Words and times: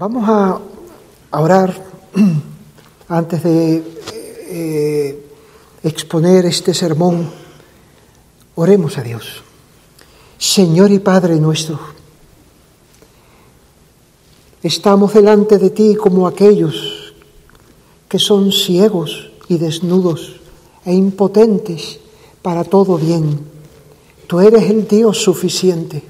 Vamos 0.00 0.26
a 0.26 0.58
orar 1.38 1.76
antes 3.08 3.42
de 3.42 3.84
eh, 4.48 5.26
exponer 5.82 6.46
este 6.46 6.72
sermón. 6.72 7.28
Oremos 8.54 8.96
a 8.96 9.02
Dios. 9.02 9.42
Señor 10.38 10.90
y 10.90 11.00
Padre 11.00 11.36
nuestro, 11.36 11.78
estamos 14.62 15.12
delante 15.12 15.58
de 15.58 15.68
ti 15.68 15.94
como 15.96 16.26
aquellos 16.26 17.12
que 18.08 18.18
son 18.18 18.52
ciegos 18.52 19.28
y 19.48 19.58
desnudos 19.58 20.40
e 20.86 20.94
impotentes 20.94 22.00
para 22.40 22.64
todo 22.64 22.96
bien. 22.96 23.38
Tú 24.26 24.40
eres 24.40 24.70
el 24.70 24.88
Dios 24.88 25.18
suficiente 25.18 26.02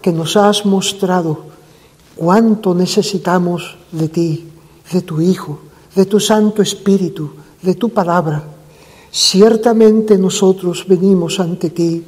que 0.00 0.12
nos 0.12 0.36
has 0.36 0.64
mostrado 0.64 1.53
cuánto 2.16 2.74
necesitamos 2.74 3.76
de 3.92 4.08
ti, 4.08 4.48
de 4.92 5.02
tu 5.02 5.20
Hijo, 5.20 5.58
de 5.94 6.06
tu 6.06 6.20
Santo 6.20 6.62
Espíritu, 6.62 7.30
de 7.62 7.74
tu 7.74 7.90
palabra. 7.90 8.44
Ciertamente 9.10 10.18
nosotros 10.18 10.84
venimos 10.88 11.38
ante 11.40 11.70
ti 11.70 12.04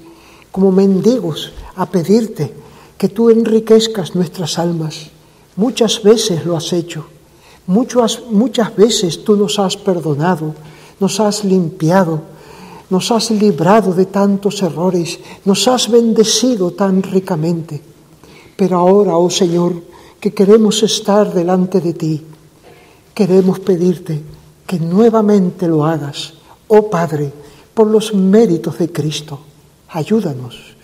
como 0.50 0.72
mendigos 0.72 1.52
a 1.76 1.86
pedirte 1.86 2.52
que 2.98 3.08
tú 3.08 3.30
enriquezcas 3.30 4.14
nuestras 4.14 4.58
almas. 4.58 5.10
Muchas 5.56 6.02
veces 6.02 6.44
lo 6.44 6.56
has 6.56 6.72
hecho, 6.72 7.06
muchas, 7.66 8.22
muchas 8.30 8.74
veces 8.74 9.24
tú 9.24 9.36
nos 9.36 9.58
has 9.58 9.76
perdonado, 9.76 10.54
nos 10.98 11.20
has 11.20 11.44
limpiado, 11.44 12.22
nos 12.90 13.10
has 13.10 13.30
librado 13.30 13.92
de 13.92 14.06
tantos 14.06 14.62
errores, 14.62 15.18
nos 15.44 15.66
has 15.68 15.90
bendecido 15.90 16.72
tan 16.72 17.02
ricamente. 17.02 17.82
Pero 18.56 18.78
ahora, 18.78 19.16
oh 19.16 19.30
Señor, 19.30 19.82
que 20.26 20.34
queremos 20.34 20.82
estar 20.82 21.32
delante 21.32 21.80
de 21.80 21.94
ti, 21.94 22.20
queremos 23.14 23.60
pedirte 23.60 24.20
que 24.66 24.80
nuevamente 24.80 25.68
lo 25.68 25.86
hagas, 25.86 26.34
oh 26.66 26.90
Padre, 26.90 27.30
por 27.72 27.86
los 27.86 28.12
méritos 28.12 28.76
de 28.76 28.90
Cristo. 28.90 29.38
Ayúdanos. 29.90 30.74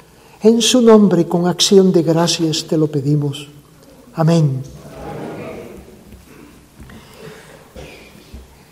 En 0.45 0.63
su 0.63 0.81
nombre, 0.81 1.27
con 1.27 1.49
acción 1.49 1.91
de 1.91 2.05
gracias, 2.05 2.69
te 2.69 2.77
lo 2.77 2.87
pedimos. 2.87 3.49
Amén. 4.15 4.63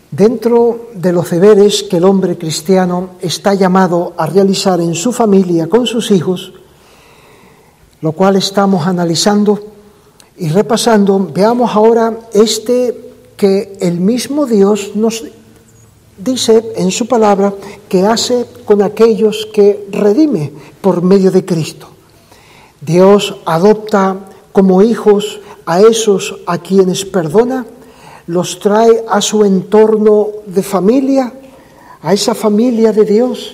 Dentro 0.09 0.87
de 0.95 1.11
los 1.11 1.29
deberes 1.31 1.83
que 1.83 1.97
el 1.97 2.05
hombre 2.05 2.37
cristiano 2.37 3.19
está 3.19 3.55
llamado 3.55 4.13
a 4.15 4.25
realizar 4.25 4.79
en 4.79 4.95
su 4.95 5.11
familia 5.11 5.67
con 5.67 5.85
sus 5.85 6.11
hijos, 6.11 6.53
lo 7.99 8.13
cual 8.13 8.37
estamos 8.37 8.87
analizando, 8.87 9.70
y 10.37 10.49
repasando, 10.49 11.29
veamos 11.33 11.71
ahora 11.73 12.17
este 12.33 13.11
que 13.37 13.77
el 13.79 13.99
mismo 13.99 14.45
Dios 14.45 14.91
nos 14.95 15.23
dice 16.17 16.73
en 16.75 16.91
su 16.91 17.07
palabra 17.07 17.53
que 17.89 18.05
hace 18.05 18.45
con 18.65 18.81
aquellos 18.81 19.47
que 19.53 19.87
redime 19.91 20.51
por 20.81 21.01
medio 21.01 21.31
de 21.31 21.43
Cristo. 21.43 21.87
Dios 22.79 23.37
adopta 23.45 24.17
como 24.51 24.81
hijos 24.81 25.39
a 25.65 25.81
esos 25.81 26.37
a 26.45 26.57
quienes 26.57 27.05
perdona, 27.05 27.65
los 28.27 28.59
trae 28.59 29.03
a 29.09 29.21
su 29.21 29.43
entorno 29.43 30.27
de 30.45 30.63
familia, 30.63 31.33
a 32.01 32.13
esa 32.13 32.35
familia 32.35 32.91
de 32.91 33.05
Dios, 33.05 33.53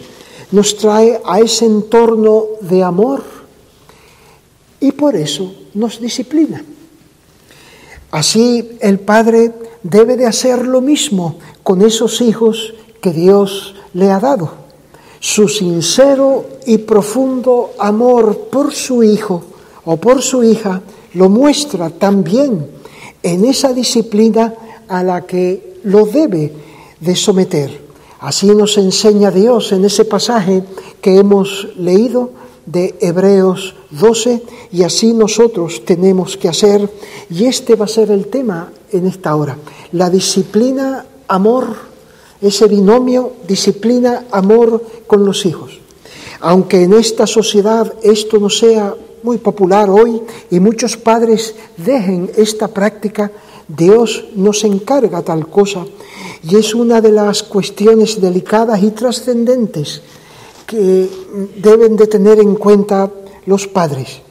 nos 0.52 0.78
trae 0.78 1.22
a 1.26 1.40
ese 1.40 1.66
entorno 1.66 2.46
de 2.62 2.84
amor 2.84 3.37
y 4.80 4.92
por 4.92 5.16
eso 5.16 5.54
nos 5.74 6.00
disciplina. 6.00 6.64
Así 8.12 8.78
el 8.80 9.00
Padre 9.00 9.52
debe 9.84 10.18
de 10.18 10.26
hacer 10.26 10.66
lo 10.66 10.82
mismo 10.82 11.38
con 11.64 11.82
esos 11.82 12.22
hijos 12.22 12.74
que 13.02 13.12
Dios 13.12 13.76
le 13.94 14.12
ha 14.12 14.20
dado. 14.20 14.52
Su 15.20 15.48
sincero 15.48 16.46
y 16.66 16.78
profundo 16.80 17.72
amor 17.80 18.50
por 18.52 18.74
su 18.74 19.04
hijo 19.04 19.44
o 19.86 19.98
por 19.98 20.22
su 20.22 20.44
hija 20.44 20.82
lo 21.14 21.30
muestra 21.30 21.90
también 21.90 22.68
en 23.24 23.46
esa 23.46 23.74
disciplina 23.74 24.54
a 24.88 25.04
la 25.04 25.26
que 25.26 25.80
lo 25.84 26.06
debe 26.06 26.54
de 27.00 27.16
someter. 27.16 27.88
Así 28.20 28.48
nos 28.48 28.78
enseña 28.78 29.32
Dios 29.32 29.72
en 29.72 29.86
ese 29.86 30.06
pasaje 30.06 30.64
que 31.02 31.18
hemos 31.18 31.68
leído 31.78 32.32
de 32.68 32.96
Hebreos 33.00 33.74
12 33.92 34.44
y 34.72 34.84
así 34.84 35.14
nosotros 35.14 35.84
tenemos 35.86 36.38
que 36.38 36.50
hacer 36.50 36.88
y 37.30 37.46
este 37.46 37.76
va 37.76 37.86
a 37.86 37.88
ser 37.88 38.12
el 38.12 38.28
tema 38.28 38.72
en 38.92 39.08
esta 39.08 39.36
hora. 39.36 39.58
La 39.94 40.10
disciplina, 40.10 41.06
amor, 41.28 41.76
ese 42.42 42.68
binomio, 42.68 43.34
disciplina, 43.48 44.26
amor 44.32 44.84
con 45.08 45.26
los 45.26 45.46
hijos. 45.46 45.80
Aunque 46.42 46.84
en 46.84 46.94
esta 46.94 47.26
sociedad 47.26 47.92
esto 48.04 48.38
no 48.38 48.50
sea 48.50 48.94
muy 49.24 49.38
popular 49.38 49.90
hoy 49.90 50.22
y 50.52 50.60
muchos 50.60 50.98
padres 50.98 51.56
dejen 51.78 52.30
esta 52.36 52.68
práctica, 52.68 53.32
Dios 53.68 54.26
nos 54.36 54.64
encarga 54.64 55.22
tal 55.22 55.48
cosa 55.48 55.86
y 56.44 56.56
es 56.56 56.76
una 56.76 57.02
de 57.02 57.12
las 57.12 57.44
cuestiones 57.44 58.22
delicadas 58.22 58.84
y 58.84 58.92
trascendentes 58.92 60.02
que 60.68 61.10
deben 61.56 61.96
de 61.96 62.08
tener 62.08 62.40
en 62.40 62.56
cuenta 62.56 63.10
los 63.46 63.68
padres. 63.68 64.22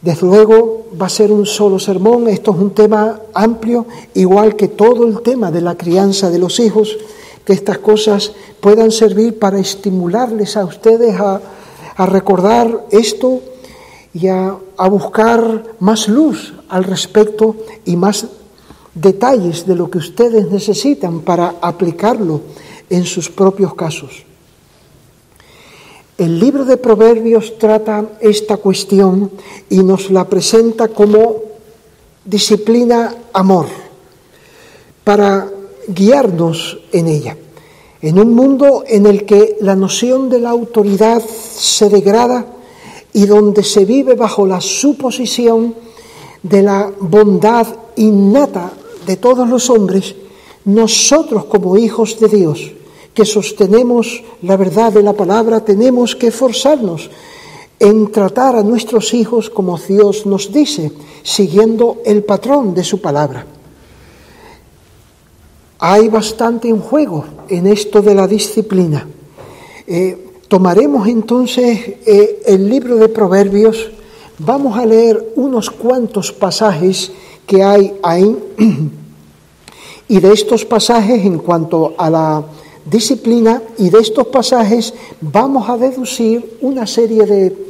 Desde 0.00 0.26
luego 0.26 0.86
va 1.00 1.06
a 1.06 1.10
ser 1.10 1.30
un 1.30 1.44
solo 1.44 1.78
sermón, 1.78 2.28
esto 2.28 2.52
es 2.52 2.58
un 2.58 2.70
tema 2.70 3.20
amplio, 3.34 3.86
igual 4.14 4.56
que 4.56 4.68
todo 4.68 5.06
el 5.06 5.20
tema 5.20 5.50
de 5.50 5.60
la 5.60 5.76
crianza 5.76 6.30
de 6.30 6.38
los 6.38 6.58
hijos, 6.60 6.96
que 7.44 7.52
estas 7.52 7.78
cosas 7.78 8.32
puedan 8.60 8.90
servir 8.90 9.38
para 9.38 9.58
estimularles 9.58 10.56
a 10.56 10.64
ustedes 10.64 11.14
a, 11.20 11.40
recordar 12.06 12.86
esto 12.90 13.40
y 14.12 14.28
a, 14.28 14.54
a 14.76 14.88
buscar 14.88 15.64
más 15.80 16.08
luz 16.08 16.52
al 16.68 16.84
respecto 16.84 17.56
y 17.86 17.96
más 17.96 18.26
detalles 18.94 19.66
de 19.66 19.76
lo 19.76 19.90
que 19.90 19.98
ustedes 19.98 20.50
necesitan 20.50 21.20
para 21.20 21.54
aplicarlo 21.60 22.42
en 22.90 23.04
sus 23.04 23.30
propios 23.30 23.74
casos. 23.74 24.26
El 26.18 26.40
libro 26.40 26.64
de 26.64 26.78
Proverbios 26.78 27.58
trata 27.58 28.16
esta 28.20 28.56
cuestión 28.56 29.30
y 29.68 29.82
nos 29.82 30.10
la 30.10 30.26
presenta 30.26 30.88
como 30.88 31.42
disciplina 32.24 33.14
amor, 33.34 33.66
para 35.04 35.46
guiarnos 35.86 36.78
en 36.92 37.08
ella. 37.08 37.36
En 38.00 38.18
un 38.18 38.34
mundo 38.34 38.82
en 38.86 39.04
el 39.04 39.26
que 39.26 39.58
la 39.60 39.76
noción 39.76 40.30
de 40.30 40.40
la 40.40 40.50
autoridad 40.50 41.20
se 41.22 41.90
degrada 41.90 42.46
y 43.12 43.26
donde 43.26 43.62
se 43.62 43.84
vive 43.84 44.14
bajo 44.14 44.46
la 44.46 44.62
suposición 44.62 45.74
de 46.42 46.62
la 46.62 46.90
bondad 46.98 47.66
innata 47.96 48.72
de 49.06 49.18
todos 49.18 49.46
los 49.46 49.68
hombres, 49.68 50.14
nosotros 50.64 51.44
como 51.44 51.76
hijos 51.76 52.18
de 52.18 52.28
Dios, 52.28 52.72
que 53.16 53.24
sostenemos 53.24 54.22
la 54.42 54.58
verdad 54.58 54.92
de 54.92 55.02
la 55.02 55.14
palabra, 55.14 55.64
tenemos 55.64 56.14
que 56.14 56.26
esforzarnos 56.26 57.08
en 57.80 58.12
tratar 58.12 58.56
a 58.56 58.62
nuestros 58.62 59.14
hijos 59.14 59.48
como 59.48 59.78
Dios 59.78 60.26
nos 60.26 60.52
dice, 60.52 60.92
siguiendo 61.22 62.02
el 62.04 62.24
patrón 62.24 62.74
de 62.74 62.84
su 62.84 63.00
palabra. 63.00 63.46
Hay 65.78 66.08
bastante 66.08 66.68
en 66.68 66.78
juego 66.78 67.24
en 67.48 67.66
esto 67.66 68.02
de 68.02 68.14
la 68.14 68.26
disciplina. 68.28 69.08
Eh, 69.86 70.32
tomaremos 70.48 71.08
entonces 71.08 71.96
eh, 72.04 72.42
el 72.44 72.68
libro 72.68 72.96
de 72.96 73.08
Proverbios, 73.08 73.92
vamos 74.38 74.76
a 74.76 74.84
leer 74.84 75.32
unos 75.36 75.70
cuantos 75.70 76.32
pasajes 76.32 77.12
que 77.46 77.62
hay 77.62 77.94
ahí, 78.02 78.36
y 80.08 80.20
de 80.20 80.32
estos 80.32 80.66
pasajes 80.66 81.24
en 81.24 81.38
cuanto 81.38 81.94
a 81.96 82.10
la 82.10 82.44
disciplina 82.86 83.62
y 83.78 83.90
de 83.90 83.98
estos 83.98 84.28
pasajes 84.28 84.94
vamos 85.20 85.68
a 85.68 85.76
deducir 85.76 86.58
una 86.62 86.86
serie 86.86 87.26
de 87.26 87.66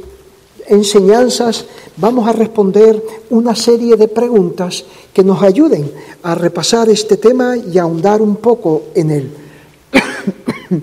enseñanzas, 0.67 1.65
vamos 1.97 2.27
a 2.27 2.33
responder 2.33 3.01
una 3.29 3.55
serie 3.55 3.95
de 3.95 4.07
preguntas 4.07 4.85
que 5.13 5.23
nos 5.23 5.41
ayuden 5.41 5.91
a 6.23 6.35
repasar 6.35 6.89
este 6.89 7.17
tema 7.17 7.57
y 7.57 7.77
a 7.77 7.83
ahondar 7.83 8.21
un 8.21 8.35
poco 8.37 8.83
en 8.93 9.11
él. 9.11 9.31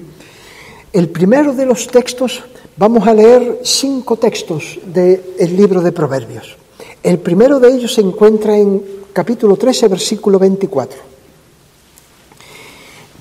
El 0.92 1.08
primero 1.08 1.52
de 1.54 1.66
los 1.66 1.86
textos, 1.86 2.42
vamos 2.76 3.06
a 3.06 3.14
leer 3.14 3.60
cinco 3.62 4.16
textos 4.16 4.78
del 4.86 5.56
libro 5.56 5.80
de 5.80 5.92
Proverbios. 5.92 6.56
El 7.02 7.18
primero 7.18 7.60
de 7.60 7.74
ellos 7.74 7.94
se 7.94 8.00
encuentra 8.00 8.56
en 8.56 8.82
capítulo 9.12 9.56
13, 9.56 9.88
versículo 9.88 10.38
24. 10.38 11.13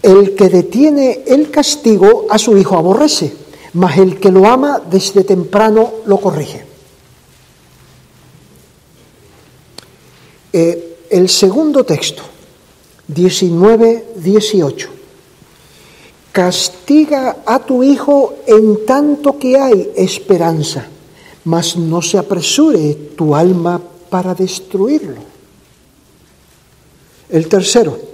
El 0.03 0.35
que 0.35 0.50
detiene 0.50 1.23
el 1.25 1.50
castigo 1.50 2.27
a 2.29 2.38
su 2.38 2.57
hijo 2.57 2.77
aborrece, 2.77 3.33
mas 3.73 3.97
el 3.97 4.19
que 4.19 4.31
lo 4.31 4.45
ama 4.45 4.79
desde 4.79 5.23
temprano 5.23 5.94
lo 6.05 6.17
corrige. 6.19 6.65
Eh, 10.51 10.97
el 11.09 11.29
segundo 11.29 11.85
texto, 11.85 12.21
19-18. 13.11 14.88
Castiga 16.31 17.38
a 17.45 17.59
tu 17.59 17.81
hijo 17.81 18.35
en 18.45 18.85
tanto 18.85 19.39
que 19.39 19.57
hay 19.57 19.91
esperanza, 19.95 20.85
mas 21.45 21.77
no 21.77 22.01
se 22.01 22.17
apresure 22.17 22.94
tu 23.15 23.35
alma 23.35 23.81
para 24.09 24.35
destruirlo. 24.35 25.21
El 27.29 27.47
tercero, 27.47 28.12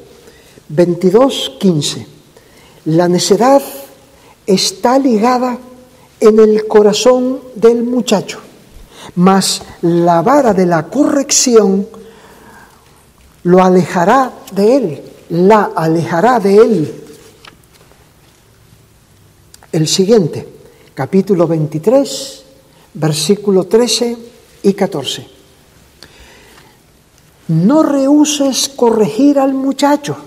22-15. 0.74 2.06
La 2.86 3.07
necedad 3.07 3.62
está 4.45 4.98
ligada 4.98 5.57
en 6.19 6.39
el 6.39 6.68
corazón 6.68 7.39
del 7.56 7.83
muchacho, 7.83 8.39
mas 9.16 9.62
la 9.81 10.21
vara 10.21 10.54
de 10.54 10.66
la 10.66 10.88
corrección 10.88 11.88
lo 13.44 13.63
alejará 13.63 14.33
de 14.51 14.75
él, 14.75 15.04
la 15.30 15.71
alejará 15.75 16.39
de 16.39 16.56
él. 16.56 16.95
El 19.72 19.88
siguiente, 19.88 20.48
capítulo 20.94 21.48
23, 21.48 22.44
versículo 22.95 23.65
13 23.65 24.18
y 24.63 24.74
14. 24.74 25.27
No 27.50 27.83
rehuses 27.83 28.69
corregir 28.69 29.39
al 29.39 29.54
muchacho, 29.54 30.18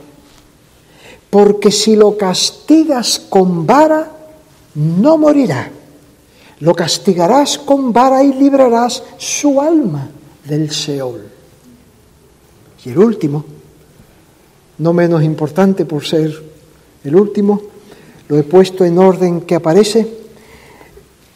porque 1.32 1.73
si 1.73 1.96
lo 1.96 2.19
castigas 2.19 3.19
con 3.19 3.64
vara, 3.64 4.06
no 4.75 5.17
morirá. 5.17 5.67
Lo 6.61 6.75
castigarás 6.75 7.56
con 7.56 7.90
vara 7.90 8.23
y 8.23 8.34
librarás 8.34 9.02
su 9.17 9.58
alma 9.58 10.11
del 10.44 10.70
Seol. 10.70 11.23
Y 12.84 12.90
el 12.90 12.99
último, 12.99 13.46
no 14.76 14.93
menos 14.93 15.23
importante 15.23 15.87
por 15.87 16.05
ser 16.05 16.38
el 17.02 17.17
último, 17.17 17.62
lo 18.28 18.37
he 18.37 18.43
puesto 18.43 18.85
en 18.85 18.99
orden 18.99 19.40
que 19.40 19.55
aparece, 19.55 20.06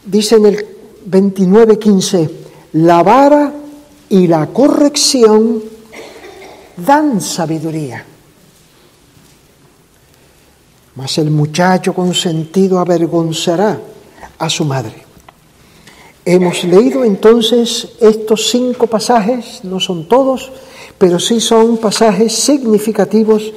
dice 0.05 0.35
en 0.35 0.45
el 0.45 0.67
29.15, 1.09 2.29
la 2.73 3.01
vara 3.01 3.51
y 4.09 4.27
la 4.27 4.45
corrección 4.45 5.63
dan 6.85 7.19
sabiduría. 7.19 8.05
Mas 10.97 11.19
el 11.19 11.29
muchacho 11.29 11.93
consentido 11.93 12.79
avergonzará 12.79 13.79
a 14.39 14.49
su 14.49 14.65
madre. 14.65 14.95
Hemos 16.25 16.63
leído 16.63 17.03
entonces 17.03 17.89
estos 18.01 18.49
cinco 18.49 18.87
pasajes, 18.87 19.63
no 19.63 19.79
son 19.79 20.07
todos, 20.07 20.51
pero 20.97 21.19
sí 21.19 21.39
son 21.39 21.77
pasajes 21.77 22.33
significativos 22.33 23.53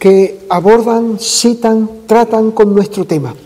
que 0.00 0.40
abordan, 0.48 1.20
citan, 1.20 1.88
tratan 2.08 2.50
con 2.50 2.74
nuestro 2.74 3.04
tema. 3.04 3.36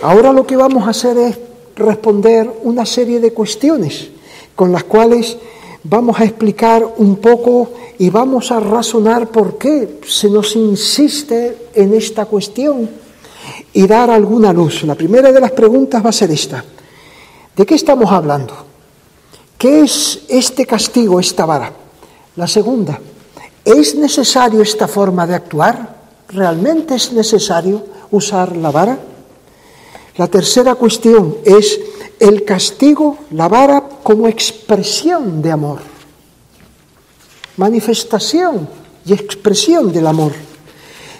Ahora 0.00 0.32
lo 0.32 0.46
que 0.46 0.54
vamos 0.54 0.86
a 0.86 0.90
hacer 0.90 1.18
es 1.18 1.40
responder 1.74 2.48
una 2.62 2.86
serie 2.86 3.18
de 3.18 3.32
cuestiones 3.32 4.10
con 4.54 4.70
las 4.70 4.84
cuales 4.84 5.36
vamos 5.84 6.20
a 6.20 6.24
explicar 6.24 6.86
un 6.98 7.16
poco 7.16 7.72
y 7.98 8.10
vamos 8.10 8.50
a 8.52 8.60
razonar 8.60 9.28
por 9.28 9.58
qué 9.58 10.00
se 10.06 10.30
nos 10.30 10.56
insiste 10.56 11.68
en 11.74 11.94
esta 11.94 12.26
cuestión 12.26 12.88
y 13.72 13.86
dar 13.86 14.10
alguna 14.10 14.52
luz. 14.52 14.82
La 14.84 14.94
primera 14.94 15.32
de 15.32 15.40
las 15.40 15.52
preguntas 15.52 16.04
va 16.04 16.10
a 16.10 16.12
ser 16.12 16.30
esta. 16.30 16.64
¿De 17.54 17.64
qué 17.64 17.74
estamos 17.74 18.10
hablando? 18.10 18.54
¿Qué 19.56 19.80
es 19.80 20.20
este 20.28 20.66
castigo, 20.66 21.18
esta 21.18 21.46
vara? 21.46 21.72
La 22.36 22.46
segunda, 22.46 23.00
¿es 23.64 23.94
necesario 23.94 24.60
esta 24.60 24.86
forma 24.86 25.26
de 25.26 25.34
actuar? 25.34 25.96
¿Realmente 26.28 26.94
es 26.94 27.12
necesario 27.12 27.82
usar 28.10 28.56
la 28.56 28.70
vara? 28.70 28.98
La 30.16 30.26
tercera 30.26 30.74
cuestión 30.74 31.36
es 31.44 31.80
el 32.18 32.44
castigo, 32.44 33.18
la 33.30 33.48
vara, 33.48 33.82
como 34.02 34.28
expresión 34.28 35.42
de 35.42 35.50
amor, 35.50 35.80
manifestación 37.56 38.68
y 39.04 39.12
expresión 39.12 39.92
del 39.92 40.06
amor. 40.06 40.32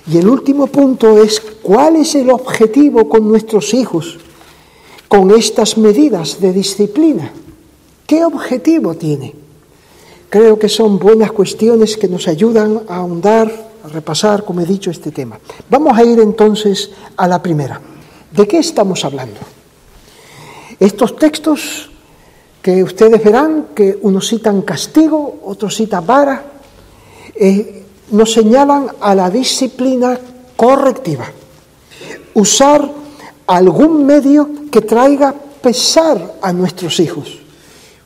Y 0.09 0.19
el 0.19 0.29
último 0.29 0.69
punto 0.69 1.21
es 1.23 1.41
cuál 1.41 1.97
es 1.97 2.15
el 2.15 2.31
objetivo 2.31 3.09
con 3.09 3.29
nuestros 3.29 3.75
hijos, 3.75 4.19
con 5.09 5.31
estas 5.33 5.77
medidas 5.77 6.41
de 6.41 6.53
disciplina. 6.53 7.33
¿Qué 8.07 8.25
objetivo 8.25 8.95
tiene? 8.95 9.35
Creo 10.31 10.59
que 10.59 10.69
son 10.69 10.99
buenas 10.99 11.33
cuestiones 11.33 11.97
que 11.97 12.09
nos 12.09 12.29
ayudan 12.29 12.83
a 12.89 12.97
ahondar, 12.97 13.71
a 13.85 13.89
repasar, 13.89 14.45
como 14.45 14.61
he 14.61 14.67
dicho, 14.67 14.91
este 14.91 15.11
tema. 15.11 15.39
Vamos 15.69 15.97
a 15.97 16.05
ir 16.05 16.21
entonces 16.21 16.91
a 17.17 17.27
la 17.27 17.43
primera. 17.43 17.81
¿De 18.33 18.47
qué 18.47 18.59
estamos 18.59 19.05
hablando? 19.05 19.56
Estos 20.79 21.17
textos 21.17 21.91
que 22.61 22.83
ustedes 22.83 23.23
verán 23.23 23.69
que 23.75 23.99
unos 24.03 24.29
citan 24.29 24.63
castigo, 24.63 25.41
otros 25.45 25.77
citan 25.77 26.05
vara, 26.05 26.43
eh, 27.35 27.85
nos 28.11 28.33
señalan 28.33 28.89
a 29.01 29.15
la 29.15 29.31
disciplina 29.31 30.19
correctiva. 30.57 31.27
Usar 32.35 32.91
algún 33.47 34.05
medio 34.05 34.69
que 34.71 34.83
traiga 34.83 35.33
pesar 35.33 36.37
a 36.43 36.53
nuestros 36.53 37.01
hijos. 37.01 37.39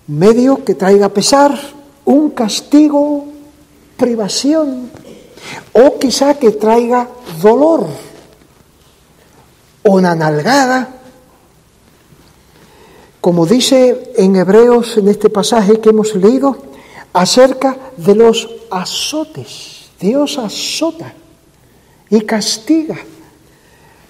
Un 0.07 0.19
medio 0.19 0.65
que 0.65 0.75
traiga 0.75 1.09
pesar, 1.09 1.59
un 2.05 2.31
castigo, 2.31 3.27
privación, 3.97 4.91
o 5.73 5.99
quizá 5.99 6.35
que 6.35 6.53
traiga 6.53 7.09
dolor, 7.41 7.87
una 9.85 10.15
nalgada, 10.15 11.00
como 13.21 13.47
dice 13.47 14.13
en 14.17 14.37
Hebreos 14.37 14.97
en 14.97 15.09
este 15.09 15.29
pasaje 15.29 15.81
que 15.81 15.91
hemos 15.91 16.15
leído, 16.15 16.57
acerca 17.13 17.77
de 17.97 18.15
los 18.15 18.49
azotes. 18.71 19.91
Dios 20.01 20.39
azota 20.39 21.13
y 22.09 22.21
castiga 22.23 22.97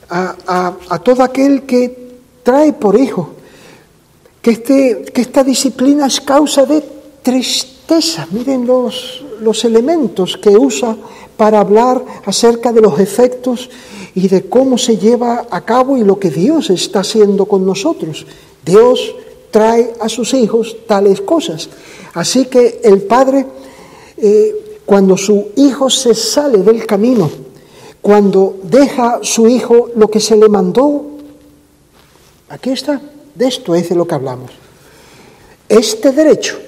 a, 0.09 1.01
todo 1.03 1.23
aquel 1.23 1.63
que 1.63 2.19
trae 2.43 2.73
por 2.73 2.99
hijo 2.99 3.31
que, 4.43 4.53
este, 4.53 5.05
que 5.13 5.21
esta 5.21 5.45
disciplina 5.45 6.07
es 6.07 6.21
causa 6.21 6.65
de 6.65 6.83
tristeza 7.23 7.81
Miren 8.31 8.67
los, 8.67 9.25
los 9.41 9.65
elementos 9.65 10.37
que 10.37 10.51
usa 10.51 10.97
para 11.37 11.59
hablar 11.59 12.05
acerca 12.25 12.73
de 12.73 12.81
los 12.81 13.01
efectos 13.01 13.69
y 14.15 14.29
de 14.29 14.49
cómo 14.49 14.79
se 14.79 14.97
lleva 14.97 15.47
a 15.51 15.61
cabo 15.63 15.97
y 15.97 16.05
lo 16.05 16.21
que 16.21 16.31
Dios 16.31 16.71
está 16.71 17.01
haciendo 17.01 17.47
con 17.47 17.67
nosotros. 17.67 18.27
Dios 18.65 19.15
trae 19.51 19.95
a 20.01 20.09
sus 20.09 20.35
hijos 20.35 20.77
tales 20.87 21.21
cosas. 21.21 21.69
Así 22.15 22.47
que 22.47 22.81
el 22.85 23.03
padre, 23.03 23.47
eh, 24.17 24.81
cuando 24.85 25.17
su 25.17 25.49
hijo 25.57 25.91
se 25.91 26.15
sale 26.15 26.59
del 26.59 26.87
camino, 26.87 27.31
cuando 28.01 28.57
deja 28.63 29.21
su 29.23 29.49
hijo 29.49 29.91
lo 29.97 30.09
que 30.09 30.21
se 30.21 30.37
le 30.37 30.49
mandó, 30.49 31.05
aquí 32.49 32.71
está, 32.71 33.01
de 33.35 33.47
esto 33.47 33.75
es 33.75 33.89
de 33.89 33.95
lo 33.95 34.07
que 34.07 34.15
hablamos. 34.15 34.51
Este 35.69 36.13
derecho 36.13 36.59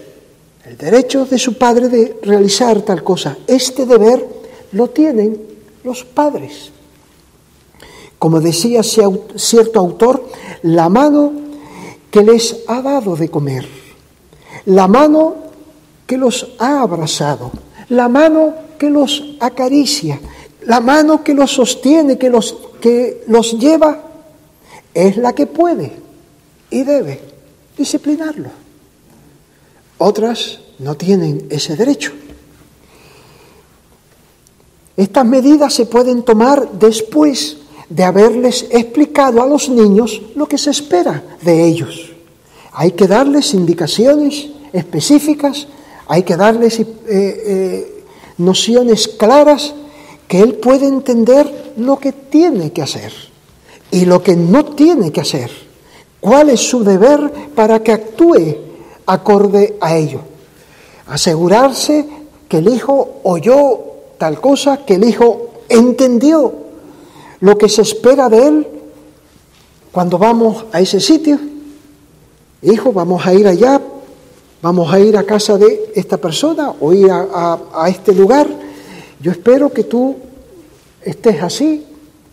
el 0.64 0.78
derecho 0.78 1.25
de 1.25 1.38
su 1.38 1.54
padre 1.54 1.88
de 1.88 2.18
realizar 2.22 2.82
tal 2.82 3.02
cosa. 3.02 3.37
Este 3.46 3.84
deber 3.84 4.25
lo 4.72 4.88
tienen 4.90 5.40
los 5.82 6.04
padres. 6.04 6.70
Como 8.18 8.40
decía 8.40 8.82
cierto 8.82 9.80
autor, 9.80 10.28
la 10.62 10.88
mano 10.88 11.32
que 12.12 12.23
les 12.23 12.69
ha 12.69 12.83
dado 12.83 13.16
de 13.16 13.31
comer, 13.31 13.66
la 14.66 14.87
mano 14.87 15.35
que 16.07 16.19
los 16.19 16.52
ha 16.59 16.83
abrazado, 16.83 17.50
la 17.88 18.09
mano 18.09 18.54
que 18.78 18.90
los 18.90 19.37
acaricia, 19.40 20.21
la 20.66 20.81
mano 20.81 21.25
que 21.25 21.33
los 21.33 21.50
sostiene, 21.50 22.19
que 22.19 22.28
los, 22.28 22.54
que 22.83 23.25
los 23.28 23.59
lleva, 23.59 24.02
es 24.92 25.16
la 25.16 25.33
que 25.33 25.47
puede 25.47 25.97
y 26.69 26.85
debe 26.85 27.19
disciplinarlo. 27.78 28.50
Otras 29.97 30.61
no 30.81 30.95
tienen 30.97 31.47
ese 31.49 31.76
derecho. 31.76 32.12
Estas 34.99 35.25
medidas 35.25 35.73
se 35.73 35.87
pueden 35.87 36.25
tomar 36.25 36.73
después 36.73 37.57
de 37.92 38.04
haberles 38.04 38.66
explicado 38.70 39.42
a 39.42 39.46
los 39.46 39.68
niños 39.68 40.20
lo 40.34 40.46
que 40.46 40.58
se 40.58 40.70
espera 40.70 41.22
de 41.42 41.64
ellos. 41.64 42.11
Hay 42.72 42.92
que 42.92 43.06
darles 43.06 43.52
indicaciones 43.54 44.49
específicas, 44.72 45.66
hay 46.06 46.22
que 46.22 46.37
darles 46.37 46.80
eh, 46.80 46.87
eh, 47.08 48.04
nociones 48.38 49.08
claras 49.08 49.75
que 50.26 50.40
él 50.40 50.54
puede 50.54 50.87
entender 50.87 51.75
lo 51.76 51.99
que 51.99 52.12
tiene 52.12 52.72
que 52.72 52.82
hacer 52.82 53.12
y 53.90 54.06
lo 54.06 54.22
que 54.22 54.37
no 54.37 54.64
tiene 54.64 55.12
que 55.12 55.20
hacer. 55.20 55.50
¿Cuál 56.20 56.50
es 56.50 56.61
su 56.61 56.82
deber 56.82 57.30
para 57.54 57.82
que 57.82 57.92
actúe 57.92 58.72
acorde 59.06 59.76
a 59.80 59.96
ello. 59.96 60.20
Asegurarse 61.06 62.06
que 62.49 62.58
el 62.58 62.68
hijo 62.68 63.20
oyó 63.25 63.80
tal 64.18 64.40
cosa, 64.40 64.84
que 64.84 64.94
el 64.94 65.04
hijo 65.04 65.50
entendió 65.68 66.52
lo 67.42 67.58
que 67.58 67.68
se 67.68 67.82
espera 67.82 68.28
de 68.28 68.46
él 68.46 68.66
cuando 69.90 70.16
vamos 70.16 70.64
a 70.72 70.80
ese 70.80 71.00
sitio. 71.00 71.38
Hijo, 72.62 72.92
vamos 72.92 73.26
a 73.26 73.34
ir 73.34 73.49
allá, 73.49 73.82
vamos 74.62 74.92
a 74.94 75.00
ir 75.00 75.16
a 75.16 75.25
casa 75.25 75.58
de 75.58 75.90
esta 75.96 76.18
persona 76.18 76.72
o 76.78 76.92
ir 76.92 77.11
a, 77.11 77.58
este 77.88 78.14
lugar. 78.14 78.49
Yo 79.20 79.32
espero 79.32 79.72
que 79.72 79.82
tú 79.82 80.16
estés 81.02 81.42
así, 81.42 81.84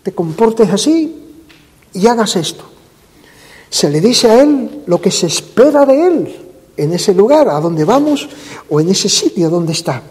te 0.03 0.11
comportes 0.11 0.69
así 0.69 1.15
y 1.91 2.05
hagas 2.05 2.35
esto. 2.35 2.65
Se 3.67 3.89
le 3.89 4.01
dice 4.01 4.29
a 4.29 4.43
él 4.43 4.83
lo 4.85 5.01
que 5.01 5.09
se 5.09 5.25
espera 5.25 5.87
de 5.87 6.05
él 6.07 6.35
en 6.77 6.93
ese 6.93 7.15
lugar 7.15 7.49
a 7.49 7.59
donde 7.59 7.83
vamos 7.83 8.29
o 8.69 8.79
en 8.79 8.89
ese 8.89 9.09
sitio 9.09 9.49
donde 9.49 9.73
está. 9.73 10.03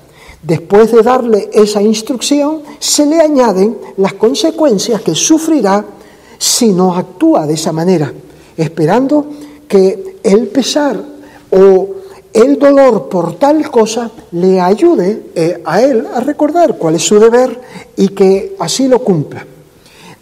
Después 0.43 0.93
de 0.93 1.03
darle 1.03 1.51
esa 1.53 1.83
instrucción, 1.83 2.63
se 2.79 3.07
le 3.07 3.21
añaden 3.21 3.77
las 3.97 4.15
consecuencias 4.15 5.03
que 5.03 5.15
sufrirá 5.15 5.85
si 6.39 6.73
no 6.73 6.95
actúa 6.95 7.47
de 7.47 7.55
esa 7.55 7.73
manera, 7.73 8.13
esperando 8.57 9.27
que 9.67 10.19
el 10.23 10.47
pesar 10.49 11.03
o 11.51 11.89
el 12.33 12.59
dolor 12.59 13.09
por 13.09 13.35
tal 13.35 13.69
cosa 13.71 14.11
le 14.33 14.61
ayude 14.61 15.31
eh, 15.35 15.61
a 15.65 15.83
él 15.83 16.07
a 16.15 16.21
recordar 16.21 16.79
cuál 16.79 16.95
es 16.95 17.03
su 17.03 17.19
deber 17.19 17.61
y 17.97 18.09
que 18.09 18.55
así 18.61 18.87
lo 18.87 19.01
cumpla. 19.01 19.45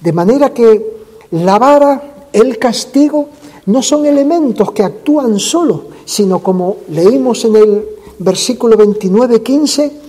De 0.01 0.13
manera 0.13 0.55
que 0.55 0.97
la 1.33 1.59
vara, 1.59 2.29
el 2.33 2.59
castigo, 2.59 3.29
no 3.67 3.83
son 3.83 4.07
elementos 4.07 4.73
que 4.73 4.83
actúan 4.83 5.39
solo, 5.39 5.89
sino 6.05 6.39
como 6.39 6.77
leímos 6.89 7.45
en 7.45 7.57
el 7.57 7.85
versículo 8.19 8.77
29, 8.77 9.43
15, 9.43 10.06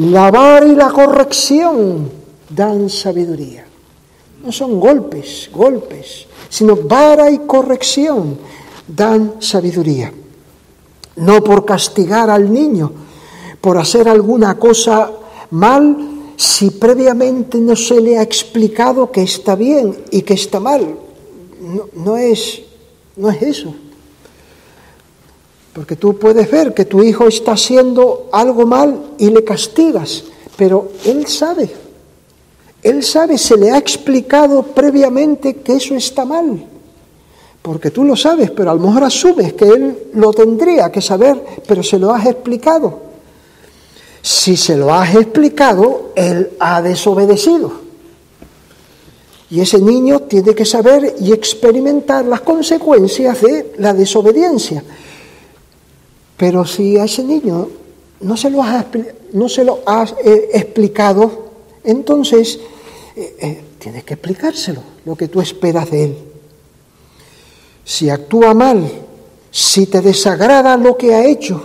la 0.00 0.30
vara 0.30 0.66
y 0.66 0.74
la 0.74 0.90
corrección 0.90 2.08
dan 2.48 2.88
sabiduría. 2.88 3.66
No 4.42 4.50
son 4.50 4.80
golpes, 4.80 5.50
golpes, 5.52 6.26
sino 6.48 6.74
vara 6.76 7.30
y 7.30 7.40
corrección 7.40 8.38
dan 8.88 9.34
sabiduría. 9.40 10.10
No 11.16 11.44
por 11.44 11.66
castigar 11.66 12.30
al 12.30 12.50
niño, 12.50 12.90
por 13.60 13.76
hacer 13.76 14.08
alguna 14.08 14.58
cosa 14.58 15.10
mal, 15.50 15.96
si 16.34 16.70
previamente 16.70 17.58
no 17.58 17.76
se 17.76 18.00
le 18.00 18.16
ha 18.16 18.22
explicado 18.22 19.12
que 19.12 19.22
está 19.22 19.54
bien 19.54 20.04
y 20.10 20.22
que 20.22 20.32
está 20.32 20.60
mal. 20.60 20.96
No, 21.92 22.16
es, 22.16 22.62
no 23.16 23.28
es 23.28 23.42
eso. 23.42 23.74
Porque 25.72 25.96
tú 25.96 26.18
puedes 26.18 26.50
ver 26.50 26.74
que 26.74 26.84
tu 26.84 27.02
hijo 27.02 27.28
está 27.28 27.52
haciendo 27.52 28.28
algo 28.32 28.66
mal 28.66 29.12
y 29.18 29.30
le 29.30 29.44
castigas, 29.44 30.24
pero 30.56 30.90
él 31.04 31.26
sabe, 31.26 31.70
él 32.82 33.02
sabe, 33.02 33.38
se 33.38 33.56
le 33.56 33.70
ha 33.70 33.78
explicado 33.78 34.62
previamente 34.62 35.56
que 35.56 35.74
eso 35.74 35.94
está 35.94 36.24
mal. 36.24 36.66
Porque 37.62 37.90
tú 37.90 38.04
lo 38.04 38.16
sabes, 38.16 38.50
pero 38.50 38.70
a 38.70 38.74
lo 38.74 38.80
mejor 38.80 39.04
asumes 39.04 39.52
que 39.52 39.66
él 39.66 39.98
lo 40.14 40.32
tendría 40.32 40.90
que 40.90 41.02
saber, 41.02 41.40
pero 41.66 41.82
se 41.82 41.98
lo 41.98 42.10
has 42.10 42.26
explicado. 42.26 43.10
Si 44.22 44.56
se 44.56 44.76
lo 44.76 44.92
has 44.92 45.14
explicado, 45.14 46.12
él 46.14 46.50
ha 46.58 46.80
desobedecido. 46.80 47.72
Y 49.50 49.60
ese 49.60 49.80
niño 49.80 50.20
tiene 50.20 50.54
que 50.54 50.64
saber 50.64 51.16
y 51.20 51.32
experimentar 51.32 52.24
las 52.24 52.40
consecuencias 52.40 53.42
de 53.42 53.74
la 53.78 53.92
desobediencia. 53.92 54.82
Pero 56.40 56.64
si 56.64 56.96
a 56.96 57.04
ese 57.04 57.22
niño 57.22 57.68
no 58.20 58.34
se 58.34 58.48
lo 58.48 58.62
has, 58.62 58.86
no 59.34 59.46
se 59.46 59.62
lo 59.62 59.80
has 59.84 60.14
eh, 60.24 60.48
explicado, 60.54 61.50
entonces 61.84 62.58
eh, 63.14 63.36
eh, 63.40 63.64
tienes 63.78 64.04
que 64.04 64.14
explicárselo, 64.14 64.80
lo 65.04 65.16
que 65.16 65.28
tú 65.28 65.42
esperas 65.42 65.90
de 65.90 66.04
él. 66.04 66.18
Si 67.84 68.08
actúa 68.08 68.54
mal, 68.54 68.90
si 69.50 69.84
te 69.84 70.00
desagrada 70.00 70.78
lo 70.78 70.96
que 70.96 71.14
ha 71.14 71.26
hecho, 71.26 71.62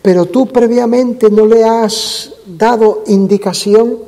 pero 0.00 0.24
tú 0.24 0.46
previamente 0.46 1.28
no 1.28 1.44
le 1.44 1.62
has 1.62 2.32
dado 2.46 3.04
indicación, 3.08 3.98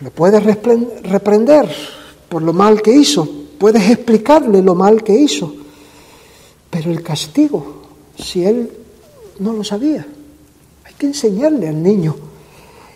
lo 0.00 0.10
puedes 0.10 0.44
reprender 0.44 1.74
por 2.28 2.42
lo 2.42 2.52
mal 2.52 2.82
que 2.82 2.92
hizo, 2.92 3.26
puedes 3.56 3.88
explicarle 3.88 4.60
lo 4.60 4.74
mal 4.74 5.02
que 5.02 5.14
hizo, 5.14 5.54
pero 6.68 6.90
el 6.90 7.02
castigo 7.02 7.83
si 8.16 8.44
él 8.44 8.70
no 9.38 9.52
lo 9.52 9.64
sabía. 9.64 10.06
Hay 10.84 10.94
que 10.94 11.06
enseñarle 11.06 11.68
al 11.68 11.82
niño. 11.82 12.16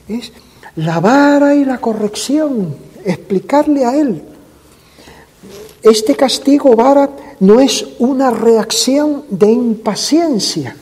Es 0.08 0.32
la 0.76 1.00
vara 1.00 1.54
y 1.54 1.64
la 1.64 1.78
corrección, 1.78 2.74
explicarle 3.04 3.84
a 3.84 3.96
él. 3.96 4.22
Este 5.82 6.14
castigo 6.14 6.74
vara 6.74 7.10
no 7.40 7.60
es 7.60 7.86
una 7.98 8.30
reacción 8.30 9.24
de 9.30 9.50
impaciencia 9.50 10.76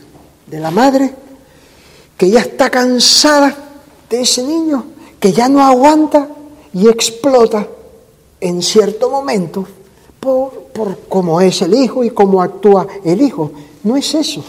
de 0.46 0.58
la 0.58 0.70
madre 0.70 1.12
que 2.16 2.30
ya 2.30 2.40
está 2.40 2.70
cansada 2.70 3.54
de 4.08 4.20
ese 4.20 4.42
niño, 4.42 4.86
que 5.20 5.32
ya 5.32 5.48
no 5.48 5.62
aguanta 5.62 6.28
y 6.72 6.88
explota 6.88 7.66
en 8.40 8.62
cierto 8.62 9.10
momento 9.10 9.66
por, 10.18 10.52
por 10.72 11.00
cómo 11.08 11.40
es 11.40 11.60
el 11.62 11.74
hijo 11.74 12.04
y 12.04 12.10
cómo 12.10 12.42
actúa 12.42 12.86
el 13.04 13.20
hijo, 13.20 13.52
no 13.86 13.96
es 13.96 14.14
eso. 14.14 14.44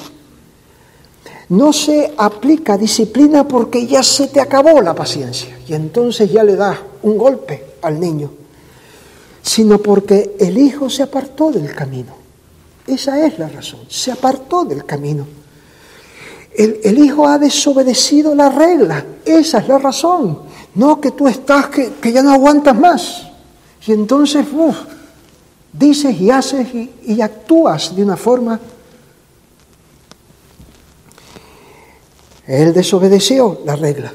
No 1.49 1.71
se 1.71 2.11
aplica 2.17 2.75
disciplina 2.75 3.47
porque 3.47 3.85
ya 3.85 4.01
se 4.01 4.27
te 4.27 4.41
acabó 4.41 4.81
la 4.81 4.95
paciencia 4.95 5.59
y 5.67 5.75
entonces 5.75 6.31
ya 6.31 6.43
le 6.43 6.55
das 6.55 6.79
un 7.03 7.19
golpe 7.19 7.75
al 7.83 7.99
niño, 7.99 8.31
sino 9.43 9.77
porque 9.77 10.35
el 10.39 10.57
hijo 10.57 10.89
se 10.89 11.03
apartó 11.03 11.51
del 11.51 11.73
camino. 11.75 12.15
Esa 12.87 13.23
es 13.25 13.37
la 13.37 13.47
razón, 13.47 13.81
se 13.87 14.11
apartó 14.11 14.65
del 14.65 14.83
camino. 14.85 15.27
El, 16.55 16.97
hijo 16.97 17.27
ha 17.27 17.37
desobedecido 17.37 18.33
la 18.33 18.49
regla, 18.49 19.05
esa 19.23 19.59
es 19.59 19.67
la 19.67 19.77
razón. 19.77 20.39
No 20.73 20.99
que 20.99 21.11
tú 21.11 21.27
estás, 21.27 21.67
que, 21.67 22.11
ya 22.11 22.23
no 22.23 22.31
aguantas 22.31 22.75
más. 22.75 23.27
Y 23.85 23.91
entonces, 23.91 24.47
dices 25.71 26.19
y 26.19 26.31
haces 26.31 26.73
y, 26.73 26.91
y 27.05 27.21
actúas 27.21 27.95
de 27.95 28.03
una 28.03 28.17
forma 28.17 28.59
Él 32.47 32.73
desobedeció 32.73 33.61
la 33.65 33.75
regla. 33.75 34.13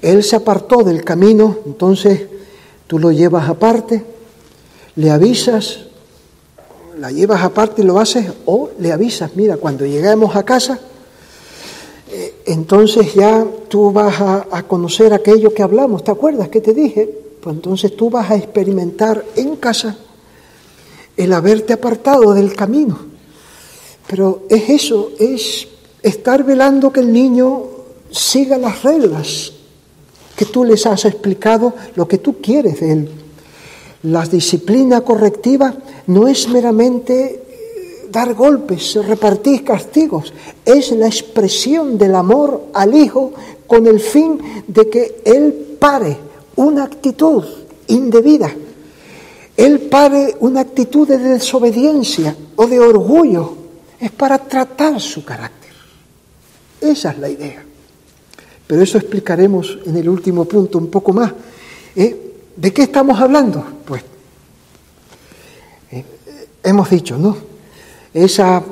Él 0.00 0.22
se 0.22 0.36
apartó 0.36 0.82
del 0.82 1.04
camino, 1.04 1.58
entonces 1.66 2.22
tú 2.86 2.98
lo 2.98 3.10
llevas 3.12 3.48
aparte, 3.48 4.04
le 4.96 5.10
avisas, 5.10 5.80
la 6.98 7.10
llevas 7.10 7.42
aparte 7.42 7.82
y 7.82 7.84
lo 7.84 7.98
haces, 7.98 8.26
o 8.46 8.70
le 8.78 8.92
avisas, 8.92 9.34
mira, 9.34 9.56
cuando 9.56 9.84
lleguemos 9.86 10.36
a 10.36 10.44
casa, 10.44 10.78
eh, 12.10 12.42
entonces 12.46 13.14
ya 13.14 13.46
tú 13.68 13.92
vas 13.92 14.20
a, 14.20 14.46
a, 14.50 14.62
conocer 14.64 15.12
aquello 15.12 15.54
que 15.54 15.62
hablamos, 15.62 16.04
¿te 16.04 16.10
acuerdas 16.10 16.48
que 16.48 16.60
te 16.60 16.74
dije? 16.74 17.06
Pues 17.40 17.56
entonces 17.56 17.96
tú 17.96 18.10
vas 18.10 18.30
a 18.30 18.36
experimentar 18.36 19.24
en 19.36 19.56
casa 19.56 19.96
el 21.16 21.32
haberte 21.32 21.72
apartado 21.72 22.34
del 22.34 22.54
camino. 22.54 22.98
Pero 24.06 24.42
es 24.48 24.68
eso, 24.68 25.12
es 25.18 25.68
estar 26.02 26.44
velando 26.44 26.92
que 26.92 27.00
el 27.00 27.12
niño 27.12 27.62
siga 28.10 28.58
las 28.58 28.82
reglas 28.82 29.52
que 30.36 30.44
tú 30.44 30.64
les 30.64 30.86
has 30.86 31.04
explicado, 31.04 31.74
lo 31.94 32.08
que 32.08 32.18
tú 32.18 32.40
quieres 32.40 32.80
de 32.80 32.92
él. 32.92 33.10
La 34.04 34.24
disciplina 34.26 35.02
correctiva 35.02 35.74
no 36.08 36.26
es 36.26 36.48
meramente 36.48 37.42
eh, 37.46 38.08
dar 38.10 38.34
golpes, 38.34 38.96
repartir 39.06 39.64
castigos, 39.64 40.32
es 40.64 40.90
la 40.92 41.06
expresión 41.06 41.98
del 41.98 42.14
amor 42.16 42.68
al 42.74 42.94
hijo 42.94 43.32
con 43.66 43.86
el 43.86 44.00
fin 44.00 44.64
de 44.66 44.90
que 44.90 45.22
él 45.24 45.76
pare 45.78 46.16
una 46.56 46.84
actitud 46.84 47.44
indebida, 47.86 48.52
él 49.56 49.80
pare 49.82 50.36
una 50.40 50.60
actitud 50.60 51.06
de 51.06 51.18
desobediencia 51.18 52.34
o 52.56 52.66
de 52.66 52.80
orgullo, 52.80 53.54
es 54.00 54.10
para 54.10 54.38
tratar 54.38 55.00
su 55.00 55.24
carácter. 55.24 55.61
Esa 56.82 57.12
es 57.12 57.18
la 57.18 57.28
idea. 57.28 57.64
Pero 58.66 58.82
eso 58.82 58.98
explicaremos 58.98 59.78
en 59.86 59.96
el 59.96 60.08
último 60.08 60.44
punto 60.44 60.78
un 60.78 60.88
poco 60.88 61.12
más. 61.12 61.32
¿Eh? 61.94 62.34
¿De 62.56 62.72
qué 62.72 62.82
estamos 62.82 63.20
hablando? 63.20 63.64
Pues 63.84 64.02
eh, 65.90 66.04
hemos 66.62 66.90
dicho, 66.90 67.16
¿no? 67.16 67.36
Esa 68.12 68.62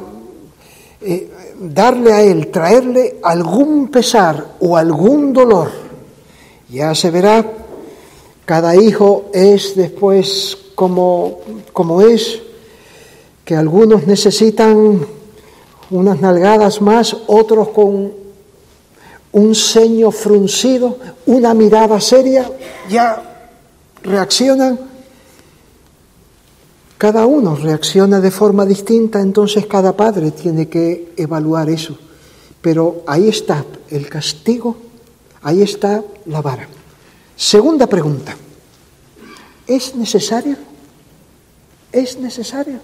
eh, 1.01 1.31
darle 1.61 2.13
a 2.13 2.23
él, 2.23 2.49
traerle 2.49 3.19
algún 3.23 3.89
pesar 3.89 4.57
o 4.61 4.77
algún 4.77 5.33
dolor. 5.33 5.71
Ya 6.69 6.95
se 6.95 7.11
verá, 7.11 7.45
cada 8.45 8.77
hijo 8.77 9.31
es 9.33 9.77
después 9.77 10.57
como, 10.75 11.41
como 11.73 12.01
es, 12.01 12.41
que 13.45 13.57
algunos 13.57 14.07
necesitan 14.07 15.07
unas 15.91 16.21
nalgadas 16.21 16.81
más, 16.81 17.17
otros 17.27 17.69
con 17.71 18.13
un 19.33 19.55
ceño 19.55 20.11
fruncido, 20.11 20.99
una 21.27 21.55
mirada 21.55 22.01
seria, 22.01 22.51
ya 22.89 23.49
reaccionan. 24.03 24.79
Cada 26.99 27.27
uno 27.27 27.57
reacciona 27.57 28.21
de 28.21 28.31
forma 28.31 28.67
distinta, 28.67 29.21
entonces 29.21 29.67
cada 29.67 29.97
padre 29.97 30.33
tiene 30.33 30.69
que 30.69 31.13
evaluar 31.17 31.71
eso. 31.71 31.97
Pero 32.61 33.03
ahí 33.07 33.29
está 33.29 33.65
el 33.89 34.09
castigo, 34.09 34.77
ahí 35.43 35.63
está 35.63 36.03
la 36.27 36.43
vara. 36.43 36.69
Segunda 37.37 37.87
pregunta, 37.87 38.37
¿es 39.67 39.95
necesario? 39.95 40.57
¿Es 41.91 42.19
necesario? 42.19 42.81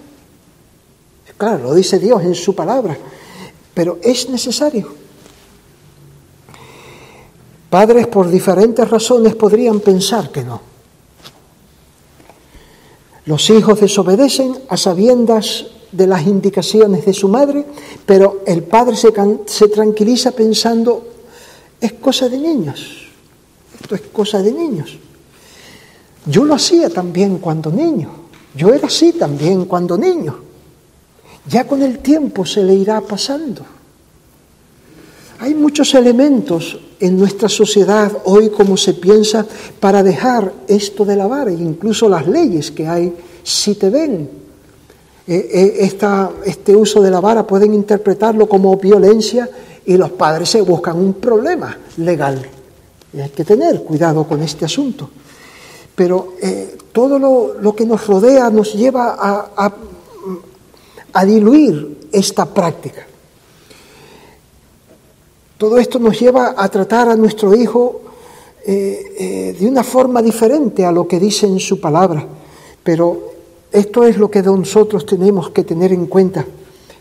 Claro, 1.37 1.65
lo 1.65 1.75
dice 1.75 1.99
Dios 1.99 2.23
en 2.23 2.35
su 2.35 2.55
palabra, 2.55 2.97
pero 3.75 3.99
¿es 4.03 4.29
necesario? 4.31 4.89
Padres 7.69 8.07
por 8.07 8.31
diferentes 8.31 8.89
razones 8.89 9.35
podrían 9.35 9.81
pensar 9.81 10.31
que 10.31 10.43
no. 10.43 10.61
Los 13.27 13.51
hijos 13.51 13.81
desobedecen 13.81 14.57
a 14.69 14.77
sabiendas 14.77 15.67
de 15.93 16.07
las 16.07 16.27
indicaciones 16.27 17.05
de 17.05 17.13
su 17.13 17.29
madre, 17.29 17.67
pero 18.07 18.43
el 18.47 18.63
padre 18.63 18.97
se, 18.97 19.13
se, 19.47 19.69
tranquiliza 19.69 20.31
pensando, 20.31 21.07
es 21.81 21.93
cosa 21.95 22.29
de 22.29 22.39
niños, 22.39 23.09
esto 23.79 23.95
es 23.95 24.03
cosa 24.13 24.41
de 24.41 24.53
niños. 24.53 24.97
Yo 26.25 26.45
lo 26.45 26.55
hacía 26.55 26.89
también 26.89 27.39
cuando 27.39 27.71
niño, 27.71 28.11
yo 28.55 28.73
era 28.73 28.87
así 28.87 29.13
también 29.13 29.67
cuando 29.67 29.99
niño. 29.99 30.46
Ya 31.49 31.67
con 31.67 31.83
el 31.83 31.99
tiempo 32.01 32.45
se 32.45 32.63
le 32.63 32.75
irá 32.75 33.01
pasando. 33.01 33.63
Hay 35.39 35.55
muchos 35.55 35.95
elementos 35.95 36.79
en 36.99 37.19
nuestra 37.19 37.49
sociedad 37.49 38.11
hoy 38.25 38.49
como 38.51 38.77
se 38.77 38.95
piensa 38.95 39.47
para 39.79 40.03
dejar 40.03 40.53
esto 40.67 41.05
de 41.05 41.15
la 41.15 41.27
vara, 41.27 41.53
incluso 41.53 42.09
las 42.09 42.27
leyes 42.27 42.71
que 42.71 42.89
hay, 42.89 43.15
si 43.43 43.75
te 43.75 43.91
ven, 43.91 44.31
eh, 45.27 45.81
eh, 45.81 45.99
este 46.47 46.75
uso 46.75 47.03
de 47.03 47.11
la 47.11 47.21
vara 47.21 47.47
pueden 47.47 47.75
interpretarlo 47.75 48.49
como 48.49 48.77
violencia 48.77 49.49
y 49.85 49.97
los 49.97 50.11
padres 50.13 50.49
se 50.49 50.63
buscan 50.63 50.97
un 50.97 51.15
problema 51.15 51.77
legal. 51.99 52.41
Y 53.13 53.21
hay 53.21 53.31
que 53.31 53.45
tener 53.45 53.83
cuidado 53.83 54.25
con 54.27 54.43
este 54.43 54.65
asunto. 54.65 55.11
Pero 55.95 56.35
eh, 56.41 56.79
todo 56.93 57.19
lo, 57.61 57.75
que 57.75 57.85
nos 57.85 58.07
rodea 58.07 58.51
nos 58.51 58.75
lleva 58.75 59.17
a 59.19 59.75
diluir 61.25 62.09
esta 62.13 62.47
práctica. 62.47 63.07
Todo 65.59 65.79
esto 65.79 65.99
nos 65.99 66.21
lleva 66.21 66.55
a 66.57 66.69
tratar 66.69 67.09
a 67.09 67.17
nuestro 67.17 67.55
hijo 67.55 68.03
eh, 68.67 69.15
eh, 69.19 69.57
de 69.59 69.67
una 69.67 69.83
forma 69.83 70.21
diferente 70.21 70.85
a 70.85 70.93
lo 70.93 71.09
que 71.09 71.19
dice 71.19 71.47
en 71.47 71.61
su 71.61 71.81
palabra, 71.81 72.27
pero 72.83 73.33
esto 73.73 74.05
es 74.05 74.19
lo 74.19 74.31
que 74.31 74.43
nosotros 74.43 75.07
tenemos 75.07 75.51
que 75.51 75.65
tener 75.65 75.93
en 75.93 76.07
cuenta. 76.07 76.45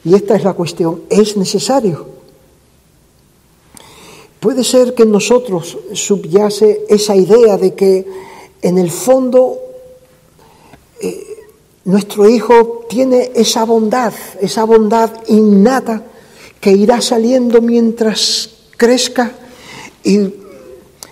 Y 0.03 0.13
esta 0.13 0.35
es 0.35 0.43
la 0.43 0.53
cuestión, 0.53 1.01
¿es 1.09 1.35
necesario? 1.35 2.05
Puede 4.39 4.63
ser 4.63 4.93
que 4.93 5.03
en 5.03 5.11
nosotros 5.11 5.77
subyace 5.93 6.85
esa 6.87 7.15
idea 7.15 7.57
de 7.57 7.73
que 7.73 8.05
en 8.61 8.77
el 8.77 8.91
fondo 8.91 9.57
eh, 11.01 11.34
nuestro 11.85 12.27
hijo 12.27 12.85
tiene 12.89 13.31
esa 13.35 13.63
bondad, 13.63 14.13
esa 14.41 14.63
bondad 14.63 15.11
innata 15.27 16.03
que 16.59 16.71
irá 16.71 16.99
saliendo 16.99 17.61
mientras 17.61 18.49
crezca 18.75 19.31
y 20.03 20.17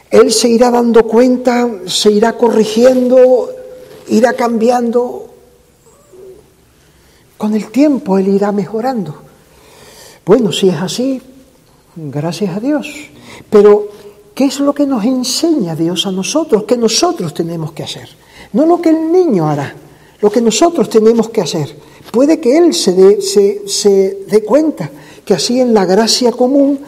él 0.10 0.32
se 0.32 0.50
irá 0.50 0.70
dando 0.70 1.04
cuenta, 1.04 1.70
se 1.88 2.12
irá 2.12 2.38
corrigiendo, 2.38 3.50
irá 4.10 4.34
cambiando. 4.34 5.30
Con 7.38 7.56
el 7.56 7.72
tiempo 7.72 8.18
él 8.20 8.28
irá 8.28 8.52
mejorando. 8.52 9.16
Bueno, 10.26 10.52
si 10.52 10.70
es 10.70 10.76
así, 10.76 11.22
gracias 11.96 12.56
a 12.56 12.60
Dios. 12.60 12.88
Pero, 13.50 13.90
¿qué 14.36 14.46
es 14.46 14.60
lo 14.60 14.74
que 14.74 14.86
nos 14.86 15.04
enseña 15.04 15.76
Dios 15.76 16.06
a 16.06 16.12
nosotros? 16.12 16.64
¿Qué 16.66 16.78
nosotros 16.78 17.34
tenemos 17.34 17.72
que 17.74 17.84
hacer? 17.84 18.10
No 18.54 18.68
lo 18.68 18.80
que 18.80 18.90
el 18.90 19.12
niño 19.12 19.50
hará, 19.50 19.76
lo 20.24 20.32
que 20.32 20.42
nosotros 20.42 20.90
tenemos 20.90 21.28
que 21.28 21.42
hacer. 21.42 21.76
Puede 22.10 22.40
que 22.40 22.58
él 22.58 22.74
se 22.74 22.94
dé, 22.94 23.22
se 23.22 24.20
dé 24.26 24.42
cuenta 24.42 24.90
que 25.26 25.34
así 25.34 25.60
en 25.60 25.74
la 25.74 25.84
gracia 25.84 26.32
común 26.32 26.80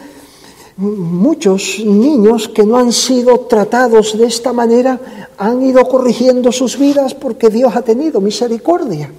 muchos 0.78 1.80
niños 1.84 2.48
que 2.48 2.64
no 2.64 2.78
han 2.78 2.94
sido 2.94 3.40
tratados 3.40 4.16
de 4.16 4.26
esta 4.26 4.54
manera 4.54 5.28
han 5.36 5.62
ido 5.62 5.86
corrigiendo 5.86 6.50
sus 6.50 6.78
vidas 6.78 7.12
porque 7.12 7.50
Dios 7.50 7.76
ha 7.76 7.82
tenido 7.82 8.22
misericordia. 8.22 9.12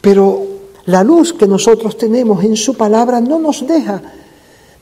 Pero 0.00 0.46
la 0.86 1.02
luz 1.02 1.32
que 1.32 1.48
nosotros 1.48 1.98
tenemos 1.98 2.44
en 2.44 2.56
su 2.56 2.74
palabra 2.74 3.20
no 3.20 3.40
nos 3.40 3.66
deja 3.66 4.00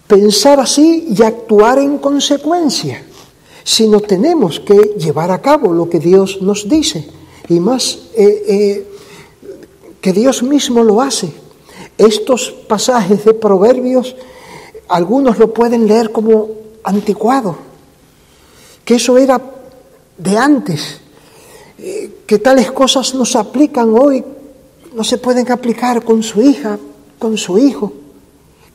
pensar 0.06 0.61
así 0.61 1.08
y 1.08 1.22
actuar 1.22 1.78
en 1.78 1.96
consecuencia, 1.96 3.02
sino 3.64 4.00
tenemos 4.00 4.61
que 4.61 4.76
llevar 4.98 5.30
a 5.30 5.40
cabo 5.40 5.72
lo 5.72 5.88
que 5.88 6.00
Dios 6.00 6.42
nos 6.42 6.68
dice 6.68 7.21
y 7.48 7.61
más 7.61 7.98
eh, 8.14 8.44
eh, 8.48 8.87
que 10.00 10.12
Dios 10.12 10.42
mismo 10.42 10.83
lo 10.83 11.00
hace. 11.00 11.33
Estos 11.98 12.50
pasajes 12.68 13.24
de 13.24 13.35
Proverbios, 13.35 14.16
algunos 14.88 15.38
lo 15.38 15.52
pueden 15.52 15.87
leer 15.87 16.11
como 16.11 16.48
anticuado, 16.85 17.57
que 18.85 18.96
eso 18.96 19.16
era 19.18 19.40
de 20.18 20.37
antes, 20.37 21.00
eh, 21.78 22.22
que 22.26 22.38
tales 22.38 22.72
cosas 22.72 23.14
no 23.14 23.24
se 23.24 23.38
aplican 23.38 23.94
hoy, 23.96 24.24
no 24.94 25.05
se 25.05 25.18
pueden 25.18 25.50
aplicar 25.50 26.05
con 26.05 26.22
su 26.22 26.42
hija, 26.42 26.78
con 27.18 27.37
su 27.37 27.59
hijo, 27.59 27.92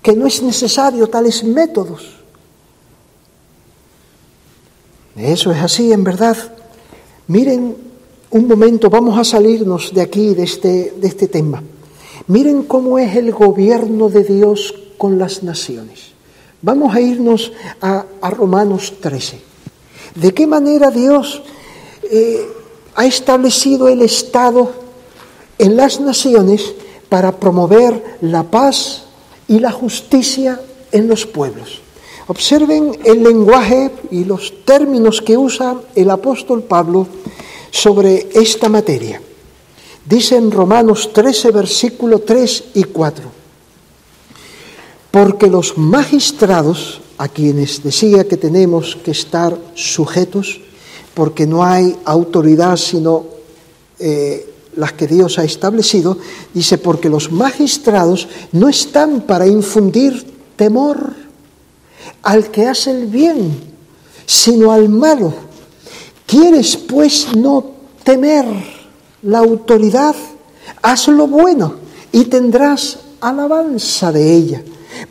que 0.01 0.13
no 0.13 0.25
es 0.27 0.41
necesario 0.41 1.07
tales 1.07 1.43
métodos. 1.43 2.17
Eso 5.15 5.51
es 5.51 5.57
así, 5.61 5.91
en 5.91 6.03
verdad. 6.03 6.37
Miren 7.27 7.86
un 8.29 8.47
momento, 8.47 8.89
vamos 8.89 9.17
a 9.17 9.23
salirnos 9.23 9.93
de 9.93 10.01
aquí, 10.01 10.33
de 10.33 10.43
este, 10.43 10.93
de 10.97 11.07
este 11.07 11.27
tema. 11.27 11.63
Miren 12.27 12.63
cómo 12.63 12.99
es 12.99 13.15
el 13.15 13.31
gobierno 13.31 14.09
de 14.09 14.23
Dios 14.23 14.73
con 14.97 15.17
las 15.17 15.43
naciones. 15.43 16.11
Vamos 16.61 16.93
a 16.93 16.99
irnos 16.99 17.53
a, 17.81 18.05
Romanos 18.29 18.95
13. 18.99 19.39
¿De 20.15 20.33
qué 20.33 20.45
manera 20.45 20.91
Dios 20.91 21.41
eh, 22.11 22.47
ha 22.95 23.05
establecido 23.05 23.87
el 23.87 24.01
Estado 24.01 24.71
en 25.57 25.77
las 25.77 26.01
naciones 26.01 26.73
para 27.07 27.31
promover 27.31 28.17
la 28.21 28.43
paz 28.43 29.03
y 29.47 29.59
la 29.59 29.71
justicia 29.71 30.59
en 30.91 31.07
los 31.07 31.25
pueblos? 31.25 31.79
Observen 32.27 32.97
el 33.05 33.23
lenguaje 33.23 33.89
y 34.11 34.25
los 34.25 34.65
términos 34.65 35.21
que 35.21 35.37
usa 35.37 35.79
el 35.95 36.09
apóstol 36.09 36.63
Pablo 36.63 37.07
sobre 37.77 38.29
esta 38.33 38.69
materia. 38.69 39.21
Dice 40.03 40.35
en 40.35 40.49
Romanos 40.49 41.13
13, 41.13 41.51
versículo 41.51 42.19
3 42.19 42.63
y 42.73 42.83
4, 42.85 43.23
porque 45.11 45.47
los 45.47 45.77
magistrados, 45.77 47.01
a 47.19 47.27
quienes 47.27 47.83
decía 47.83 48.27
que 48.27 48.37
tenemos 48.37 48.95
que 48.95 49.11
estar 49.11 49.55
sujetos, 49.75 50.59
porque 51.13 51.45
no 51.45 51.63
hay 51.63 51.95
autoridad 52.05 52.77
sino 52.77 53.25
eh, 53.99 54.53
las 54.75 54.93
que 54.93 55.05
Dios 55.05 55.37
ha 55.37 55.43
establecido, 55.43 56.17
dice, 56.53 56.79
porque 56.79 57.09
los 57.09 57.31
magistrados 57.31 58.27
no 58.53 58.69
están 58.69 59.21
para 59.21 59.45
infundir 59.45 60.25
temor 60.55 61.13
al 62.23 62.49
que 62.49 62.67
hace 62.67 62.89
el 62.89 63.05
bien, 63.05 63.51
sino 64.25 64.71
al 64.71 64.89
malo. 64.89 65.46
¿Quieres 66.27 66.77
pues 66.77 67.35
no 67.35 67.63
temer? 68.03 68.45
la 69.23 69.39
autoridad, 69.39 70.15
haz 70.81 71.07
lo 71.07 71.27
bueno 71.27 71.75
y 72.11 72.25
tendrás 72.25 72.99
alabanza 73.19 74.11
de 74.11 74.33
ella, 74.33 74.63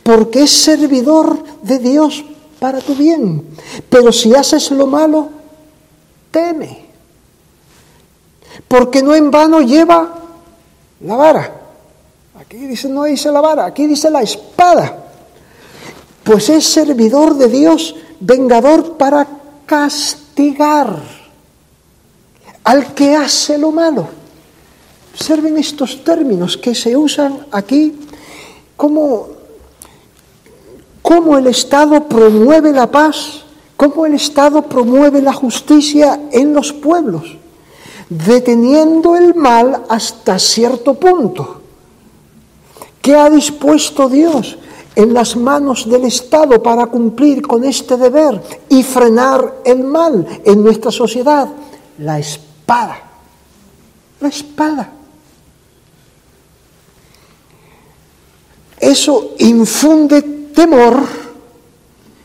porque 0.03 0.43
es 0.43 0.51
servidor 0.51 1.37
de 1.61 1.79
Dios 1.79 2.23
para 2.59 2.79
tu 2.79 2.95
bien. 2.95 3.45
Pero 3.89 4.11
si 4.11 4.33
haces 4.33 4.71
lo 4.71 4.87
malo, 4.87 5.29
teme, 6.31 6.85
porque 8.67 9.03
no 9.03 9.13
en 9.13 9.29
vano 9.29 9.61
lleva 9.61 10.15
la 11.01 11.15
vara. 11.15 11.53
Aquí 12.39 12.57
dice, 12.57 12.87
no 12.87 13.03
dice 13.03 13.31
la 13.31 13.41
vara, 13.41 13.65
aquí 13.65 13.87
dice 13.87 14.09
la 14.09 14.21
espada. 14.21 15.03
Pues 16.23 16.49
es 16.49 16.65
servidor 16.65 17.35
de 17.35 17.47
Dios, 17.47 17.95
vengador 18.19 18.97
para 18.97 19.27
castigar 19.65 20.26
al 22.63 22.93
que 22.93 23.15
hace 23.15 23.57
lo 23.57 23.71
malo. 23.71 24.07
Observen 25.13 25.57
estos 25.57 26.03
términos 26.03 26.57
que 26.57 26.75
se 26.75 26.95
usan 26.95 27.47
aquí 27.51 27.93
como, 28.75 29.29
cómo 31.01 31.37
el 31.37 31.47
Estado 31.47 32.07
promueve 32.07 32.71
la 32.71 32.89
paz, 32.89 33.43
cómo 33.75 34.05
el 34.05 34.13
Estado 34.13 34.61
promueve 34.61 35.21
la 35.21 35.33
justicia 35.33 36.19
en 36.31 36.53
los 36.53 36.71
pueblos, 36.71 37.35
deteniendo 38.09 39.15
el 39.15 39.33
mal 39.33 39.83
hasta 39.89 40.37
cierto 40.37 40.93
punto. 40.93 41.61
¿Qué 43.01 43.15
ha 43.15 43.29
dispuesto 43.29 44.07
Dios 44.07 44.57
en 44.97 45.13
las 45.13 45.35
manos 45.35 45.87
del 45.87 46.05
Estado 46.05 46.61
para 46.63 46.87
cumplir 46.87 47.43
con 47.43 47.63
este 47.63 47.97
deber 47.97 48.41
y 48.67 48.81
frenar 48.81 49.61
el 49.63 49.83
mal 49.83 50.25
en 50.43 50.63
nuestra 50.63 50.89
sociedad? 50.89 51.47
La 51.99 52.17
espada. 52.17 52.97
La 54.19 54.27
espada. 54.27 54.91
Eso 58.79 59.35
infunde 59.37 60.23
temor 60.55 61.03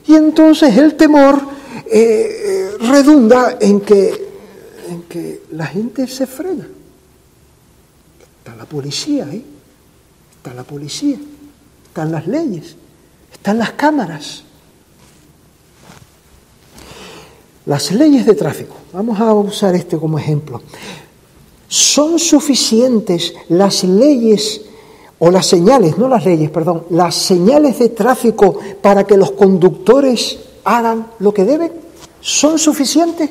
y 0.06 0.14
entonces 0.14 0.74
el 0.74 0.96
temor 0.96 1.42
eh, 1.84 1.90
eh, 1.92 2.70
redunda 2.80 3.58
en 3.60 3.82
que, 3.82 4.28
en 4.88 5.02
que 5.02 5.42
la 5.50 5.66
gente 5.66 6.06
se 6.06 6.26
frena. 6.26 6.66
Está 8.38 8.56
la 8.56 8.64
policía 8.64 9.26
ahí, 9.30 9.44
está 10.38 10.54
la 10.54 10.64
policía, 10.64 11.18
están 11.92 12.10
las 12.10 12.26
leyes, 12.26 12.74
están 13.30 13.58
las 13.58 13.72
cámaras. 13.72 14.44
Las 17.66 17.92
leyes 17.92 18.24
de 18.24 18.32
tráfico, 18.32 18.74
vamos 18.94 19.20
a 19.20 19.34
usar 19.34 19.74
este 19.74 19.98
como 19.98 20.18
ejemplo. 20.18 20.62
¿Son 21.68 22.18
suficientes 22.18 23.34
las 23.50 23.84
leyes 23.84 24.62
o 25.18 25.30
las 25.30 25.44
señales, 25.44 25.98
no 25.98 26.08
las 26.08 26.24
leyes, 26.24 26.48
perdón, 26.48 26.86
las 26.88 27.14
señales 27.14 27.78
de 27.78 27.90
tráfico 27.90 28.58
para 28.80 29.04
que 29.04 29.18
los 29.18 29.32
conductores 29.32 30.38
hagan 30.64 31.08
lo 31.18 31.34
que 31.34 31.44
deben? 31.44 31.72
¿Son 32.22 32.58
suficientes? 32.58 33.28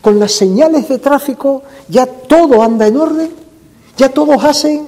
Con 0.00 0.20
las 0.20 0.30
señales 0.30 0.88
de 0.88 1.00
tráfico 1.00 1.64
ya 1.88 2.06
todo 2.06 2.62
anda 2.62 2.86
en 2.86 2.98
orden, 2.98 3.30
ya 3.96 4.10
todos 4.10 4.44
hacen 4.44 4.86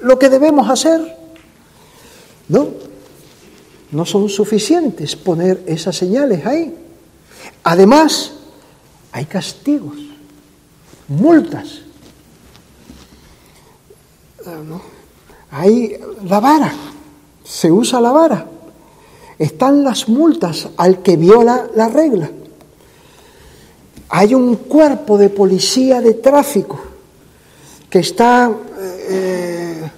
lo 0.00 0.18
que 0.18 0.30
debemos 0.30 0.70
hacer. 0.70 1.19
No, 2.50 2.68
no 3.92 4.04
son 4.04 4.28
suficientes 4.28 5.14
poner 5.14 5.62
esas 5.66 5.96
señales 5.96 6.44
ahí. 6.44 6.74
Además, 7.62 8.32
hay 9.12 9.24
castigos, 9.26 9.96
multas. 11.06 11.82
Ah, 14.44 14.62
¿no? 14.66 14.82
Hay 15.52 15.96
la 16.24 16.40
vara, 16.40 16.72
se 17.44 17.70
usa 17.70 18.00
la 18.00 18.10
vara. 18.10 18.46
Están 19.38 19.84
las 19.84 20.08
multas 20.08 20.70
al 20.76 21.02
que 21.02 21.16
viola 21.16 21.68
la 21.76 21.88
regla. 21.88 22.30
Hay 24.08 24.34
un 24.34 24.56
cuerpo 24.56 25.16
de 25.16 25.28
policía 25.28 26.00
de 26.00 26.14
tráfico 26.14 26.80
que 27.88 28.00
está 28.00 28.50
eh, 29.08 29.90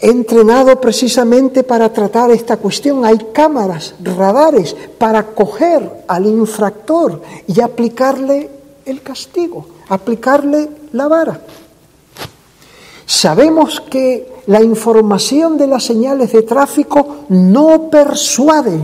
entrenado 0.00 0.80
precisamente 0.80 1.62
para 1.64 1.92
tratar 1.92 2.30
esta 2.30 2.56
cuestión. 2.56 3.04
Hay 3.04 3.18
cámaras, 3.32 3.94
radares 4.02 4.76
para 4.98 5.26
coger 5.26 6.04
al 6.06 6.26
infractor 6.26 7.22
y 7.46 7.60
aplicarle 7.60 8.50
el 8.84 9.02
castigo, 9.02 9.66
aplicarle 9.88 10.68
la 10.92 11.08
vara. 11.08 11.40
Sabemos 13.06 13.80
que 13.80 14.42
la 14.46 14.62
información 14.62 15.56
de 15.56 15.66
las 15.66 15.84
señales 15.84 16.32
de 16.32 16.42
tráfico 16.42 17.24
no 17.28 17.90
persuade 17.90 18.80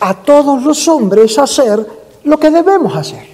a 0.00 0.14
todos 0.14 0.62
los 0.62 0.88
hombres 0.88 1.38
a 1.38 1.42
hacer 1.44 1.86
lo 2.24 2.38
que 2.38 2.50
debemos 2.50 2.94
hacer. 2.96 3.26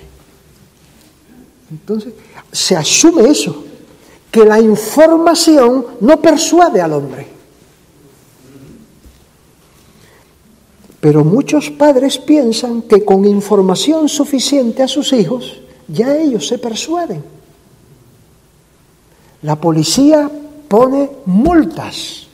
Entonces, 1.70 2.14
se 2.52 2.76
asume 2.76 3.28
eso, 3.28 3.64
que 4.34 4.44
la 4.44 4.58
información 4.58 5.86
no 6.00 6.20
persuade 6.20 6.82
al 6.82 6.92
hombre. 6.92 7.24
Pero 10.98 11.22
muchos 11.22 11.70
padres 11.70 12.18
piensan 12.18 12.82
que 12.82 13.04
con 13.04 13.24
información 13.26 14.08
suficiente 14.08 14.82
a 14.82 14.88
sus 14.88 15.12
hijos, 15.12 15.60
ya 15.86 16.16
ellos 16.16 16.48
se 16.48 16.58
persuaden. 16.58 17.22
La 19.42 19.54
policía 19.54 20.28
pone 20.66 21.10
multas. 21.26 22.26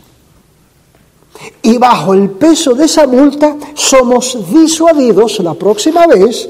Y 1.61 1.77
bajo 1.77 2.15
el 2.15 2.31
peso 2.31 2.73
de 2.73 2.87
esa 2.87 3.07
multa 3.07 3.59
somos 3.75 4.51
disuadidos 4.51 5.39
la 5.41 5.53
próxima 5.53 6.07
vez 6.07 6.49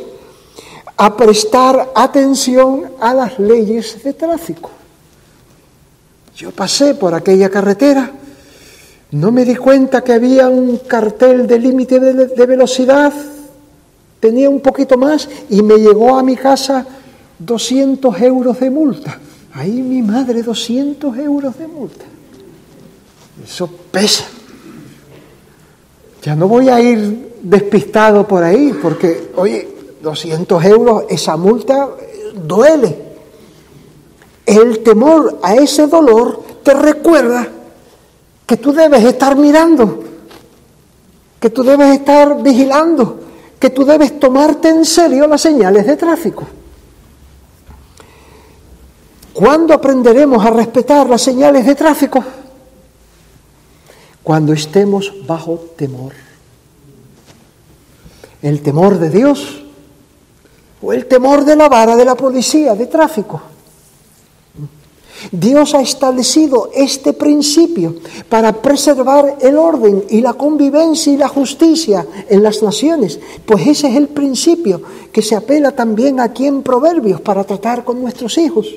a 0.97 1.17
prestar 1.17 1.91
atención 1.97 2.93
a 3.01 3.13
las 3.15 3.37
leyes 3.41 4.01
de 4.05 4.13
tráfico. 4.13 4.71
Yo 6.40 6.53
pasé 6.53 6.94
por 6.94 7.14
aquella 7.14 7.50
carretera, 7.50 8.11
no 9.11 9.31
me 9.31 9.44
di 9.44 9.57
cuenta 9.57 10.03
que 10.03 10.14
había 10.14 10.48
un 10.48 10.79
cartel 10.79 11.46
de 11.46 11.59
límite 11.59 12.00
de, 12.00 12.46
velocidad, 12.46 13.12
tenía 14.20 14.48
un 14.48 14.61
poquito 14.61 14.96
más 14.96 15.29
y 15.50 15.61
me 15.61 15.76
llegó 15.76 16.16
a 16.16 16.22
mi 16.22 16.37
casa 16.37 16.87
200 17.38 18.22
euros 18.22 18.59
de 18.59 18.70
multa. 18.70 19.18
Ahí 19.53 19.83
mi 19.83 20.00
madre, 20.00 20.42
200 20.42 21.14
euros 21.18 21.59
de 21.59 21.68
multa. 21.68 22.07
Eso 23.44 23.68
pesa. 23.90 24.24
Ya 26.22 26.35
no 26.35 26.48
voy 26.48 26.70
a 26.70 26.81
ir 26.81 27.35
despistado 27.42 28.26
por 28.26 28.44
ahí, 28.44 28.72
porque, 28.81 29.31
oye, 29.37 29.68
200 30.03 30.64
euros, 30.64 31.05
esa 31.11 31.37
multa 31.37 31.90
duele. 32.35 33.10
El 34.51 34.81
temor 34.83 35.39
a 35.45 35.55
ese 35.55 35.87
dolor 35.87 36.43
te 36.65 36.75
recuerda 36.75 37.47
que 38.45 38.57
tú 38.57 38.73
debes 38.73 39.05
estar 39.05 39.37
mirando, 39.37 40.03
que 41.39 41.51
tú 41.51 41.63
debes 41.63 42.01
estar 42.01 42.43
vigilando, 42.43 43.21
que 43.61 43.71
tú 43.71 43.85
debes 43.85 44.19
tomarte 44.19 44.71
en 44.71 44.85
serio 44.85 45.29
las 45.29 45.41
señales 45.41 45.87
de 45.87 45.97
tráfico. 45.97 46.49
¿Cuándo 49.33 49.73
aprenderemos 49.73 50.45
a 50.45 50.51
respetar 50.51 51.09
las 51.09 51.23
señales 51.23 51.65
de 51.65 51.77
tráfico? 51.77 52.25
Cuando 54.25 54.53
estemos 54.53 55.13
bajo 55.29 55.65
temor. 55.77 56.13
El 58.43 58.63
temor 58.63 58.99
de 58.99 59.11
Dios 59.11 59.63
o 60.83 60.93
el 60.93 61.07
temor 61.07 61.45
de 61.45 61.55
la 61.55 61.69
vara 61.69 61.95
de 61.95 62.05
la 62.05 62.17
policía 62.17 62.75
de 62.75 62.89
tráfico. 62.89 63.41
Dios 65.33 65.75
ha 65.75 65.81
establecido 65.81 66.71
este 66.75 67.13
principio 67.13 67.97
para 68.29 68.53
preservar 68.53 69.37
el 69.41 69.57
orden 69.57 70.05
y 70.09 70.21
la 70.21 70.33
convivencia 70.33 71.13
y 71.13 71.17
la 71.17 71.29
justicia 71.29 72.07
en 72.29 72.43
las 72.43 72.63
naciones, 72.63 73.19
pues 73.45 73.67
ese 73.67 73.89
es 73.89 73.97
el 73.97 74.09
principio 74.09 74.81
que 75.13 75.23
se 75.23 75.37
apela 75.37 75.73
también 75.73 76.21
aquí 76.21 76.47
en 76.47 76.63
Proverbios 76.63 77.21
para 77.21 77.45
tratar 77.45 77.85
con 77.85 78.01
nuestros 78.01 78.39
hijos. 78.39 78.69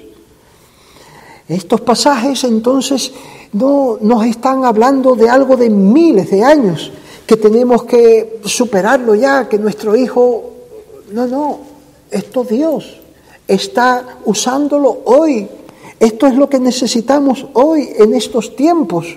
Estos 1.48 1.82
pasajes 1.82 2.44
entonces 2.44 3.12
no 3.52 3.98
nos 4.02 4.26
están 4.26 4.66
hablando 4.66 5.16
de 5.16 5.30
algo 5.30 5.58
de 5.58 5.70
miles 5.70 6.32
de 6.32 6.44
años, 6.44 6.92
que 7.28 7.38
tenemos 7.38 7.84
que 7.84 8.40
superarlo 8.46 9.16
ya, 9.16 9.48
que 9.48 9.58
nuestro 9.58 9.96
hijo... 9.96 10.52
No, 11.12 11.28
no, 11.28 11.60
esto 12.10 12.44
Dios 12.44 13.00
está 13.48 14.18
usándolo 14.26 15.02
hoy. 15.06 15.48
Esto 16.00 16.28
es 16.28 16.36
lo 16.36 16.50
que 16.50 16.60
necesitamos 16.60 17.46
hoy 17.54 17.90
en 17.98 18.14
estos 18.14 18.56
tiempos. 18.56 19.08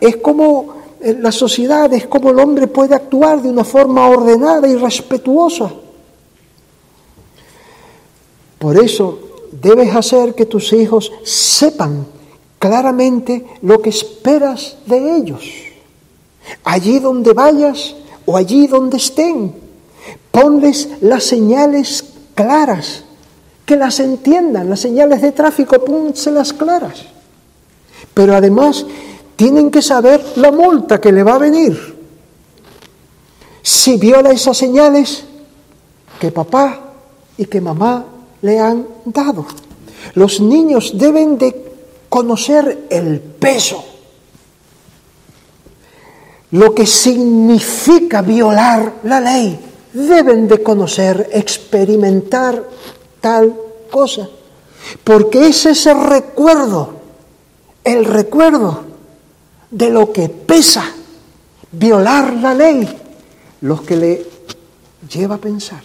Es 0.00 0.16
como 0.16 0.80
la 1.00 1.32
sociedad, 1.32 1.92
es 1.92 2.06
como 2.06 2.30
el 2.30 2.38
hombre 2.38 2.66
puede 2.66 2.94
actuar 2.94 3.42
de 3.42 3.48
una 3.48 3.64
forma 3.64 4.08
ordenada 4.08 4.68
y 4.68 4.76
respetuosa. 4.76 5.72
Por 8.58 8.78
eso 8.82 9.18
debes 9.52 9.94
hacer 9.94 10.34
que 10.34 10.46
tus 10.46 10.72
hijos 10.72 11.10
sepan 11.24 12.06
claramente 12.58 13.46
lo 13.62 13.80
que 13.80 13.88
esperas 13.88 14.76
de 14.86 15.16
ellos. 15.16 15.44
Allí 16.64 16.98
donde 16.98 17.32
vayas 17.32 17.94
o 18.26 18.36
allí 18.36 18.66
donde 18.66 18.98
estén, 18.98 19.54
ponles 20.30 20.88
las 21.00 21.24
señales 21.24 22.04
claras, 22.34 23.04
que 23.70 23.76
las 23.76 24.00
entiendan, 24.00 24.68
las 24.68 24.80
señales 24.80 25.22
de 25.22 25.30
tráfico, 25.30 25.78
pónselas 25.84 26.52
claras. 26.52 27.04
Pero 28.12 28.34
además 28.34 28.84
tienen 29.36 29.70
que 29.70 29.80
saber 29.80 30.20
la 30.34 30.50
multa 30.50 31.00
que 31.00 31.12
le 31.12 31.22
va 31.22 31.34
a 31.34 31.38
venir. 31.38 31.78
Si 33.62 33.96
viola 33.96 34.30
esas 34.30 34.56
señales 34.56 35.22
que 36.18 36.32
papá 36.32 36.80
y 37.38 37.44
que 37.44 37.60
mamá 37.60 38.06
le 38.42 38.58
han 38.58 38.88
dado. 39.04 39.46
Los 40.14 40.40
niños 40.40 40.98
deben 40.98 41.38
de 41.38 41.54
conocer 42.08 42.88
el 42.90 43.20
peso. 43.20 43.84
lo 46.50 46.74
que 46.74 46.86
significa 46.86 48.20
violar 48.20 48.94
la 49.04 49.20
ley. 49.20 49.60
Deben 49.92 50.48
de 50.48 50.60
conocer, 50.60 51.30
experimentar 51.32 52.64
tal 53.20 53.56
cosa. 53.90 54.28
Porque 55.04 55.48
es 55.48 55.66
ese 55.66 55.94
recuerdo, 55.94 56.94
el 57.84 58.04
recuerdo 58.04 58.84
de 59.70 59.90
lo 59.90 60.12
que 60.12 60.28
pesa 60.28 60.84
violar 61.72 62.34
la 62.34 62.54
ley, 62.54 62.88
los 63.60 63.82
que 63.82 63.96
le 63.96 64.26
lleva 65.08 65.36
a 65.36 65.38
pensar, 65.38 65.82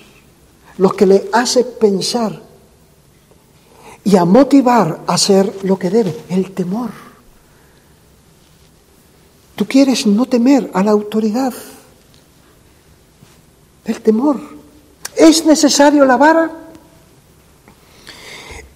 los 0.77 0.93
que 0.93 1.05
le 1.05 1.29
hace 1.33 1.63
pensar 1.63 2.41
y 4.03 4.15
a 4.17 4.25
motivar 4.25 5.01
a 5.07 5.13
hacer 5.13 5.51
lo 5.63 5.77
que 5.77 5.89
debe, 5.89 6.15
el 6.29 6.51
temor. 6.51 6.91
Tú 9.55 9.65
quieres 9.65 10.05
no 10.05 10.25
temer 10.25 10.69
a 10.73 10.83
la 10.83 10.91
autoridad, 10.91 11.53
el 13.85 14.01
temor. 14.01 14.39
¿Es 15.15 15.45
necesario 15.45 16.05
la 16.05 16.17
vara? 16.17 16.64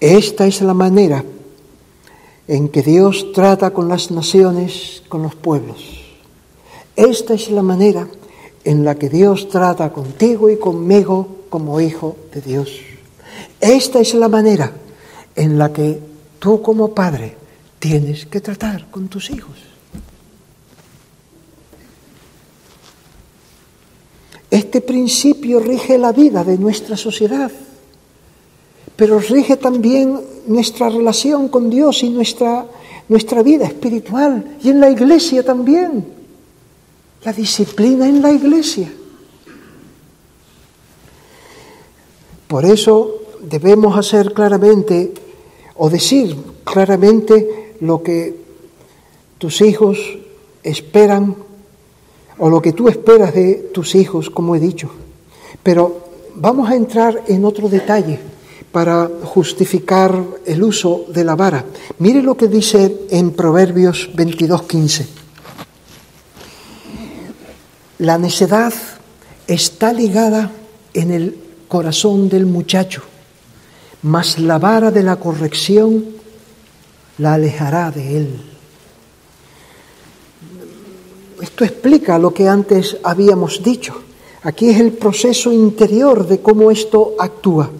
Esta 0.00 0.46
es 0.46 0.62
la 0.62 0.72
manera 0.72 1.22
en 2.48 2.68
que 2.70 2.82
Dios 2.82 3.32
trata 3.32 3.70
con 3.70 3.88
las 3.88 4.10
naciones, 4.10 5.02
con 5.08 5.22
los 5.22 5.34
pueblos. 5.34 6.00
Esta 6.96 7.34
es 7.34 7.50
la 7.50 7.62
manera 7.62 8.08
en 8.64 8.84
la 8.84 8.94
que 8.96 9.08
Dios 9.08 9.48
trata 9.48 9.92
contigo 9.92 10.50
y 10.50 10.58
conmigo 10.58 11.44
como 11.48 11.80
hijo 11.80 12.16
de 12.34 12.40
Dios. 12.40 12.80
Esta 13.60 14.00
es 14.00 14.14
la 14.14 14.28
manera 14.28 14.72
en 15.36 15.58
la 15.58 15.72
que 15.72 16.00
tú 16.38 16.62
como 16.62 16.94
padre 16.94 17.36
tienes 17.78 18.26
que 18.26 18.40
tratar 18.40 18.90
con 18.90 19.08
tus 19.08 19.30
hijos. 19.30 19.56
Este 24.50 24.80
principio 24.80 25.60
rige 25.60 25.96
la 25.98 26.12
vida 26.12 26.42
de 26.42 26.58
nuestra 26.58 26.96
sociedad, 26.96 27.52
pero 29.00 29.18
rige 29.18 29.56
también 29.56 30.20
nuestra 30.46 30.90
relación 30.90 31.48
con 31.48 31.70
Dios 31.70 32.02
y 32.02 32.10
nuestra, 32.10 32.66
nuestra 33.08 33.42
vida 33.42 33.64
espiritual 33.64 34.58
y 34.62 34.68
en 34.68 34.78
la 34.78 34.90
iglesia 34.90 35.42
también. 35.42 36.04
La 37.24 37.32
disciplina 37.32 38.06
en 38.06 38.20
la 38.20 38.30
iglesia. 38.30 38.92
Por 42.46 42.66
eso 42.66 43.22
debemos 43.40 43.96
hacer 43.96 44.34
claramente 44.34 45.14
o 45.76 45.88
decir 45.88 46.36
claramente 46.62 47.76
lo 47.80 48.02
que 48.02 48.36
tus 49.38 49.62
hijos 49.62 49.98
esperan 50.62 51.36
o 52.36 52.50
lo 52.50 52.60
que 52.60 52.74
tú 52.74 52.88
esperas 52.88 53.32
de 53.32 53.70
tus 53.72 53.94
hijos, 53.94 54.28
como 54.28 54.54
he 54.56 54.60
dicho. 54.60 54.90
Pero 55.62 56.00
vamos 56.34 56.68
a 56.68 56.76
entrar 56.76 57.22
en 57.28 57.46
otro 57.46 57.70
detalle 57.70 58.28
para 58.72 59.08
justificar 59.24 60.24
el 60.46 60.62
uso 60.62 61.06
de 61.08 61.24
la 61.24 61.34
vara. 61.34 61.64
Mire 61.98 62.22
lo 62.22 62.36
que 62.36 62.48
dice 62.48 63.06
en 63.10 63.32
Proverbios 63.32 64.10
22:15. 64.14 65.06
La 67.98 68.16
necedad 68.16 68.72
está 69.46 69.92
ligada 69.92 70.50
en 70.94 71.10
el 71.10 71.36
corazón 71.68 72.28
del 72.28 72.46
muchacho 72.46 73.02
mas 74.02 74.38
la 74.38 74.58
vara 74.58 74.90
de 74.90 75.02
la 75.02 75.16
corrección 75.16 76.04
la 77.18 77.34
alejará 77.34 77.90
de 77.90 78.16
él. 78.16 78.40
Esto 81.40 81.64
explica 81.64 82.18
lo 82.18 82.32
que 82.32 82.48
antes 82.48 82.96
habíamos 83.02 83.62
dicho. 83.62 83.94
Aquí 84.42 84.70
es 84.70 84.80
el 84.80 84.92
proceso 84.92 85.52
interior 85.52 86.26
de 86.26 86.40
cómo 86.40 86.70
esto 86.70 87.14
actúa. 87.18 87.70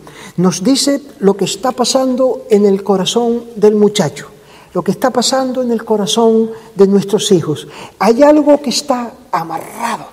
Nos 0.40 0.64
dice 0.64 1.02
lo 1.18 1.36
que 1.36 1.44
está 1.44 1.70
pasando 1.72 2.46
en 2.48 2.64
el 2.64 2.82
corazón 2.82 3.44
del 3.56 3.74
muchacho, 3.74 4.28
lo 4.72 4.80
que 4.80 4.92
está 4.92 5.10
pasando 5.10 5.60
en 5.60 5.70
el 5.70 5.84
corazón 5.84 6.50
de 6.74 6.86
nuestros 6.86 7.30
hijos. 7.30 7.68
Hay 7.98 8.22
algo 8.22 8.58
que 8.62 8.70
está 8.70 9.12
amarrado, 9.30 10.06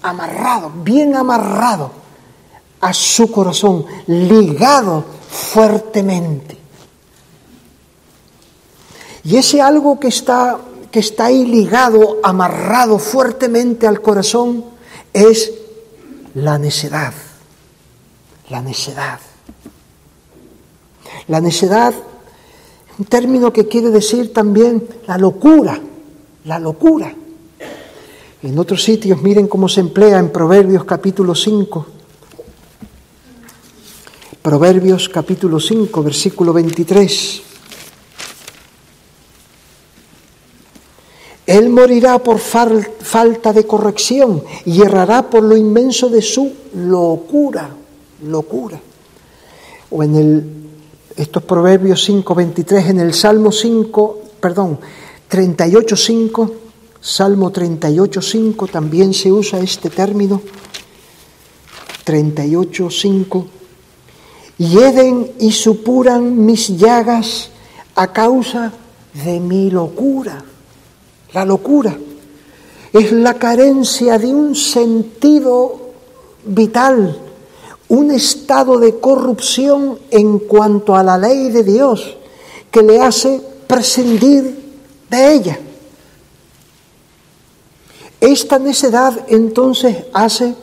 amarrado, 0.00 0.72
bien 0.82 1.14
amarrado 1.14 1.90
a 2.80 2.94
su 2.94 3.30
corazón, 3.30 3.84
ligado 4.06 5.04
fuertemente. 5.28 6.56
Y 9.24 9.36
ese 9.36 9.60
algo 9.60 10.00
que 10.00 10.08
está, 10.08 10.56
que 10.90 11.00
está 11.00 11.26
ahí 11.26 11.44
ligado, 11.44 12.20
amarrado 12.22 12.98
fuertemente 12.98 13.86
al 13.86 14.00
corazón, 14.00 14.64
es 15.12 15.52
la 16.32 16.58
necedad. 16.58 17.12
La 18.48 18.62
necedad. 18.62 19.20
La 21.28 21.40
necedad, 21.40 21.94
un 22.98 23.04
término 23.06 23.52
que 23.52 23.68
quiere 23.68 23.90
decir 23.90 24.32
también 24.32 24.86
la 25.06 25.18
locura, 25.18 25.80
la 26.44 26.58
locura. 26.58 27.14
En 28.42 28.58
otros 28.58 28.82
sitios, 28.82 29.22
miren 29.22 29.46
cómo 29.46 29.68
se 29.68 29.80
emplea 29.80 30.18
en 30.18 30.30
Proverbios 30.30 30.84
capítulo 30.84 31.34
5, 31.34 31.86
Proverbios 34.42 35.08
capítulo 35.08 35.60
5, 35.60 36.02
versículo 36.02 36.52
23. 36.52 37.42
Él 41.46 41.68
morirá 41.68 42.18
por 42.18 42.38
falta 42.38 43.52
de 43.52 43.66
corrección 43.66 44.42
y 44.64 44.82
errará 44.82 45.28
por 45.30 45.44
lo 45.44 45.56
inmenso 45.56 46.08
de 46.08 46.22
su 46.22 46.52
locura, 46.74 47.70
locura. 48.24 48.80
O 49.90 50.02
en 50.02 50.16
el, 50.16 50.61
estos 51.16 51.42
Proverbios 51.42 52.04
5, 52.04 52.34
23, 52.34 52.90
en 52.90 53.00
el 53.00 53.14
Salmo 53.14 53.52
5, 53.52 54.20
perdón, 54.40 54.78
38, 55.28 55.96
5, 55.96 56.52
Salmo 57.00 57.50
38, 57.50 58.22
5, 58.22 58.66
también 58.68 59.14
se 59.14 59.32
usa 59.32 59.60
este 59.60 59.90
término, 59.90 60.40
38, 62.04 62.90
5 62.90 63.46
hieden 64.58 65.32
y 65.40 65.52
supuran 65.52 66.44
mis 66.44 66.68
llagas 66.68 67.50
a 67.94 68.12
causa 68.12 68.72
de 69.24 69.40
mi 69.40 69.70
locura. 69.70 70.44
La 71.32 71.44
locura 71.44 71.96
es 72.92 73.12
la 73.12 73.34
carencia 73.34 74.18
de 74.18 74.26
un 74.26 74.54
sentido 74.54 75.92
vital, 76.44 77.18
un 77.92 78.10
estado 78.10 78.78
de 78.78 78.98
corrupción 79.00 79.98
en 80.10 80.38
cuanto 80.38 80.96
a 80.96 81.02
la 81.02 81.18
ley 81.18 81.50
de 81.50 81.62
Dios 81.62 82.16
que 82.70 82.82
le 82.82 82.98
hace 82.98 83.38
prescindir 83.66 84.58
de 85.10 85.34
ella. 85.34 85.60
Esta 88.18 88.58
necedad 88.58 89.26
entonces 89.28 90.06
hace 90.14 90.54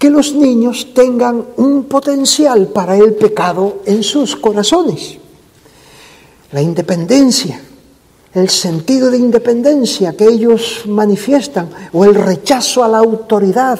que 0.00 0.10
los 0.10 0.34
niños 0.34 0.88
tengan 0.94 1.46
un 1.58 1.84
potencial 1.84 2.66
para 2.66 2.96
el 2.96 3.14
pecado 3.14 3.82
en 3.84 4.02
sus 4.02 4.34
corazones. 4.34 5.16
La 6.50 6.60
independencia, 6.60 7.60
el 8.34 8.50
sentido 8.50 9.12
de 9.12 9.18
independencia 9.18 10.16
que 10.16 10.24
ellos 10.24 10.82
manifiestan 10.88 11.70
o 11.92 12.04
el 12.04 12.16
rechazo 12.16 12.82
a 12.82 12.88
la 12.88 12.98
autoridad 12.98 13.78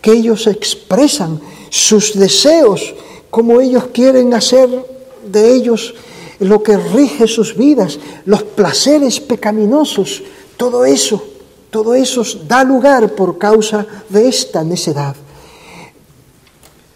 que 0.00 0.12
ellos 0.12 0.46
expresan, 0.46 1.40
sus 1.70 2.18
deseos, 2.18 2.94
como 3.30 3.60
ellos 3.60 3.88
quieren 3.92 4.32
hacer 4.34 4.68
de 5.26 5.54
ellos 5.54 5.94
lo 6.38 6.62
que 6.62 6.76
rige 6.76 7.26
sus 7.26 7.56
vidas, 7.56 7.98
los 8.24 8.42
placeres 8.42 9.20
pecaminosos, 9.20 10.22
todo 10.56 10.84
eso, 10.84 11.22
todo 11.70 11.94
eso 11.94 12.22
da 12.46 12.64
lugar 12.64 13.14
por 13.14 13.38
causa 13.38 13.86
de 14.08 14.28
esta 14.28 14.62
necedad. 14.62 15.16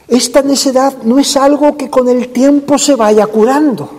Esta 0.08 0.42
necedad 0.42 1.02
no 1.04 1.18
es 1.18 1.36
algo 1.36 1.76
que 1.76 1.90
con 1.90 2.08
el 2.08 2.28
tiempo 2.28 2.78
se 2.78 2.94
vaya 2.94 3.26
curando. 3.26 3.90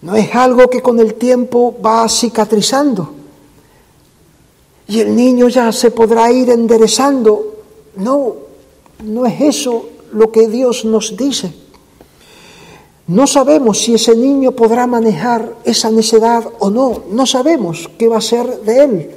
No 0.00 0.16
es 0.16 0.34
algo 0.34 0.68
que 0.68 0.82
con 0.82 0.98
el 0.98 1.14
tiempo 1.14 1.76
va 1.84 2.08
cicatrizando. 2.08 3.21
Y 4.92 5.00
el 5.00 5.16
niño 5.16 5.48
ya 5.48 5.72
se 5.72 5.90
podrá 5.90 6.30
ir 6.30 6.50
enderezando. 6.50 7.54
No, 7.96 8.34
no 9.02 9.24
es 9.24 9.40
eso 9.40 9.86
lo 10.12 10.30
que 10.30 10.48
Dios 10.48 10.84
nos 10.84 11.16
dice. 11.16 11.50
No 13.06 13.26
sabemos 13.26 13.78
si 13.78 13.94
ese 13.94 14.14
niño 14.14 14.52
podrá 14.52 14.86
manejar 14.86 15.54
esa 15.64 15.90
necedad 15.90 16.44
o 16.58 16.68
no. 16.68 17.04
No 17.10 17.24
sabemos 17.24 17.88
qué 17.98 18.06
va 18.06 18.18
a 18.18 18.20
ser 18.20 18.60
de 18.64 18.84
él. 18.84 19.10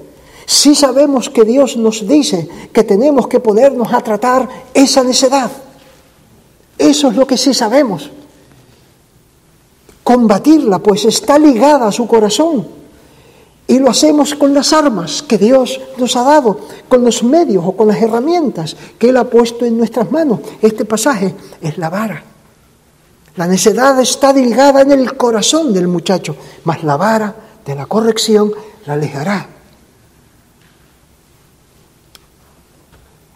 Sí 0.45 0.75
sabemos 0.75 1.29
que 1.29 1.43
Dios 1.43 1.75
nos 1.75 2.07
dice 2.07 2.47
que 2.71 2.85
tenemos 2.85 3.27
que 3.27 3.41
ponernos 3.41 3.91
a 3.91 3.99
tratar 3.99 4.47
esa 4.73 5.03
necedad. 5.03 5.51
Eso 6.77 7.09
es 7.09 7.17
lo 7.17 7.27
que 7.27 7.35
sí 7.35 7.53
sabemos. 7.53 8.11
Combatirla, 10.05 10.79
pues 10.79 11.03
está 11.03 11.37
ligada 11.37 11.87
a 11.87 11.91
su 11.91 12.07
corazón. 12.07 12.84
Y 13.67 13.79
lo 13.79 13.89
hacemos 13.89 14.35
con 14.35 14.53
las 14.53 14.73
armas 14.73 15.23
que 15.23 15.37
Dios 15.37 15.81
nos 15.97 16.15
ha 16.15 16.23
dado, 16.23 16.59
con 16.87 17.03
los 17.03 17.23
medios 17.23 17.63
o 17.65 17.75
con 17.75 17.87
las 17.87 18.01
herramientas 18.01 18.75
que 18.99 19.09
Él 19.09 19.17
ha 19.17 19.29
puesto 19.29 19.65
en 19.65 19.77
nuestras 19.77 20.11
manos. 20.11 20.39
Este 20.61 20.85
pasaje 20.85 21.33
es 21.61 21.77
la 21.77 21.89
vara. 21.89 22.23
La 23.35 23.47
necedad 23.47 23.99
está 23.99 24.31
delgada 24.31 24.81
en 24.81 24.91
el 24.91 25.17
corazón 25.17 25.73
del 25.73 25.87
muchacho, 25.87 26.35
mas 26.63 26.83
la 26.83 26.95
vara 26.95 27.35
de 27.65 27.75
la 27.75 27.85
corrección 27.85 28.51
la 28.85 28.93
alejará. 28.93 29.49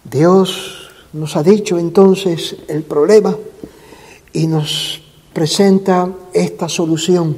Dios 0.10 0.90
nos 1.14 1.36
ha 1.36 1.44
dicho 1.44 1.78
entonces 1.78 2.56
el 2.68 2.84
problema 2.84 3.36
y 4.32 4.48
nos 4.48 5.02
presenta 5.34 6.10
esta 6.34 6.70
solución. 6.70 7.36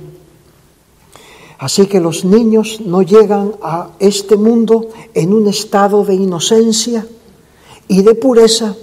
Así 1.61 1.85
que 1.85 1.99
los 1.99 2.25
niños 2.25 2.81
no 2.83 3.03
llegan 3.03 3.53
a 3.61 3.91
este 3.99 4.35
mundo 4.35 4.87
en 5.13 5.31
un 5.31 5.47
estado 5.47 6.03
de 6.03 6.15
inocencia 6.15 7.05
y 7.87 8.01
de 8.01 8.15
pureza 8.15 8.75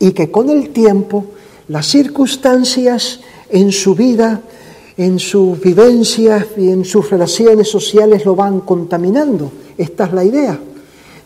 y 0.00 0.10
que 0.10 0.28
con 0.28 0.50
el 0.50 0.70
tiempo 0.70 1.24
las 1.68 1.86
circunstancias 1.86 3.20
en 3.48 3.70
su 3.70 3.94
vida, 3.94 4.42
en 4.96 5.20
sus 5.20 5.60
vivencias 5.60 6.46
y 6.56 6.70
en 6.70 6.84
sus 6.84 7.08
relaciones 7.10 7.70
sociales 7.70 8.24
lo 8.24 8.34
van 8.34 8.58
contaminando. 8.62 9.52
Esta 9.78 10.06
es 10.06 10.12
la 10.12 10.24
idea 10.24 10.58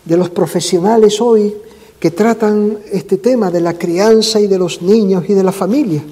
de 0.05 0.17
los 0.17 0.29
profesionales 0.29 1.19
hoy 1.19 1.51
que 1.99 2.11
tratan 2.11 2.77
este 2.91 3.17
tema 3.17 3.49
de 3.49 3.61
la 3.61 3.73
crianza 3.73 4.39
y 4.39 4.45
de 4.45 4.59
los 4.59 4.83
niños 4.83 5.23
y 5.27 5.33
de 5.33 5.43
la 5.43 5.51
familia. 5.51 6.03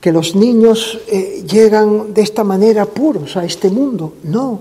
Que 0.00 0.12
los 0.12 0.34
niños 0.34 0.98
eh, 1.08 1.44
llegan 1.46 2.14
de 2.14 2.22
esta 2.22 2.42
manera 2.44 2.86
puros 2.86 3.36
a 3.36 3.44
este 3.44 3.70
mundo. 3.70 4.14
No. 4.24 4.60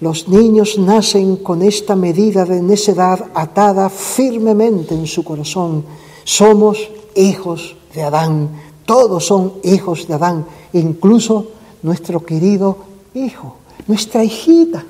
Los 0.00 0.28
niños 0.28 0.78
nacen 0.78 1.36
con 1.36 1.62
esta 1.62 1.96
medida 1.96 2.44
de 2.44 2.62
necedad 2.62 3.26
atada 3.34 3.90
firmemente 3.90 4.94
en 4.94 5.06
su 5.06 5.24
corazón. 5.24 5.84
Somos 6.22 6.90
hijos 7.16 7.76
de 7.94 8.02
Adán. 8.02 8.48
Todos 8.86 9.26
son 9.26 9.54
hijos 9.64 10.08
de 10.08 10.14
Adán, 10.14 10.46
incluso 10.72 11.48
nuestro 11.82 12.24
querido 12.24 12.78
hijo, 13.12 13.56
nuestra 13.86 14.24
hijita. 14.24 14.84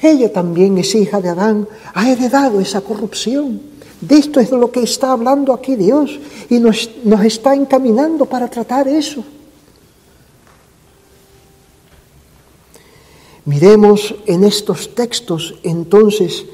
Ella 0.00 0.32
también 0.32 0.78
es 0.78 0.94
hija 0.94 1.20
de 1.20 1.28
Adán, 1.28 1.66
ha 1.92 2.10
heredado 2.10 2.60
esa 2.60 2.82
corrupción. 2.82 3.60
De 4.00 4.16
esto 4.16 4.40
es 4.40 4.50
de 4.50 4.56
lo 4.56 4.70
que 4.70 4.82
está 4.82 5.12
hablando 5.12 5.52
aquí 5.52 5.76
Dios 5.76 6.18
y 6.48 6.58
nos, 6.58 6.90
nos 7.04 7.24
está 7.24 7.54
encaminando 7.54 8.26
para 8.26 8.48
tratar 8.48 8.88
eso. 8.88 9.22
Miremos 13.44 14.14
en 14.26 14.44
estos 14.44 14.94
textos 14.94 15.54
entonces 15.62 16.44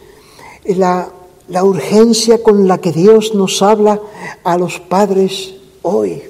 la 0.64 1.10
la 1.48 1.64
urgencia 1.64 2.42
con 2.42 2.66
la 2.66 2.78
que 2.78 2.92
Dios 2.92 3.34
nos 3.34 3.62
habla 3.62 4.00
a 4.42 4.58
los 4.58 4.80
padres 4.80 5.54
hoy. 5.82 6.22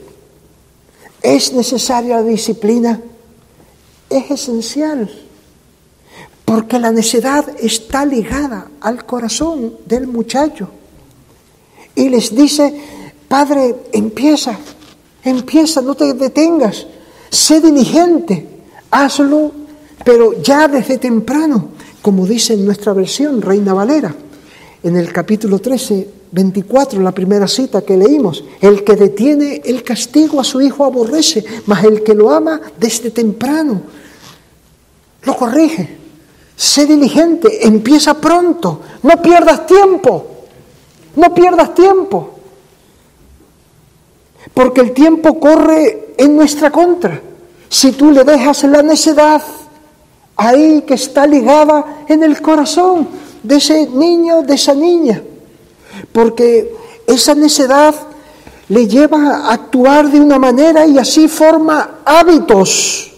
¿Es 1.23 1.53
necesaria 1.53 2.17
la 2.17 2.23
disciplina? 2.23 3.01
Es 4.11 4.31
esencial, 4.31 5.11
porque 6.45 6.79
la 6.79 6.93
necedad 6.93 7.45
está 7.59 8.05
ligada 8.05 8.71
al 8.81 9.05
corazón 9.07 9.77
del 9.87 10.07
muchacho. 10.07 10.69
Y 11.97 12.09
les 12.09 12.35
dice, 12.35 12.73
Padre, 13.27 13.75
empieza, 13.93 14.57
empieza, 15.25 15.83
no 15.83 15.97
te 15.97 16.15
detengas, 16.15 16.87
sé 17.29 17.61
diligente, 17.61 18.47
hazlo, 18.91 19.51
pero 20.05 20.41
ya 20.41 20.69
desde 20.69 20.99
temprano, 20.99 21.71
como 22.01 22.25
dice 22.25 22.55
en 22.55 22.65
nuestra 22.65 22.93
versión, 22.93 23.43
Reina 23.43 23.75
Valera 23.75 24.15
en 24.87 24.97
el 24.97 25.13
capítulo 25.13 25.59
13, 25.59 26.09
24, 26.31 27.01
la 27.01 27.11
primera 27.11 27.49
cita 27.49 27.83
que 27.83 27.97
leímos, 27.97 28.45
el 28.61 28.85
que 28.85 28.95
detiene 28.95 29.61
el 29.65 29.83
castigo 29.83 30.41
a 30.41 30.45
su 30.45 30.61
hijo 30.61 30.85
aborrece, 30.85 31.45
mas 31.67 31.83
el 31.83 32.05
que 32.05 32.15
lo 32.15 32.31
ama 32.31 32.61
desde 32.79 33.11
temprano 33.11 33.83
lo 35.23 35.37
corrige. 35.37 35.97
Sé 36.55 36.87
diligente, 36.87 37.67
empieza 37.67 38.15
pronto, 38.15 38.81
no 39.03 39.21
pierdas 39.21 39.67
tiempo, 39.67 40.36
no 41.17 41.35
pierdas 41.35 41.75
tiempo, 41.75 42.31
porque 44.55 44.81
el 44.81 44.93
tiempo 44.93 45.41
corre 45.41 46.15
en 46.17 46.37
nuestra 46.37 46.71
contra. 46.71 47.21
Si 47.69 47.93
tú 47.93 48.11
le 48.11 48.25
dejas 48.25 48.63
la 48.65 48.83
necedad 48.83 49.43
ahí 50.37 50.83
que 50.83 50.95
está 50.95 51.27
ligada 51.27 52.05
en 52.09 52.23
el 52.23 52.41
corazón, 52.41 53.09
de 53.43 53.57
ese 53.57 53.89
niño, 53.89 54.43
de 54.43 54.55
esa 54.55 54.75
niña, 54.75 55.23
porque 56.13 56.75
esa 57.07 57.35
necedad 57.35 57.95
le 58.69 58.89
lleva 58.89 59.37
a 59.37 59.53
actuar 59.53 60.11
de 60.11 60.21
una 60.21 60.39
manera 60.39 60.87
y 60.87 60.99
así 60.99 61.29
forma 61.29 62.01
hábitos, 62.05 63.13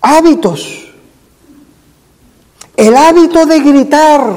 hábitos. 0.00 0.80
El 2.76 2.94
hábito 2.96 3.46
de 3.46 3.60
gritar, 3.60 4.36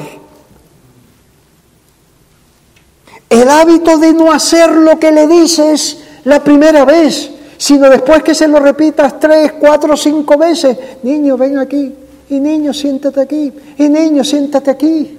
el 3.29 3.49
hábito 3.49 3.97
de 3.97 4.13
no 4.13 4.31
hacer 4.31 4.71
lo 4.71 4.99
que 4.99 5.11
le 5.11 5.27
dices 5.27 5.99
la 6.23 6.43
primera 6.43 6.85
vez, 6.85 7.31
sino 7.57 7.89
después 7.89 8.23
que 8.23 8.35
se 8.35 8.47
lo 8.47 8.59
repitas 8.59 9.19
tres, 9.19 9.53
cuatro, 9.59 9.97
cinco 9.97 10.37
veces, 10.37 10.77
niño, 11.03 11.37
ven 11.37 11.57
aquí, 11.57 11.93
y 12.29 12.39
niño, 12.39 12.73
siéntate 12.73 13.21
aquí. 13.21 13.53
Y 13.77 13.89
niño, 13.89 14.23
siéntate 14.23 14.71
aquí. 14.71 15.17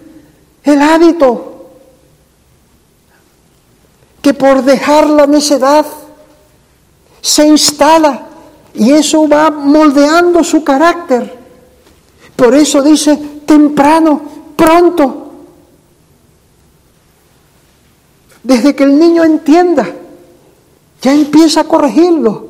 El 0.63 0.83
hábito 0.83 1.71
que 4.21 4.35
por 4.35 4.63
dejar 4.63 5.09
la 5.09 5.27
necedad 5.27 5.87
se 7.21 7.47
instala 7.47 8.27
y 8.75 8.91
eso 8.93 9.29
va 9.29 9.51
moldeando 9.51 10.45
su 10.45 10.63
carácter. 10.63 11.39
Por 12.37 12.55
eso 12.55 12.83
dice 12.83 13.17
temprano, 13.47 14.21
pronto. 14.57 15.28
Desde 18.49 18.75
que 18.75 18.85
el 18.85 18.99
niño 18.99 19.25
entienda, 19.25 19.87
ya 21.03 21.13
empieza 21.13 21.61
a 21.61 21.65
corregirlo. 21.65 22.49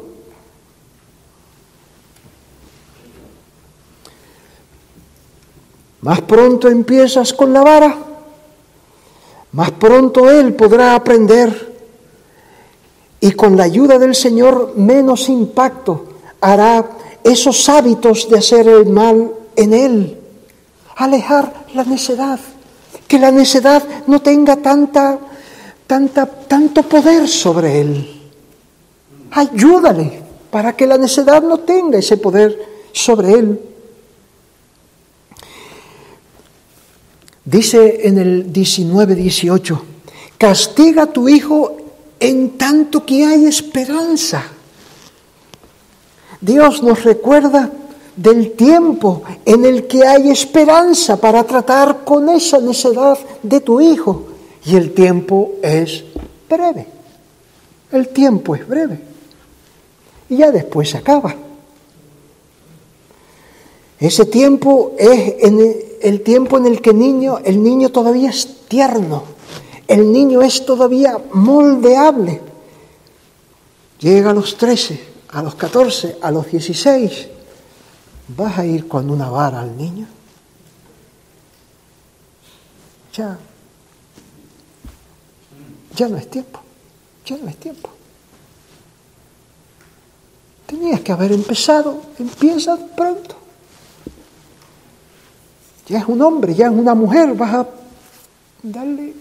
Más 6.02 6.20
pronto 6.20 6.68
empiezas 6.68 7.32
con 7.32 7.52
la 7.52 7.62
vara, 7.62 7.98
más 9.50 9.72
pronto 9.72 10.30
Él 10.30 10.54
podrá 10.54 10.94
aprender 10.94 11.76
y 13.18 13.32
con 13.32 13.56
la 13.56 13.64
ayuda 13.64 13.98
del 13.98 14.14
Señor 14.14 14.74
menos 14.76 15.28
impacto 15.28 16.04
hará 16.40 16.90
esos 17.24 17.68
hábitos 17.68 18.28
de 18.30 18.38
hacer 18.38 18.68
el 18.68 18.86
mal 18.86 19.32
en 19.56 19.74
Él. 19.74 20.20
Alejar 20.94 21.66
la 21.74 21.82
necedad, 21.82 22.38
que 23.08 23.18
la 23.18 23.32
necedad 23.32 23.82
no 24.06 24.22
tenga 24.22 24.54
tanta, 24.54 25.18
tanta, 25.88 26.26
tanto 26.26 26.84
poder 26.84 27.26
sobre 27.26 27.80
Él. 27.80 28.20
Ayúdale 29.32 30.22
para 30.50 30.76
que 30.76 30.86
la 30.86 30.98
necedad 30.98 31.42
no 31.42 31.58
tenga 31.58 31.98
ese 31.98 32.16
poder 32.18 32.56
sobre 32.92 33.32
Él. 33.32 33.60
Dice 37.44 38.06
en 38.06 38.18
el 38.18 38.52
19, 38.52 39.14
18, 39.14 39.82
castiga 40.36 41.04
a 41.04 41.06
tu 41.06 41.28
hijo 41.28 41.76
en 42.20 42.58
tanto 42.58 43.06
que 43.06 43.24
hay 43.24 43.46
esperanza. 43.46 44.44
Dios 46.40 46.82
nos 46.82 47.02
recuerda 47.04 47.72
del 48.14 48.52
tiempo 48.52 49.22
en 49.46 49.64
el 49.64 49.86
que 49.86 50.06
hay 50.06 50.28
esperanza 50.28 51.16
para 51.16 51.44
tratar 51.44 52.04
con 52.04 52.28
esa 52.28 52.58
necedad 52.58 53.18
de 53.42 53.60
tu 53.60 53.80
hijo. 53.80 54.37
Y 54.68 54.76
el 54.76 54.92
tiempo 54.92 55.52
es 55.62 56.04
breve. 56.46 56.86
El 57.90 58.08
tiempo 58.08 58.54
es 58.54 58.68
breve. 58.68 59.00
Y 60.28 60.36
ya 60.36 60.50
después 60.50 60.90
se 60.90 60.98
acaba. 60.98 61.34
Ese 63.98 64.26
tiempo 64.26 64.92
es 64.98 65.36
el 66.02 66.20
tiempo 66.20 66.58
en 66.58 66.66
el 66.66 66.82
que 66.82 66.92
niño, 66.92 67.38
el 67.42 67.62
niño 67.62 67.88
todavía 67.88 68.28
es 68.28 68.66
tierno, 68.68 69.24
el 69.86 70.12
niño 70.12 70.42
es 70.42 70.66
todavía 70.66 71.16
moldeable. 71.32 72.42
Llega 74.00 74.30
a 74.30 74.34
los 74.34 74.58
13, 74.58 75.02
a 75.30 75.42
los 75.42 75.54
14, 75.54 76.18
a 76.20 76.30
los 76.30 76.46
16, 76.46 77.28
¿vas 78.36 78.58
a 78.58 78.66
ir 78.66 78.86
con 78.86 79.08
una 79.08 79.30
vara 79.30 79.62
al 79.62 79.74
niño? 79.78 80.06
Ya, 83.14 83.38
ya 85.98 86.08
no 86.08 86.16
es 86.16 86.30
tiempo, 86.30 86.60
ya 87.26 87.36
no 87.36 87.48
es 87.48 87.56
tiempo. 87.56 87.90
Tenías 90.66 91.00
que 91.00 91.10
haber 91.10 91.32
empezado, 91.32 92.00
empieza 92.18 92.76
pronto, 92.96 93.34
Ya 95.88 96.00
es 96.00 96.06
un 96.06 96.20
hombre, 96.20 96.54
ya 96.54 96.66
es 96.66 96.72
una 96.72 96.94
mujer, 96.94 97.32
vas 97.32 97.54
a 97.54 97.68
darle 98.62 99.14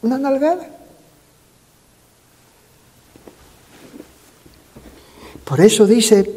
una 0.00 0.16
nalgada. 0.16 0.66
Por 5.44 5.60
eso 5.60 5.86
dice, 5.86 6.34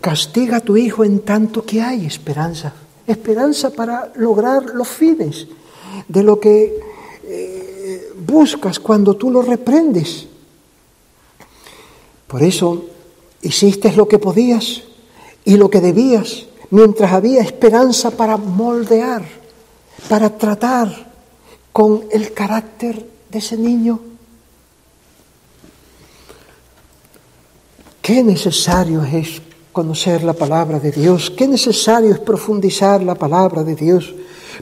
castiga 0.00 0.56
a 0.56 0.60
tu 0.60 0.76
hijo 0.76 1.04
en 1.04 1.20
tanto 1.20 1.64
que 1.64 1.80
hay 1.80 2.04
esperanza. 2.04 2.72
Esperanza 3.06 3.70
para 3.70 4.12
lograr 4.16 4.64
los 4.74 4.88
fines 4.88 5.46
de 6.08 6.22
lo 6.24 6.40
que 6.40 6.79
buscas 8.30 8.78
cuando 8.78 9.16
tú 9.16 9.30
lo 9.30 9.42
reprendes. 9.42 10.26
Por 12.26 12.42
eso 12.42 12.84
hiciste 13.42 13.92
lo 13.92 14.06
que 14.08 14.18
podías 14.18 14.82
y 15.44 15.56
lo 15.56 15.68
que 15.68 15.80
debías 15.80 16.46
mientras 16.70 17.12
había 17.12 17.42
esperanza 17.42 18.12
para 18.12 18.36
moldear, 18.36 19.24
para 20.08 20.30
tratar 20.38 21.10
con 21.72 22.04
el 22.10 22.32
carácter 22.32 23.04
de 23.30 23.38
ese 23.38 23.56
niño. 23.56 24.00
Qué 28.00 28.22
necesario 28.22 29.02
es 29.04 29.42
conocer 29.72 30.22
la 30.24 30.32
palabra 30.32 30.80
de 30.80 30.90
Dios, 30.90 31.30
qué 31.30 31.46
necesario 31.46 32.10
es 32.10 32.18
profundizar 32.18 33.02
la 33.02 33.14
palabra 33.14 33.62
de 33.62 33.74
Dios, 33.76 34.14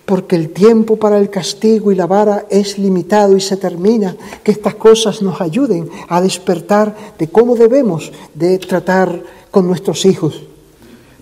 porque 0.04 0.36
el 0.36 0.50
tiempo 0.50 0.96
para 0.96 1.18
el 1.18 1.30
castigo 1.30 1.92
y 1.92 1.94
la 1.94 2.06
vara 2.06 2.46
es 2.50 2.78
limitado 2.78 3.36
y 3.36 3.40
se 3.40 3.56
termina, 3.56 4.16
que 4.42 4.52
estas 4.52 4.74
cosas 4.74 5.22
nos 5.22 5.40
ayuden 5.40 5.90
a 6.08 6.20
despertar 6.20 6.94
de 7.18 7.28
cómo 7.28 7.56
debemos 7.56 8.12
de 8.34 8.58
tratar 8.58 9.22
con 9.50 9.66
nuestros 9.66 10.04
hijos. 10.04 10.42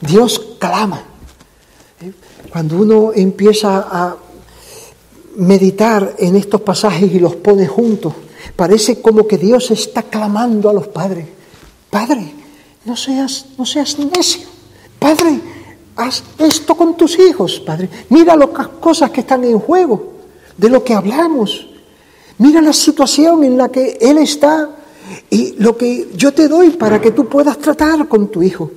Dios 0.00 0.56
clama. 0.58 1.02
Cuando 2.50 2.78
uno 2.78 3.12
empieza 3.14 3.86
a 3.90 4.16
meditar 5.36 6.14
en 6.18 6.36
estos 6.36 6.60
pasajes 6.60 7.12
y 7.12 7.18
los 7.18 7.36
pone 7.36 7.66
juntos, 7.66 8.12
parece 8.54 9.00
como 9.00 9.26
que 9.26 9.38
Dios 9.38 9.70
está 9.70 10.02
clamando 10.02 10.70
a 10.70 10.72
los 10.72 10.88
padres. 10.88 11.26
Padre, 11.90 12.32
no 12.84 12.96
seas, 12.96 13.46
no 13.58 13.66
seas 13.66 13.98
necio. 13.98 14.46
Padre, 14.98 15.40
haz 15.96 16.22
esto 16.38 16.74
con 16.76 16.96
tus 16.96 17.18
hijos, 17.18 17.60
Padre. 17.60 17.88
Mira 18.10 18.36
las 18.36 18.48
cosas 18.80 19.10
que 19.10 19.20
están 19.20 19.44
en 19.44 19.58
juego, 19.58 20.12
de 20.56 20.70
lo 20.70 20.84
que 20.84 20.94
hablamos. 20.94 21.66
Mira 22.38 22.60
la 22.60 22.72
situación 22.72 23.44
en 23.44 23.56
la 23.56 23.70
que 23.70 23.98
Él 24.00 24.18
está 24.18 24.70
y 25.30 25.54
lo 25.58 25.76
que 25.76 26.10
yo 26.14 26.32
te 26.32 26.48
doy 26.48 26.70
para 26.70 27.00
que 27.00 27.12
tú 27.12 27.26
puedas 27.28 27.58
tratar 27.58 28.06
con 28.08 28.28
tu 28.28 28.42
hijo 28.42 28.70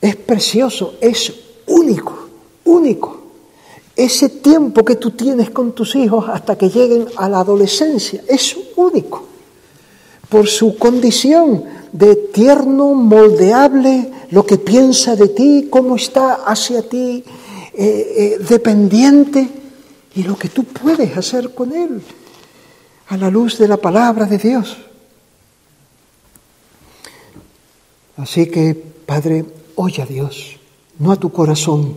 es 0.00 0.16
precioso, 0.16 0.94
es 1.00 1.32
único, 1.66 2.28
único. 2.64 3.22
Ese 3.94 4.28
tiempo 4.28 4.84
que 4.84 4.96
tú 4.96 5.12
tienes 5.12 5.50
con 5.50 5.72
tus 5.72 5.96
hijos 5.96 6.26
hasta 6.28 6.56
que 6.56 6.68
lleguen 6.68 7.06
a 7.16 7.28
la 7.28 7.40
adolescencia 7.40 8.22
es 8.28 8.56
único. 8.76 9.24
Por 10.28 10.46
su 10.48 10.76
condición 10.76 11.64
de 11.96 12.16
tierno, 12.16 12.94
moldeable, 12.94 14.10
lo 14.30 14.44
que 14.44 14.58
piensa 14.58 15.16
de 15.16 15.28
ti, 15.28 15.68
cómo 15.70 15.96
está 15.96 16.34
hacia 16.46 16.86
ti, 16.88 17.24
eh, 17.72 18.38
eh, 18.38 18.38
dependiente, 18.46 19.48
y 20.14 20.22
lo 20.22 20.36
que 20.36 20.48
tú 20.48 20.64
puedes 20.64 21.16
hacer 21.16 21.54
con 21.54 21.72
él 21.72 22.02
a 23.08 23.16
la 23.16 23.30
luz 23.30 23.58
de 23.58 23.68
la 23.68 23.76
palabra 23.76 24.26
de 24.26 24.38
Dios. 24.38 24.76
Así 28.16 28.46
que, 28.46 28.74
Padre, 28.74 29.44
oye 29.74 30.02
a 30.02 30.06
Dios, 30.06 30.58
no 30.98 31.12
a 31.12 31.16
tu 31.16 31.30
corazón. 31.30 31.96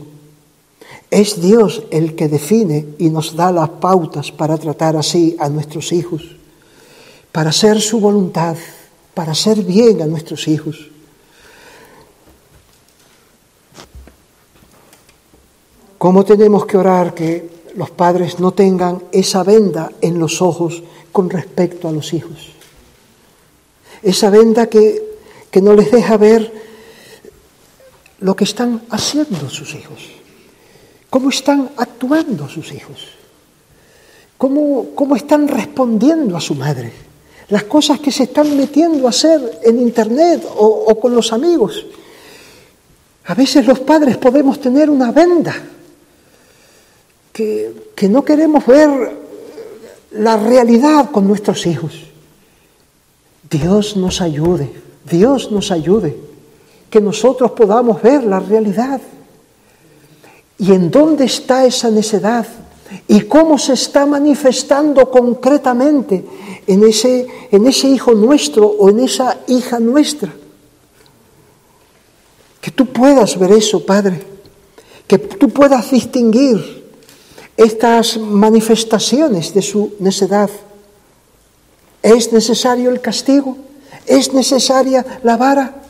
Es 1.10 1.42
Dios 1.42 1.84
el 1.92 2.16
que 2.16 2.28
define 2.28 2.86
y 3.00 3.10
nos 3.10 3.36
da 3.36 3.52
las 3.52 3.70
pautas 3.70 4.32
para 4.32 4.58
tratar 4.58 4.96
así 4.98 5.36
a 5.40 5.50
nuestros 5.50 5.92
hijos, 5.92 6.36
para 7.32 7.50
hacer 7.50 7.82
su 7.82 8.00
voluntad, 8.00 8.58
para 9.14 9.34
hacer 9.34 9.64
bien 9.64 10.02
a 10.02 10.06
nuestros 10.06 10.48
hijos. 10.48 10.90
¿Cómo 15.98 16.24
tenemos 16.24 16.66
que 16.66 16.78
orar 16.78 17.14
que 17.14 17.50
los 17.76 17.92
padres 17.92 18.40
no 18.40 18.54
tengan 18.54 19.04
esa 19.12 19.44
venda 19.44 19.92
en 20.00 20.18
los 20.18 20.42
ojos 20.42 20.82
con 21.12 21.30
respecto 21.30 21.90
a 21.90 21.92
los 21.92 22.14
hijos? 22.14 22.52
Esa 24.02 24.30
venda 24.30 24.68
que, 24.68 25.04
que 25.52 25.62
no 25.62 25.74
les 25.74 25.92
deja 25.92 26.16
ver 26.16 26.54
lo 28.22 28.36
que 28.36 28.46
están 28.46 28.82
haciendo 28.90 29.50
sus 29.50 29.76
hijos, 29.76 30.00
cómo 31.10 31.30
están 31.30 31.72
actuando 31.76 32.48
sus 32.48 32.72
hijos, 32.72 33.10
cómo, 34.38 34.92
cómo 34.96 35.18
están 35.18 35.50
respondiendo 35.50 36.38
a 36.38 36.42
su 36.42 36.56
madre, 36.56 36.94
las 37.50 37.64
cosas 37.64 38.00
que 38.00 38.12
se 38.12 38.24
están 38.24 38.56
metiendo 38.56 39.08
a 39.08 39.10
hacer 39.10 39.60
en 39.64 39.80
Internet 39.80 40.46
o, 40.56 40.98
con 41.00 41.16
los 41.16 41.34
amigos. 41.34 41.86
A 43.26 43.34
veces 43.34 43.66
los 43.66 43.80
padres 43.80 44.18
podemos 44.18 44.60
tener 44.60 44.90
una 44.90 45.12
venda 45.12 45.56
que, 47.34 47.92
que 47.96 48.10
no 48.10 48.24
queremos 48.24 48.66
ver 48.66 49.18
la 50.12 50.38
realidad 50.38 51.12
con 51.12 51.28
nuestros 51.28 51.66
hijos. 51.66 51.94
Dios 53.50 53.98
nos 53.98 54.22
ayude, 54.22 54.72
Dios 55.10 55.52
nos 55.52 55.72
ayude 55.72 56.16
que 56.90 57.02
nosotros 57.02 57.52
podamos 57.52 58.02
ver 58.02 58.24
la 58.24 58.40
realidad. 58.40 59.02
¿Y 60.58 60.74
en 60.74 60.92
dónde 60.92 61.26
está 61.26 61.66
esa 61.66 61.90
necedad? 61.90 62.46
¿Y 63.08 63.22
cómo 63.22 63.58
se 63.58 63.74
está 63.74 64.06
manifestando 64.06 65.10
concretamente 65.10 66.26
en 66.70 66.84
ese, 66.84 67.28
en 67.52 67.66
ese 67.66 67.88
hijo 67.88 68.14
nuestro 68.14 68.68
o 68.68 68.90
en 68.92 69.00
esa 69.00 69.40
hija 69.48 69.80
nuestra? 69.80 70.32
Que 72.62 72.70
tú 72.70 72.86
puedas 72.86 73.40
ver 73.40 73.54
eso, 73.54 73.84
Padre. 73.84 74.22
Que 75.08 75.18
tú 75.18 75.50
puedas 75.50 75.90
distinguir 75.90 76.86
estas 77.58 78.18
manifestaciones 78.18 79.52
de 79.54 79.64
su 79.64 79.96
necedad. 80.00 80.50
¿Es 82.04 82.32
necesario 82.32 82.92
el 82.92 83.02
castigo? 83.02 83.58
¿Es 84.06 84.32
necesaria 84.34 85.20
la 85.24 85.38
vara? 85.38 85.82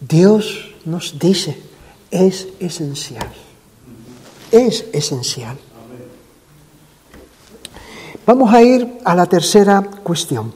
Dios 0.00 0.74
nos 0.84 1.16
dice, 1.16 1.56
es 2.10 2.48
esencial. 2.58 3.32
Es 4.50 4.84
esencial. 4.92 5.58
Vamos 8.28 8.52
a 8.52 8.60
ir 8.60 8.98
a 9.06 9.14
la 9.14 9.24
tercera 9.24 9.82
cuestión. 10.02 10.52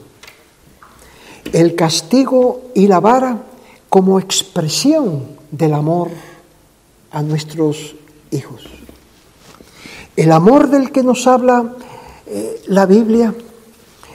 El 1.51 1.73
castigo 1.73 2.69
y 2.75 2.85
la 2.85 2.99
vara 2.99 3.45
como 3.89 4.19
expresión 4.19 5.23
del 5.49 5.73
amor 5.73 6.11
a 7.09 7.23
nuestros 7.23 7.95
hijos. 8.29 8.61
El 10.15 10.31
amor 10.31 10.69
del 10.69 10.91
que 10.91 11.01
nos 11.01 11.25
habla 11.25 11.73
eh, 12.27 12.61
la 12.67 12.85
Biblia 12.85 13.33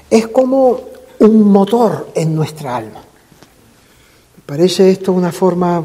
es 0.09 0.29
como 0.29 0.79
un 1.19 1.43
motor 1.51 2.13
en 2.15 2.37
nuestra 2.37 2.77
alma. 2.77 3.01
Parece 4.47 4.89
esto 4.93 5.13
una 5.13 5.33
forma 5.33 5.83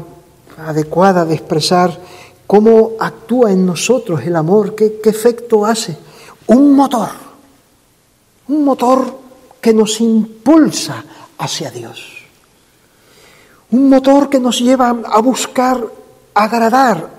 adecuada 0.58 1.24
de 1.24 1.34
expresar 1.34 1.98
cómo 2.46 2.92
actúa 3.00 3.50
en 3.50 3.66
nosotros 3.66 4.20
el 4.22 4.36
amor, 4.36 4.76
qué, 4.76 5.00
efecto 5.02 5.66
hace. 5.66 5.98
Un 6.46 6.76
motor, 6.76 7.23
un 8.48 8.64
motor 8.64 9.18
que 9.60 9.72
nos 9.72 10.00
impulsa 10.00 11.04
hacia 11.38 11.70
Dios. 11.70 12.24
Un 13.70 13.88
motor 13.88 14.28
que 14.28 14.38
nos 14.38 14.60
lleva 14.60 14.90
a 14.90 15.20
buscar 15.20 15.84
agradar 16.34 17.10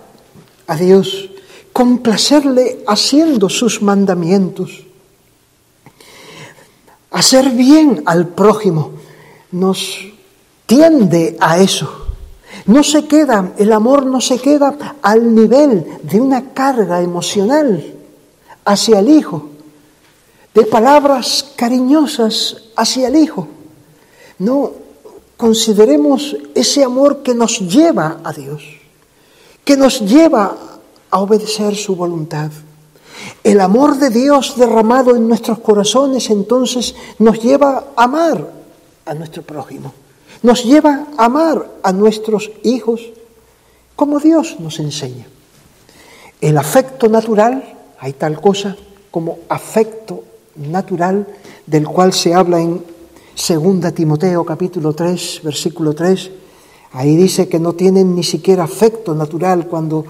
a 0.67 0.76
Dios, 0.76 1.30
complacerle 1.73 2.84
haciendo 2.88 3.49
sus 3.49 3.82
mandamientos. 3.82 4.86
Hacer 7.11 7.49
bien 7.51 8.03
al 8.05 8.28
prójimo 8.28 8.91
nos 9.51 9.99
tiende 10.65 11.38
a 11.39 11.59
eso. 11.59 12.05
No 12.65 12.84
se 12.84 13.05
queda, 13.05 13.53
el 13.57 13.71
amor 13.73 14.05
no 14.05 14.21
se 14.21 14.39
queda 14.39 14.76
al 15.01 15.36
nivel 15.36 15.99
de 16.03 16.19
una 16.19 16.53
carga 16.53 17.01
emocional 17.01 17.93
hacia 18.63 18.99
el 18.99 19.09
hijo, 19.09 19.49
de 20.55 20.65
palabras 20.65 21.53
cariñosas 21.55 22.63
hacia 22.75 23.09
el 23.09 23.17
hijo. 23.17 23.47
No, 24.39 24.71
consideremos 25.37 26.35
ese 26.55 26.83
amor 26.83 27.21
que 27.21 27.35
nos 27.35 27.59
lleva 27.59 28.21
a 28.23 28.33
Dios, 28.33 28.63
que 29.63 29.77
nos 29.77 30.01
lleva 30.01 30.57
a 31.11 31.19
obedecer 31.19 31.75
su 31.75 31.95
voluntad. 31.95 32.49
El 33.43 33.61
amor 33.61 33.97
de 33.97 34.09
Dios 34.09 34.55
derramado 34.57 35.15
en 35.15 35.27
nuestros 35.27 35.59
corazones 35.59 36.31
entonces 36.31 36.95
nos 37.19 37.39
lleva 37.41 37.85
a 37.95 38.03
amar 38.03 38.49
a 39.05 39.13
nuestro 39.13 39.43
prójimo 39.43 39.93
nos 40.45 40.63
lleva 40.63 41.07
a 41.17 41.25
amar 41.25 41.67
a 41.81 41.91
nuestros 41.91 42.51
hijos 42.63 43.01
como 43.95 44.19
Dios 44.19 44.59
nos 44.59 44.79
enseña. 44.79 45.25
El 46.39 46.57
afecto 46.57 47.09
natural, 47.09 47.77
hay 47.99 48.13
tal 48.13 48.39
cosa 48.39 48.77
como 49.09 49.39
afecto 49.49 50.23
natural 50.55 51.27
del 51.65 51.87
cual 51.87 52.13
se 52.13 52.33
habla 52.33 52.59
en 52.59 52.81
2 53.35 53.93
Timoteo 53.93 54.45
capítulo 54.45 54.93
3, 54.93 55.41
versículo 55.43 55.93
3. 55.93 56.31
Ahí 56.93 57.15
dice 57.15 57.49
que 57.49 57.59
no 57.59 57.73
tienen 57.73 58.15
ni 58.15 58.23
siquiera 58.23 58.63
afecto 58.63 59.13
natural 59.13 59.67
cuando 59.67 60.05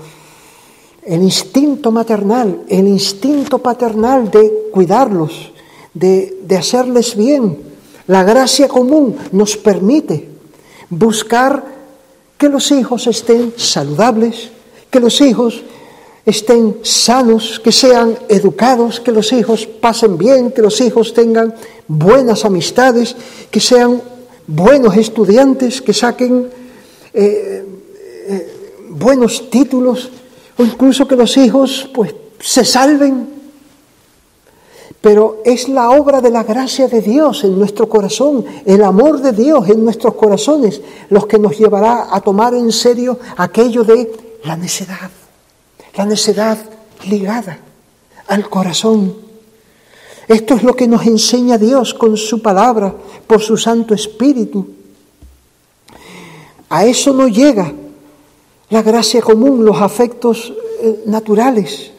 el 1.03 1.21
instinto 1.21 1.91
maternal, 1.91 2.63
el 2.67 2.87
instinto 2.87 3.59
paternal 3.59 4.29
de 4.29 4.69
cuidarlos, 4.71 5.51
de, 5.93 6.39
de 6.43 6.57
hacerles 6.57 7.15
bien, 7.15 7.59
la 8.07 8.23
gracia 8.23 8.67
común 8.67 9.15
nos 9.31 9.57
permite 9.57 10.29
buscar 10.89 11.63
que 12.37 12.49
los 12.49 12.71
hijos 12.71 13.07
estén 13.07 13.53
saludables, 13.57 14.49
que 14.91 14.99
los 14.99 15.21
hijos 15.21 15.63
estén 16.25 16.81
sanos, 16.81 17.61
que 17.61 17.71
sean 17.71 18.17
educados, 18.27 18.99
que 18.99 19.11
los 19.11 19.31
hijos 19.31 19.67
pasen 19.67 20.17
bien, 20.17 20.51
que 20.51 20.61
los 20.61 20.81
hijos 20.81 21.13
tengan 21.13 21.53
buenas 21.87 22.45
amistades, 22.45 23.15
que 23.51 23.59
sean 23.59 24.01
buenos 24.47 24.97
estudiantes, 24.97 25.81
que 25.81 25.93
saquen 25.93 26.49
eh, 27.13 27.65
eh, 28.27 28.55
buenos 28.89 29.49
títulos, 29.51 30.09
o 30.57 30.63
incluso 30.63 31.07
que 31.07 31.15
los 31.15 31.37
hijos 31.37 31.89
pues 31.93 32.15
se 32.39 32.65
salven. 32.65 33.35
Pero 35.01 35.43
es 35.45 35.69
la 35.69 35.91
obra 35.91 36.21
de 36.21 36.31
la 36.31 36.43
gracia 36.43 36.87
de 36.87 37.01
Dios 37.01 37.43
en 37.43 37.59
nuestro 37.59 37.87
corazón, 37.87 38.43
el 38.65 38.83
amor 38.83 39.21
de 39.21 39.31
Dios 39.31 39.69
en 39.69 39.85
nuestros 39.85 40.15
corazones, 40.15 40.81
los 41.11 41.27
que 41.27 41.37
nos 41.37 41.55
llevará 41.55 42.07
a 42.09 42.19
tomar 42.21 42.55
en 42.55 42.71
serio 42.71 43.19
aquello 43.37 43.83
de 43.83 44.11
la 44.43 44.57
necedad 44.57 45.11
la 45.95 46.05
necedad 46.05 46.57
ligada 47.07 47.59
al 48.27 48.49
corazón. 48.49 49.15
Esto 50.27 50.55
es 50.55 50.63
lo 50.63 50.75
que 50.75 50.87
nos 50.87 51.05
enseña 51.05 51.57
Dios 51.57 51.93
con 51.93 52.17
su 52.17 52.41
palabra, 52.41 52.93
por 53.27 53.41
su 53.41 53.57
Santo 53.57 53.93
Espíritu. 53.93 54.67
A 56.69 56.85
eso 56.85 57.13
no 57.13 57.27
llega 57.27 57.71
la 58.69 58.81
gracia 58.81 59.21
común, 59.21 59.63
los 59.63 59.79
afectos 59.79 60.51
eh, 60.81 61.03
naturales 61.05 61.91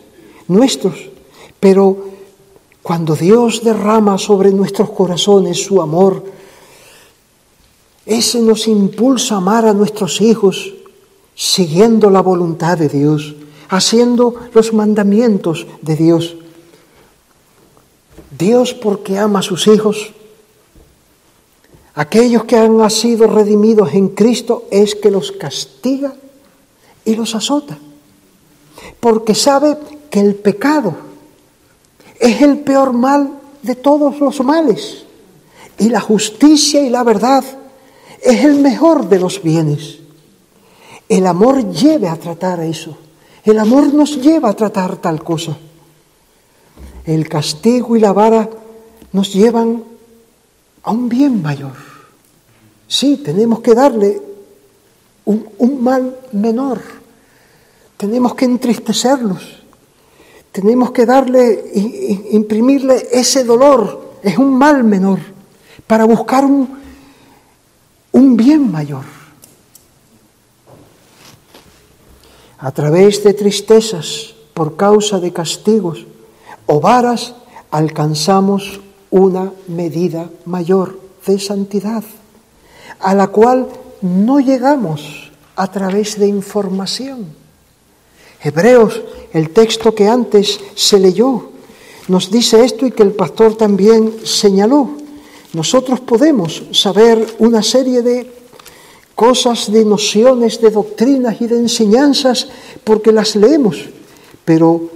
nuestros, 0.49 0.94
pero 1.59 1.97
cuando 2.82 3.14
Dios 3.16 3.64
derrama 3.64 4.18
sobre 4.18 4.51
nuestros 4.51 4.90
corazones 4.90 5.64
su 5.64 5.80
amor, 5.80 6.24
ese 8.05 8.40
nos 8.40 8.68
impulsa 8.68 9.34
a 9.34 9.38
amar 9.38 9.66
a 9.66 9.72
nuestros 9.72 10.20
hijos 10.20 10.74
siguiendo 11.34 12.11
la 12.11 12.20
voluntad 12.20 12.78
de 12.78 12.88
Dios 12.88 13.34
haciendo 13.69 14.35
los 14.53 14.73
mandamientos 14.73 15.67
de 15.83 15.97
Dios. 15.97 16.37
Dios 18.37 18.75
porque 18.75 19.19
ama 19.19 19.39
a 19.41 19.43
sus 19.43 19.67
hijos, 19.67 20.12
aquellos 21.95 22.45
que 22.45 22.57
han 22.57 22.91
sido 22.91 23.27
redimidos 23.27 23.95
en 23.95 24.09
Cristo, 24.09 24.64
es 24.71 24.95
que 24.95 25.11
los 25.11 25.33
castiga 25.33 26.14
y 27.05 27.14
los 27.14 27.35
azota, 27.35 27.79
porque 29.01 29.35
sabe 29.35 29.79
que 30.11 30.21
el 30.21 30.35
pecado 30.35 30.95
es 32.19 32.43
el 32.43 32.59
peor 32.59 32.93
mal 32.93 33.31
de 33.62 33.75
todos 33.75 34.21
los 34.21 34.41
males 34.41 35.05
y 35.79 35.89
la 35.89 36.01
justicia 36.01 36.81
y 36.81 36.91
la 36.91 37.03
verdad 37.03 37.45
es 38.23 38.45
el 38.45 38.61
mejor 38.61 39.09
de 39.09 39.21
los 39.21 39.43
bienes. 39.43 39.99
El 41.09 41.27
amor 41.27 41.71
lleve 41.71 42.09
a 42.09 42.17
tratar 42.17 42.61
eso. 42.61 42.97
El 43.47 43.61
amor 43.61 43.94
nos 43.94 44.20
lleva 44.20 44.51
a 44.51 44.57
tratar 44.57 44.97
tal 44.97 45.22
cosa. 45.22 45.57
El 47.05 47.28
castigo 47.28 47.97
y 47.97 48.01
la 48.01 48.12
vara 48.12 48.51
nos 49.12 49.32
llevan 49.32 49.84
a 50.82 50.90
un 50.90 51.09
bien 51.09 51.42
mayor. 51.42 51.76
Sí, 52.88 53.18
tenemos 53.18 53.61
que 53.61 53.72
darle 53.72 54.20
un, 55.26 55.80
mal 55.80 56.18
menor. 56.32 56.80
Tenemos 57.97 58.34
que 58.34 58.47
entristecerlos. 58.47 59.62
Tenemos 60.51 60.90
que 60.90 61.07
darle, 61.07 61.70
imprimirle 62.32 63.07
ese 63.12 63.44
dolor. 63.44 64.18
Es 64.24 64.38
un 64.38 64.59
mal 64.59 64.82
menor 64.82 65.20
para 65.86 66.05
buscar 66.05 66.44
un, 66.44 66.68
un 68.11 68.36
bien 68.36 68.72
mayor. 68.72 69.16
A 72.67 72.73
través 72.73 73.23
de 73.23 73.33
tristezas 73.33 74.35
por 74.53 74.75
causa 74.75 75.21
de 75.21 75.33
castigos 75.33 76.05
o 76.67 76.81
varas, 76.81 77.37
alcanzamos 77.71 78.81
una 79.09 79.53
medida 79.69 80.31
mayor 80.47 80.99
de 81.25 81.39
santidad, 81.39 82.03
a 82.99 83.14
la 83.14 83.29
cual 83.29 83.69
no 84.03 84.41
llegamos 84.41 85.31
a 85.55 85.71
través 85.71 86.19
de 86.19 86.27
información. 86.27 87.27
Hebreos, 88.43 89.01
el 89.33 89.51
texto 89.51 89.95
que 89.95 90.09
antes 90.09 90.59
se 90.75 90.99
leyó, 90.99 91.51
nos 92.09 92.33
dice 92.33 92.64
esto 92.64 92.85
y 92.85 92.91
que 92.91 93.05
el 93.05 93.12
pastor 93.12 93.55
también 93.55 94.12
señaló. 94.25 94.91
Nosotros 95.53 96.01
podemos 96.01 96.64
saber 96.73 97.37
una 97.39 97.62
serie 97.62 98.03
de 98.03 98.45
cosas 99.17 99.73
de 99.73 99.85
nociones, 99.85 100.61
de 100.61 100.71
doctrinas 100.71 101.41
y 101.41 101.49
de 101.49 101.57
enseñanzas, 101.57 102.49
porque 102.85 103.11
las 103.11 103.35
leemos. 103.35 103.89
Pero 104.45 104.91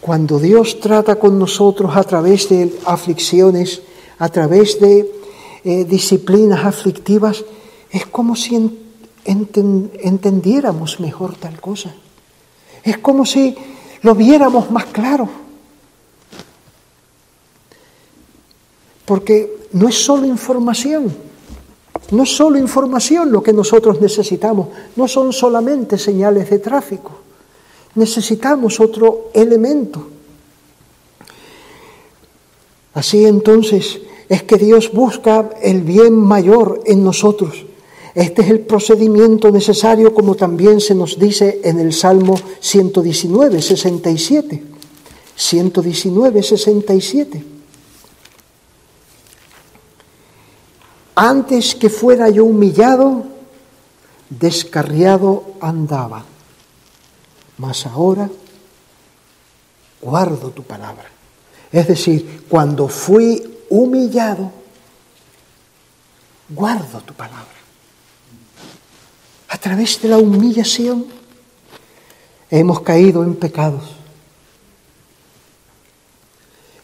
cuando 0.00 0.38
Dios 0.38 0.80
trata 0.80 1.16
con 1.16 1.38
nosotros 1.38 1.94
a 1.96 2.04
través 2.04 2.48
de 2.48 2.72
aflicciones, 2.86 3.82
a 4.18 4.28
través 4.28 4.80
de 4.80 5.10
eh, 5.64 5.84
disciplinas 5.84 6.64
aflictivas, 6.64 7.44
es 7.90 8.06
como 8.06 8.36
si 8.36 8.70
entendiéramos 9.24 11.00
mejor 11.00 11.34
tal 11.34 11.60
cosa. 11.60 11.92
Es 12.84 12.98
como 12.98 13.26
si 13.26 13.56
lo 14.02 14.14
viéramos 14.14 14.70
más 14.70 14.86
claro. 14.86 15.28
Porque 19.04 19.66
no 19.72 19.88
es 19.88 19.96
solo 19.96 20.24
información, 20.24 21.27
no 22.10 22.24
solo 22.24 22.58
información 22.58 23.30
lo 23.30 23.42
que 23.42 23.52
nosotros 23.52 24.00
necesitamos, 24.00 24.68
no 24.96 25.06
son 25.06 25.32
solamente 25.32 25.98
señales 25.98 26.48
de 26.48 26.58
tráfico, 26.58 27.12
necesitamos 27.94 28.80
otro 28.80 29.30
elemento. 29.34 30.06
Así 32.94 33.26
entonces 33.26 34.00
es 34.28 34.42
que 34.42 34.56
Dios 34.56 34.92
busca 34.92 35.50
el 35.62 35.82
bien 35.82 36.16
mayor 36.16 36.80
en 36.84 37.04
nosotros. 37.04 37.64
Este 38.14 38.42
es 38.42 38.50
el 38.50 38.60
procedimiento 38.60 39.50
necesario 39.50 40.12
como 40.12 40.34
también 40.34 40.80
se 40.80 40.94
nos 40.94 41.18
dice 41.18 41.60
en 41.62 41.78
el 41.78 41.92
Salmo 41.92 42.36
119, 42.60 43.62
67. 43.62 44.62
119, 45.36 46.42
67. 46.42 47.57
Antes 51.20 51.74
que 51.74 51.90
fuera 51.90 52.30
yo 52.30 52.44
humillado, 52.44 53.24
descarriado 54.30 55.54
andaba, 55.60 56.22
mas 57.58 57.86
ahora 57.86 58.30
guardo 60.00 60.50
tu 60.50 60.62
palabra. 60.62 61.10
Es 61.72 61.88
decir, 61.88 62.46
cuando 62.48 62.86
fui 62.86 63.58
humillado, 63.68 64.52
guardo 66.50 67.00
tu 67.00 67.14
palabra. 67.14 67.58
A 69.48 69.58
través 69.58 70.00
de 70.00 70.10
la 70.10 70.18
humillación 70.18 71.04
hemos 72.48 72.82
caído 72.82 73.24
en 73.24 73.34
pecados. 73.34 73.96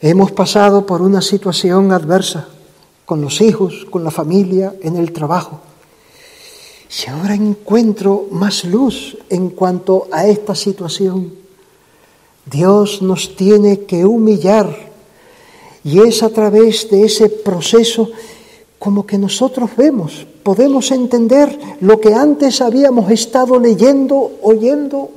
Hemos 0.01 0.33
pasado 0.33 0.85
por 0.85 1.03
una 1.03 1.23
situación 1.23 1.93
adversa 1.93 2.49
con 3.05 3.21
los 3.21 3.41
hijos, 3.41 3.87
con 3.91 4.05
la 4.05 4.11
familia, 4.11 4.75
en 4.83 4.97
el 4.97 5.13
trabajo. 5.13 5.61
Si 6.89 7.11
ahora 7.11 7.35
encuentro 7.35 8.27
más 8.31 8.65
luz 8.65 9.19
en 9.29 9.51
cuanto 9.51 10.07
a 10.13 10.27
esta 10.27 10.55
situación, 10.55 11.35
Dios 12.47 13.03
nos 13.03 13.35
tiene 13.37 13.81
que 13.81 14.05
humillar 14.05 14.93
y 15.83 16.01
es 16.01 16.23
a 16.23 16.31
través 16.31 16.89
de 16.91 17.05
ese 17.05 17.29
proceso 17.29 18.11
como 18.79 19.07
que 19.07 19.19
nosotros 19.19 19.71
vemos, 19.77 20.27
podemos 20.43 20.91
entender 20.91 21.59
lo 21.81 22.01
que 22.01 22.15
antes 22.15 22.61
habíamos 22.61 23.11
estado 23.11 23.59
leyendo, 23.59 24.33
oyendo 24.43 25.11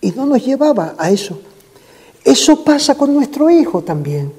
y 0.00 0.10
no 0.12 0.26
nos 0.26 0.44
llevaba 0.44 0.94
a 0.98 1.10
eso. 1.10 1.38
Eso 2.24 2.62
pasa 2.62 2.94
con 2.94 3.14
nuestro 3.14 3.50
hijo 3.50 3.82
también. 3.82 4.32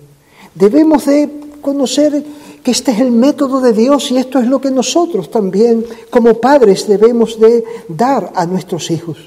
Debemos 0.55 1.05
de 1.05 1.42
conocer 1.63 2.23
que 2.61 2.69
este 2.69 2.91
es 2.91 2.99
el 2.99 3.09
método 3.09 3.59
de 3.59 3.73
Dios 3.73 4.11
y 4.11 4.17
esto 4.17 4.37
es 4.37 4.47
lo 4.47 4.61
que 4.61 4.69
nosotros 4.69 5.31
también 5.31 5.83
como 6.11 6.35
padres 6.35 6.87
debemos 6.87 7.39
de 7.39 7.63
dar 7.87 8.31
a 8.35 8.45
nuestros 8.45 8.91
hijos. 8.91 9.17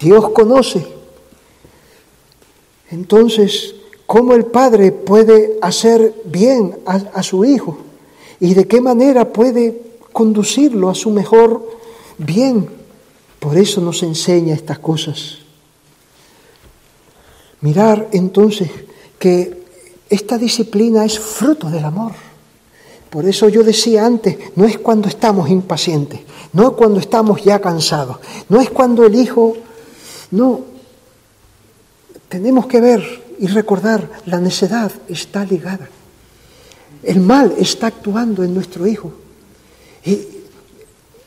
Dios 0.00 0.30
conoce. 0.30 0.84
Entonces, 2.90 3.76
¿cómo 4.06 4.34
el 4.34 4.46
padre 4.46 4.90
puede 4.90 5.58
hacer 5.62 6.14
bien 6.24 6.76
a, 6.84 6.96
a 6.96 7.22
su 7.22 7.44
hijo? 7.44 7.78
¿Y 8.40 8.54
de 8.54 8.66
qué 8.66 8.80
manera 8.80 9.32
puede 9.32 9.80
conducirlo 10.12 10.88
a 10.88 10.94
su 10.94 11.10
mejor 11.10 11.68
bien? 12.16 12.68
Por 13.38 13.56
eso 13.56 13.80
nos 13.80 14.02
enseña 14.02 14.54
estas 14.54 14.78
cosas. 14.78 15.38
Mirar 17.60 18.08
entonces 18.12 18.70
que 19.18 19.57
esta 20.08 20.38
disciplina 20.38 21.04
es 21.04 21.18
fruto 21.18 21.68
del 21.70 21.84
amor. 21.84 22.12
Por 23.10 23.26
eso 23.26 23.48
yo 23.48 23.62
decía 23.62 24.04
antes, 24.04 24.36
no 24.54 24.64
es 24.64 24.78
cuando 24.78 25.08
estamos 25.08 25.48
impacientes, 25.48 26.20
no 26.52 26.68
es 26.68 26.70
cuando 26.70 27.00
estamos 27.00 27.42
ya 27.42 27.60
cansados, 27.60 28.18
no 28.48 28.60
es 28.60 28.70
cuando 28.70 29.06
el 29.06 29.14
hijo, 29.14 29.56
no. 30.30 30.60
Tenemos 32.28 32.66
que 32.66 32.80
ver 32.80 33.24
y 33.38 33.46
recordar, 33.46 34.10
la 34.26 34.40
necedad 34.40 34.92
está 35.08 35.44
ligada. 35.44 35.88
El 37.02 37.20
mal 37.20 37.54
está 37.58 37.86
actuando 37.86 38.42
en 38.42 38.52
nuestro 38.52 38.86
hijo. 38.86 39.12
Y, 40.04 40.20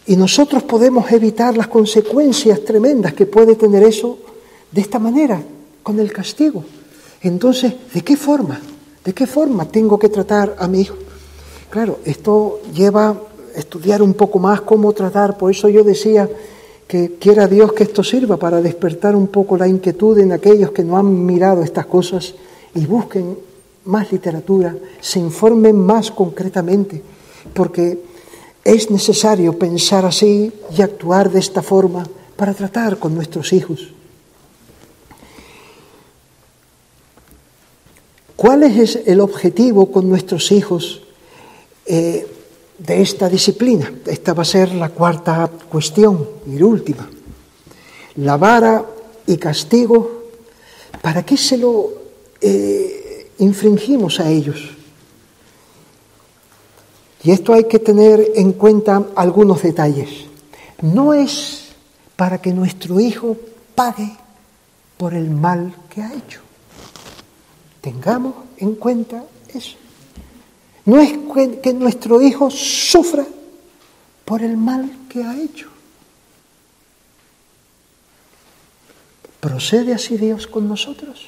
y 0.05 0.15
nosotros 0.15 0.63
podemos 0.63 1.11
evitar 1.11 1.57
las 1.57 1.67
consecuencias 1.67 2.63
tremendas 2.63 3.13
que 3.13 3.25
puede 3.25 3.55
tener 3.55 3.83
eso 3.83 4.19
de 4.71 4.81
esta 4.81 4.99
manera, 4.99 5.41
con 5.81 5.99
el 5.99 6.11
castigo. 6.13 6.63
Entonces, 7.21 7.73
¿de 7.93 8.01
qué 8.01 8.15
forma? 8.15 8.61
¿De 9.03 9.13
qué 9.13 9.25
forma 9.25 9.65
tengo 9.65 9.97
que 9.97 10.09
tratar 10.09 10.55
a 10.59 10.67
mi 10.67 10.81
hijo? 10.81 10.95
Claro, 11.69 11.99
esto 12.05 12.61
lleva 12.73 13.09
a 13.09 13.17
estudiar 13.55 14.01
un 14.01 14.13
poco 14.13 14.37
más 14.37 14.61
cómo 14.61 14.93
tratar, 14.93 15.37
por 15.37 15.49
eso 15.49 15.69
yo 15.69 15.83
decía 15.83 16.29
que 16.87 17.15
quiera 17.19 17.47
Dios 17.47 17.73
que 17.73 17.83
esto 17.83 18.03
sirva 18.03 18.37
para 18.37 18.61
despertar 18.61 19.15
un 19.15 19.27
poco 19.27 19.57
la 19.57 19.67
inquietud 19.67 20.19
en 20.19 20.33
aquellos 20.33 20.71
que 20.71 20.83
no 20.83 20.97
han 20.97 21.25
mirado 21.25 21.63
estas 21.63 21.85
cosas 21.85 22.35
y 22.75 22.85
busquen 22.85 23.37
más 23.85 24.11
literatura, 24.11 24.75
se 24.99 25.19
informen 25.19 25.77
más 25.79 26.11
concretamente, 26.11 27.01
porque 27.53 27.99
es 28.63 28.91
necesario 28.91 29.57
pensar 29.57 30.05
así 30.05 30.51
y 30.77 30.81
actuar 30.81 31.31
de 31.31 31.39
esta 31.39 31.63
forma 31.63 32.03
para 32.35 32.53
tratar 32.53 32.97
con 32.97 33.15
nuestros 33.15 33.53
hijos. 33.53 33.93
¿Cuál 38.41 38.63
es 38.63 38.95
el 39.05 39.19
objetivo 39.19 39.91
con 39.91 40.09
nuestros 40.09 40.51
hijos 40.51 41.03
eh, 41.85 42.25
de 42.79 43.01
esta 43.03 43.29
disciplina? 43.29 43.93
Esta 44.07 44.33
va 44.33 44.41
a 44.41 44.45
ser 44.45 44.73
la 44.73 44.89
cuarta 44.89 45.47
cuestión 45.69 46.27
y 46.47 46.57
la 46.57 46.65
última. 46.65 47.07
La 48.15 48.37
vara 48.37 48.83
y 49.27 49.37
castigo, 49.37 50.23
¿para 51.03 51.23
qué 51.23 51.37
se 51.37 51.55
lo 51.55 51.91
eh, 52.41 53.29
infringimos 53.37 54.19
a 54.19 54.27
ellos? 54.31 54.71
Y 57.21 57.29
esto 57.29 57.53
hay 57.53 57.65
que 57.65 57.77
tener 57.77 58.31
en 58.33 58.53
cuenta 58.53 59.05
algunos 59.13 59.61
detalles. 59.61 60.25
No 60.81 61.13
es 61.13 61.75
para 62.15 62.41
que 62.41 62.51
nuestro 62.53 62.99
hijo 62.99 63.37
pague 63.75 64.17
por 64.97 65.13
el 65.13 65.29
mal 65.29 65.75
que 65.93 66.01
ha 66.01 66.11
hecho. 66.11 66.41
Tengamos 67.81 68.35
en 68.57 68.75
cuenta 68.75 69.23
eso. 69.53 69.75
No 70.85 70.99
es 70.99 71.11
que 71.61 71.73
nuestro 71.73 72.21
hijo 72.21 72.49
sufra 72.49 73.25
por 74.25 74.41
el 74.43 74.55
mal 74.57 74.89
que 75.09 75.23
ha 75.23 75.37
hecho. 75.37 75.69
¿Procede 79.39 79.93
así 79.93 80.17
Dios 80.17 80.45
con 80.45 80.67
nosotros? 80.67 81.25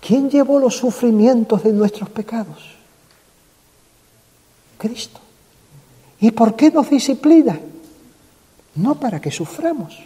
¿Quién 0.00 0.30
llevó 0.30 0.58
los 0.58 0.76
sufrimientos 0.76 1.62
de 1.62 1.72
nuestros 1.72 2.08
pecados? 2.08 2.74
Cristo. 4.78 5.20
¿Y 6.20 6.30
por 6.30 6.56
qué 6.56 6.70
nos 6.70 6.88
disciplina? 6.88 7.60
No 8.74 8.98
para 8.98 9.20
que 9.20 9.30
suframos, 9.30 9.98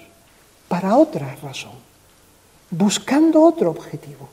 para 0.67 0.97
otra 0.97 1.37
razón, 1.37 1.73
buscando 2.73 3.43
otro 3.43 3.71
objetivo. 3.71 4.29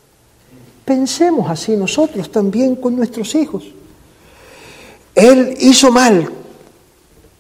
Pensemos 0.86 1.50
así 1.52 1.76
nosotros 1.76 2.32
también 2.32 2.76
con 2.76 2.96
nuestros 2.96 3.36
hijos. 3.36 3.66
Él 5.14 5.56
hizo 5.60 5.92
mal, 5.92 6.32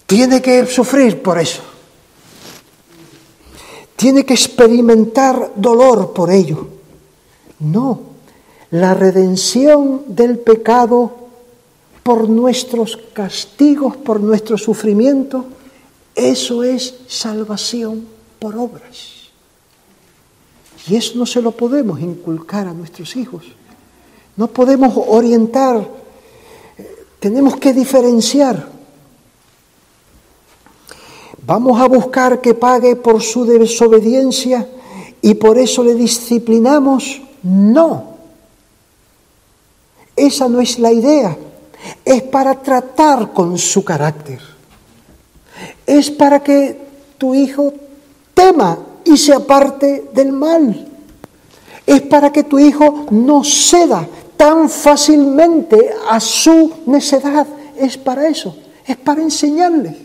tiene 0.05 0.41
que 0.41 0.65
sufrir 0.67 1.21
por 1.21 1.39
eso. 1.39 1.61
Tiene 3.95 4.25
que 4.25 4.33
experimentar 4.33 5.53
dolor 5.55 6.13
por 6.13 6.29
ello. 6.29 6.67
No, 7.59 8.01
la 8.71 8.93
redención 8.93 10.03
del 10.07 10.37
pecado 10.39 11.15
por 12.03 12.29
nuestros 12.29 12.97
castigos, 13.13 13.97
por 13.97 14.19
nuestro 14.21 14.57
sufrimiento, 14.57 15.45
eso 16.15 16.63
es 16.63 16.95
salvación 17.07 18.05
por 18.39 18.57
obras. 18.57 19.28
Y 20.87 20.95
eso 20.95 21.17
no 21.17 21.25
se 21.25 21.41
lo 21.41 21.51
podemos 21.51 21.99
inculcar 21.99 22.67
a 22.67 22.73
nuestros 22.73 23.15
hijos. 23.15 23.45
No 24.35 24.47
podemos 24.47 24.93
orientar, 24.95 25.87
tenemos 27.19 27.57
que 27.57 27.73
diferenciar. 27.73 28.69
Vamos 31.45 31.81
a 31.81 31.87
buscar 31.87 32.39
que 32.41 32.53
pague 32.53 32.95
por 32.95 33.21
su 33.21 33.45
desobediencia 33.45 34.67
y 35.21 35.33
por 35.33 35.57
eso 35.57 35.83
le 35.83 35.95
disciplinamos. 35.95 37.21
No. 37.43 38.15
Esa 40.15 40.47
no 40.47 40.61
es 40.61 40.79
la 40.79 40.91
idea. 40.91 41.37
Es 42.05 42.21
para 42.23 42.61
tratar 42.61 43.33
con 43.33 43.57
su 43.57 43.83
carácter. 43.83 44.39
Es 45.85 46.11
para 46.11 46.41
que 46.41 46.79
tu 47.17 47.33
hijo 47.33 47.73
tema 48.33 48.77
y 49.05 49.17
se 49.17 49.33
aparte 49.33 50.09
del 50.13 50.31
mal. 50.31 50.87
Es 51.85 52.01
para 52.03 52.31
que 52.31 52.43
tu 52.43 52.59
hijo 52.59 53.07
no 53.11 53.43
ceda 53.43 54.07
tan 54.37 54.69
fácilmente 54.69 55.91
a 56.09 56.19
su 56.19 56.71
necedad. 56.85 57.47
Es 57.77 57.97
para 57.97 58.27
eso, 58.27 58.55
es 58.85 58.97
para 58.97 59.21
enseñarle, 59.21 59.95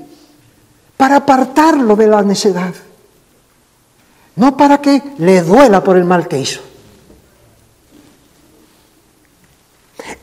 para 0.97 1.17
apartarlo 1.17 1.95
de 1.95 2.07
la 2.07 2.23
necedad. 2.23 2.75
No 4.37 4.57
para 4.57 4.81
que 4.81 5.03
le 5.19 5.43
duela 5.43 5.85
por 5.85 5.97
el 5.97 6.05
mal 6.05 6.27
que 6.27 6.41
hizo. 6.41 6.61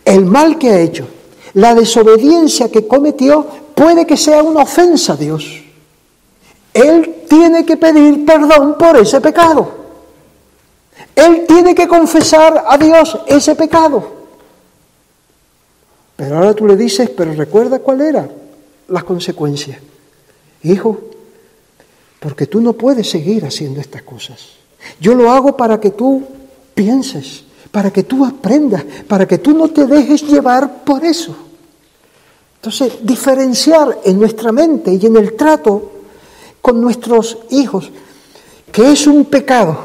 El 0.04 0.26
mal 0.26 0.58
que 0.58 0.70
ha 0.70 0.80
hecho, 0.80 1.08
la 1.54 1.76
desobediencia 1.76 2.70
que 2.70 2.88
cometió, 2.88 3.48
puede 3.76 4.06
que 4.06 4.18
sea 4.18 4.44
una 4.44 4.64
ofensa 4.64 5.14
a 5.14 5.18
Dios. 5.18 5.62
Él 6.74 7.21
tiene 7.32 7.66
que 7.66 7.78
pedir 7.78 8.26
perdón 8.26 8.76
por 8.78 8.98
ese 8.98 9.22
pecado. 9.22 9.72
Él 11.16 11.46
tiene 11.48 11.74
que 11.74 11.88
confesar 11.88 12.66
a 12.68 12.78
Dios 12.78 13.20
ese 13.26 13.56
pecado. 13.56 14.04
Pero 16.18 16.38
ahora 16.38 16.54
tú 16.54 16.68
le 16.68 16.76
dices, 16.76 17.10
pero 17.10 17.32
recuerda 17.34 17.80
cuál 17.80 18.02
era 18.02 18.30
las 18.90 19.04
consecuencias. 19.06 19.80
Hijo, 20.64 21.00
porque 22.20 22.48
tú 22.48 22.60
no 22.60 22.74
puedes 22.74 23.10
seguir 23.10 23.46
haciendo 23.46 23.80
estas 23.80 24.02
cosas. 24.02 24.50
Yo 25.00 25.16
lo 25.16 25.32
hago 25.32 25.56
para 25.56 25.80
que 25.80 25.92
tú 25.92 26.24
pienses, 26.76 27.46
para 27.72 27.92
que 27.92 28.04
tú 28.04 28.26
aprendas, 28.26 28.84
para 29.08 29.26
que 29.26 29.38
tú 29.38 29.54
no 29.54 29.70
te 29.70 29.86
dejes 29.86 30.24
llevar 30.24 30.84
por 30.84 31.06
eso. 31.06 31.34
Entonces, 32.56 32.92
diferenciar 33.02 34.00
en 34.04 34.20
nuestra 34.20 34.52
mente 34.52 34.94
y 34.94 35.06
en 35.06 35.16
el 35.16 35.38
trato 35.38 36.01
con 36.62 36.80
nuestros 36.80 37.39
hijos, 37.49 37.91
que 38.72 38.91
es 38.91 39.07
un 39.07 39.26
pecado 39.26 39.78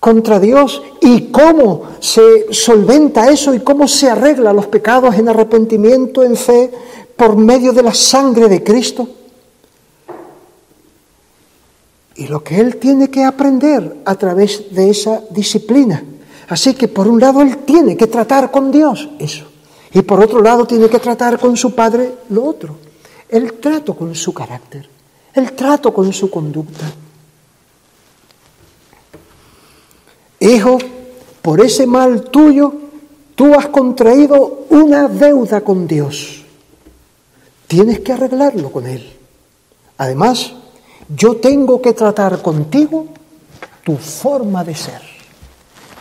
contra 0.00 0.40
Dios 0.40 0.82
y 1.00 1.30
cómo 1.30 1.82
se 2.00 2.52
solventa 2.52 3.30
eso 3.30 3.54
y 3.54 3.60
cómo 3.60 3.86
se 3.86 4.08
arregla 4.08 4.52
los 4.52 4.66
pecados 4.66 5.14
en 5.16 5.28
arrepentimiento, 5.28 6.24
en 6.24 6.36
fe, 6.36 6.70
por 7.16 7.36
medio 7.36 7.72
de 7.72 7.82
la 7.82 7.92
sangre 7.92 8.48
de 8.48 8.64
Cristo. 8.64 9.06
Y 12.16 12.26
lo 12.26 12.42
que 12.42 12.58
Él 12.58 12.76
tiene 12.76 13.10
que 13.10 13.24
aprender 13.24 13.98
a 14.04 14.14
través 14.14 14.74
de 14.74 14.90
esa 14.90 15.22
disciplina. 15.30 16.02
Así 16.48 16.74
que 16.74 16.88
por 16.88 17.06
un 17.06 17.20
lado 17.20 17.42
Él 17.42 17.58
tiene 17.58 17.96
que 17.96 18.06
tratar 18.06 18.50
con 18.50 18.72
Dios 18.72 19.08
eso. 19.18 19.44
Y 19.92 20.02
por 20.02 20.20
otro 20.20 20.40
lado 20.40 20.66
tiene 20.66 20.88
que 20.88 20.98
tratar 20.98 21.38
con 21.38 21.56
su 21.56 21.74
Padre 21.74 22.12
lo 22.30 22.44
otro. 22.44 22.76
El 23.28 23.54
trato 23.54 23.94
con 23.94 24.14
su 24.14 24.32
carácter 24.32 24.88
el 25.34 25.52
trato 25.52 25.92
con 25.92 26.12
su 26.12 26.30
conducta. 26.30 26.90
Hijo, 30.40 30.78
por 31.42 31.60
ese 31.60 31.86
mal 31.86 32.24
tuyo, 32.24 32.80
Tú 33.40 33.54
has 33.54 33.68
contraído 33.68 34.66
una 34.68 35.08
deuda 35.08 35.62
con 35.62 35.86
Dios. 35.86 36.42
Tienes 37.66 38.00
que 38.00 38.12
arreglarlo 38.12 38.70
con 38.70 38.86
Él. 38.86 39.10
Además, 39.96 40.52
yo 41.08 41.36
tengo 41.36 41.80
que 41.80 41.94
tratar 41.94 42.42
contigo 42.42 43.06
tu 43.82 43.96
forma 43.96 44.62
de 44.62 44.74
ser, 44.74 45.00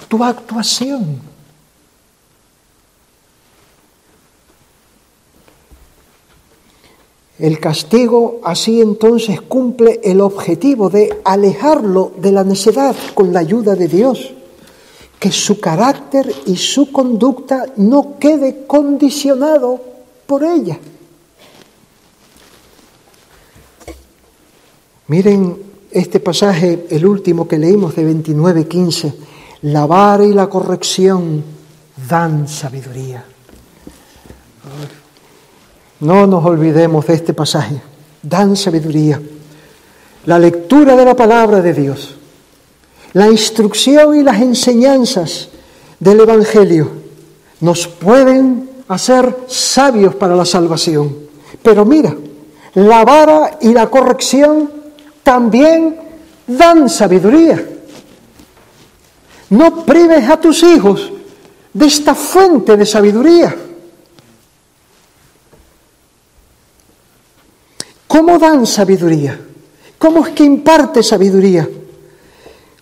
tu 0.09 0.21
actuación. 0.21 1.21
El 7.39 7.59
castigo 7.59 8.41
así 8.43 8.81
entonces 8.81 9.39
cumple 9.41 10.01
el 10.03 10.19
objetivo 10.19 10.89
de 10.89 11.21
alejarlo 11.23 12.11
de 12.17 12.33
la 12.33 12.43
necedad 12.43 12.95
con 13.13 13.31
la 13.31 13.39
ayuda 13.39 13.75
de 13.75 13.87
Dios, 13.87 14.33
que 15.17 15.31
su 15.31 15.59
carácter 15.59 16.33
y 16.45 16.57
su 16.57 16.91
conducta 16.91 17.65
no 17.77 18.19
quede 18.19 18.65
condicionado 18.67 19.79
por 20.27 20.43
ella. 20.43 20.77
Miren 25.07 25.57
este 25.91 26.19
pasaje, 26.19 26.87
el 26.89 27.05
último 27.05 27.47
que 27.47 27.57
leímos 27.57 27.95
de 27.95 28.03
29.15, 28.03 29.13
la 29.63 29.85
vara 29.85 30.25
y 30.25 30.33
la 30.33 30.47
corrección 30.47 31.43
dan 32.07 32.47
sabiduría. 32.47 33.25
No 35.99 36.25
nos 36.27 36.45
olvidemos 36.45 37.05
de 37.07 37.13
este 37.13 37.33
pasaje, 37.33 37.81
dan 38.21 38.55
sabiduría. 38.55 39.21
La 40.25 40.39
lectura 40.39 40.95
de 40.95 41.05
la 41.05 41.15
palabra 41.15 41.61
de 41.61 41.73
Dios, 41.73 42.15
la 43.13 43.27
instrucción 43.27 44.15
y 44.15 44.23
las 44.23 44.41
enseñanzas 44.41 45.49
del 45.99 46.21
Evangelio 46.21 46.89
nos 47.61 47.87
pueden 47.87 48.69
hacer 48.87 49.35
sabios 49.47 50.15
para 50.15 50.35
la 50.35 50.45
salvación. 50.45 51.15
Pero 51.61 51.85
mira, 51.85 52.15
la 52.75 53.03
vara 53.03 53.57
y 53.61 53.73
la 53.73 53.87
corrección 53.89 54.71
también 55.23 55.97
dan 56.47 56.89
sabiduría. 56.89 57.63
No 59.49 59.85
prives 59.85 60.29
a 60.29 60.39
tus 60.39 60.63
hijos 60.63 61.11
de 61.73 61.85
esta 61.85 62.15
fuente 62.15 62.77
de 62.77 62.85
sabiduría. 62.85 63.55
¿Cómo 68.09 68.39
dan 68.39 68.65
sabiduría? 68.65 69.39
¿Cómo 69.99 70.25
es 70.25 70.33
que 70.33 70.43
imparte 70.43 71.03
sabiduría? 71.03 71.69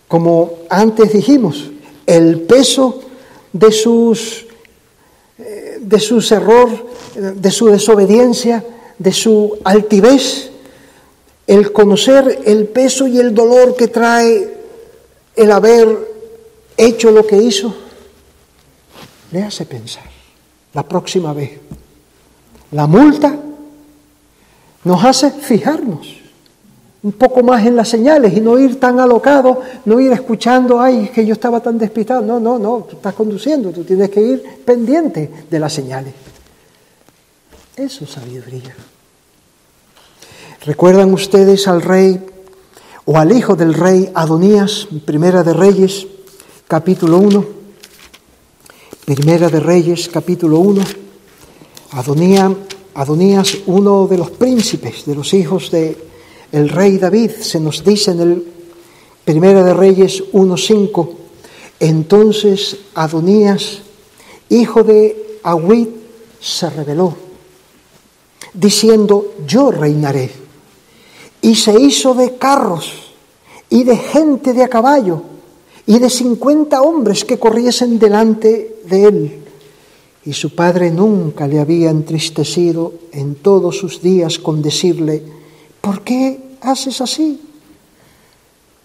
Como 0.08 0.60
antes 0.70 1.12
dijimos, 1.12 1.70
el 2.06 2.40
peso 2.40 3.02
de 3.52 3.74
sus, 3.74 4.46
eh, 5.38 5.80
de 5.82 6.00
sus 6.00 6.32
error, 6.32 6.70
de 7.14 7.52
su 7.52 7.68
desobediencia, 7.68 8.64
de 8.98 9.12
su 9.12 9.58
altivez, 9.66 10.50
el 11.46 11.74
conocer 11.74 12.44
el 12.46 12.70
peso 12.70 13.06
y 13.06 13.20
el 13.20 13.36
dolor 13.36 13.76
que 13.76 13.90
trae 13.90 14.56
el 15.36 15.52
haber 15.52 16.08
hecho 16.78 17.12
lo 17.12 17.28
que 17.28 17.36
hizo, 17.36 17.76
le 19.34 19.44
hace 19.44 19.66
pensar 19.66 20.10
la 20.74 20.84
próxima 20.84 21.34
vez. 21.34 21.60
La 22.72 22.88
multa 22.88 23.38
nos 24.84 25.04
hace 25.04 25.32
fijarnos 25.32 26.18
un 27.04 27.12
poco 27.14 27.44
más 27.44 27.66
en 27.66 27.76
las 27.76 27.88
señales 27.88 28.36
y 28.36 28.42
no 28.42 28.58
ir 28.60 28.80
tan 28.80 29.00
alocado, 29.00 29.62
no 29.86 30.00
ir 30.00 30.12
escuchando, 30.12 30.82
ay, 30.82 31.10
que 31.14 31.26
yo 31.26 31.34
estaba 31.34 31.62
tan 31.62 31.78
despistado. 31.78 32.22
No, 32.22 32.40
no, 32.40 32.58
no, 32.58 32.86
tú 32.90 32.98
estás 32.98 33.14
conduciendo, 33.14 33.72
tú 33.72 33.84
tienes 33.84 34.10
que 34.10 34.22
ir 34.22 34.44
pendiente 34.66 35.46
de 35.50 35.60
las 35.60 35.72
señales. 35.72 36.14
Eso 37.76 38.04
es 38.04 38.10
sabiduría. 38.10 38.76
¿Recuerdan 40.66 41.14
ustedes 41.14 41.68
al 41.68 41.82
rey 41.82 42.20
o 43.06 43.18
al 43.18 43.32
hijo 43.32 43.56
del 43.56 43.74
rey 43.74 44.12
Adonías, 44.14 44.88
Primera 45.06 45.44
de 45.44 45.54
Reyes, 45.54 46.08
capítulo 46.68 47.20
1? 47.20 47.46
Primera 49.06 49.48
de 49.48 49.60
Reyes, 49.60 50.10
capítulo 50.10 50.60
1. 50.60 50.82
Adonías, 51.92 52.52
Adonías, 52.98 53.56
uno 53.68 54.08
de 54.08 54.18
los 54.18 54.32
príncipes, 54.32 55.06
de 55.06 55.14
los 55.14 55.32
hijos 55.36 55.70
de 55.70 55.95
rey 56.52 56.98
David, 56.98 57.30
se 57.30 57.60
nos 57.60 57.84
dice 57.84 58.10
en 58.10 58.20
el 58.22 58.48
Primera 59.24 59.64
de 59.64 59.72
Reyes 59.76 60.24
1.5, 60.34 61.10
entonces 61.80 62.76
Adonías, 62.95 63.82
hijo 64.50 64.82
de 64.82 65.39
Agüit, 65.43 65.89
se 66.39 66.72
rebeló, 66.72 67.16
diciendo, 68.52 69.36
yo 69.45 69.70
reinaré 69.70 70.32
y 71.39 71.54
se 71.54 71.80
hizo 71.80 72.16
de 72.16 72.38
carros 72.38 73.14
y 73.70 73.84
de 73.84 73.95
gente 73.95 74.54
de 74.54 74.64
a 74.64 74.70
caballo 74.70 75.22
y 75.86 76.00
de 76.00 76.10
cincuenta 76.10 76.82
hombres 76.82 77.26
que 77.26 77.38
corriesen 77.38 78.00
delante 78.00 78.82
de 78.86 79.04
él. 79.04 79.47
Y 80.28 80.34
su 80.34 80.54
padre 80.54 80.92
nunca 80.92 81.48
le 81.48 81.58
había 81.58 81.90
entristecido 81.90 82.94
en 83.14 83.36
todos 83.36 83.78
sus 83.78 84.02
días 84.02 84.40
con 84.40 84.62
decirle, 84.62 85.24
¿por 85.80 86.02
qué 86.02 86.58
haces 86.60 87.00
así? 87.00 87.40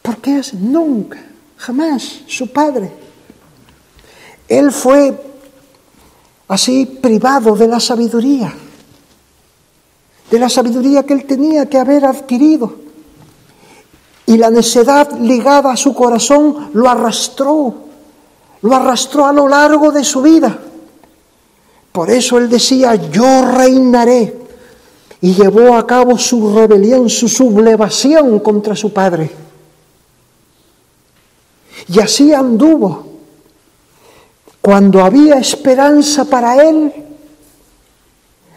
¿Por 0.00 0.18
qué 0.18 0.36
haces? 0.36 0.54
Nunca, 0.54 1.18
jamás, 1.56 2.20
su 2.28 2.52
padre. 2.52 2.92
Él 4.46 4.70
fue 4.70 5.20
así 6.46 6.86
privado 6.86 7.56
de 7.56 7.66
la 7.66 7.80
sabiduría 7.80 8.54
de 10.30 10.38
la 10.38 10.48
sabiduría 10.48 11.02
que 11.02 11.12
él 11.12 11.26
tenía 11.26 11.66
que 11.66 11.76
haber 11.76 12.06
adquirido. 12.06 12.72
Y 14.24 14.38
la 14.38 14.48
necedad 14.48 15.12
ligada 15.18 15.72
a 15.72 15.76
su 15.76 15.92
corazón 15.92 16.70
lo 16.72 16.88
arrastró, 16.88 17.74
lo 18.62 18.74
arrastró 18.74 19.26
a 19.26 19.32
lo 19.34 19.46
largo 19.46 19.90
de 19.90 20.02
su 20.04 20.22
vida. 20.22 20.58
Por 21.92 22.10
eso 22.10 22.38
él 22.38 22.48
decía, 22.48 22.94
yo 22.94 23.44
reinaré. 23.52 24.40
Y 25.20 25.34
llevó 25.34 25.76
a 25.76 25.86
cabo 25.86 26.18
su 26.18 26.52
rebelión, 26.52 27.08
su 27.08 27.28
sublevación 27.28 28.40
contra 28.40 28.74
su 28.74 28.92
padre. 28.92 29.30
Y 31.88 32.00
así 32.00 32.32
anduvo. 32.32 33.06
Cuando 34.60 35.04
había 35.04 35.36
esperanza 35.36 36.24
para 36.24 36.68
él, 36.68 36.92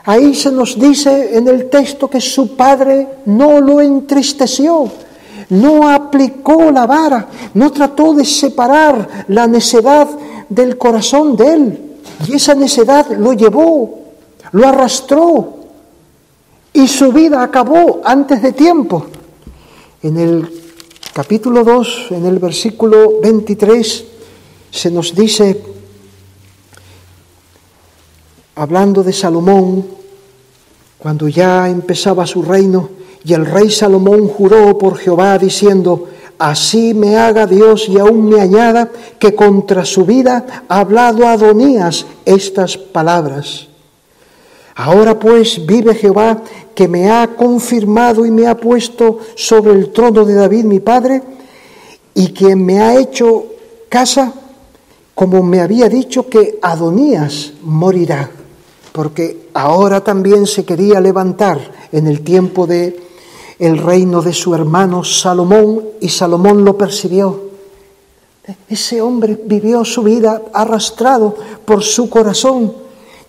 Ahí 0.05 0.35
se 0.35 0.51
nos 0.51 0.79
dice 0.79 1.35
en 1.35 1.47
el 1.47 1.67
texto 1.69 2.07
que 2.07 2.21
su 2.21 2.55
padre 2.55 3.07
no 3.25 3.59
lo 3.59 3.81
entristeció, 3.81 4.87
no 5.49 5.89
aplicó 5.89 6.71
la 6.71 6.85
vara, 6.85 7.27
no 7.55 7.71
trató 7.71 8.13
de 8.13 8.23
separar 8.23 9.25
la 9.29 9.47
necedad 9.47 10.07
del 10.47 10.77
corazón 10.77 11.35
de 11.35 11.53
él. 11.53 11.84
Y 12.27 12.35
esa 12.35 12.55
necedad 12.55 13.11
lo 13.17 13.33
llevó, 13.33 13.99
lo 14.51 14.67
arrastró 14.67 15.55
y 16.73 16.87
su 16.87 17.11
vida 17.11 17.41
acabó 17.41 18.01
antes 18.03 18.41
de 18.41 18.53
tiempo. 18.53 19.05
En 20.01 20.17
el 20.17 20.49
capítulo 21.13 21.63
2, 21.63 22.07
en 22.11 22.25
el 22.25 22.39
versículo 22.39 23.21
23, 23.21 24.05
se 24.71 24.91
nos 24.91 25.15
dice, 25.15 25.63
hablando 28.55 29.03
de 29.03 29.13
Salomón, 29.13 29.85
cuando 30.97 31.27
ya 31.27 31.69
empezaba 31.69 32.27
su 32.27 32.41
reino, 32.41 32.89
y 33.23 33.33
el 33.33 33.45
rey 33.45 33.71
Salomón 33.71 34.27
juró 34.27 34.77
por 34.77 34.97
Jehová 34.97 35.37
diciendo, 35.37 36.09
Así 36.37 36.93
me 36.93 37.17
haga 37.17 37.47
Dios 37.47 37.87
y 37.87 37.97
aún 37.97 38.29
me 38.29 38.41
añada 38.41 38.89
que 39.19 39.33
contra 39.33 39.85
su 39.85 40.05
vida 40.05 40.65
ha 40.67 40.79
hablado 40.79 41.27
Adonías 41.27 42.05
estas 42.25 42.77
palabras. 42.77 43.67
Ahora 44.75 45.17
pues 45.17 45.65
vive 45.65 45.95
Jehová 45.95 46.41
que 46.73 46.87
me 46.89 47.09
ha 47.09 47.27
confirmado 47.35 48.25
y 48.25 48.31
me 48.31 48.47
ha 48.47 48.57
puesto 48.57 49.19
sobre 49.35 49.73
el 49.73 49.93
trono 49.93 50.25
de 50.25 50.33
David 50.33 50.65
mi 50.65 50.81
padre 50.81 51.21
y 52.13 52.33
quien 52.33 52.65
me 52.65 52.81
ha 52.81 52.99
hecho 52.99 53.45
casa 53.87 54.33
como 55.13 55.41
me 55.41 55.61
había 55.61 55.87
dicho 55.87 56.27
que 56.27 56.59
Adonías 56.61 57.53
morirá 57.61 58.29
porque 58.95 59.49
ahora 59.53 60.01
también 60.01 60.47
se 60.47 60.63
quería 60.63 61.01
levantar 61.01 61.59
en 61.91 62.07
el 62.07 62.21
tiempo 62.21 62.65
de 62.65 63.04
el 63.59 63.77
reino 63.77 64.21
de 64.21 64.33
su 64.33 64.53
hermano 64.53 65.03
Salomón 65.03 65.83
y 66.01 66.09
Salomón 66.09 66.65
lo 66.65 66.77
percibió. 66.77 67.45
Ese 68.69 69.01
hombre 69.01 69.41
vivió 69.45 69.83
su 69.85 70.03
vida 70.03 70.41
arrastrado 70.53 71.35
por 71.63 71.83
su 71.83 72.09
corazón, 72.09 72.73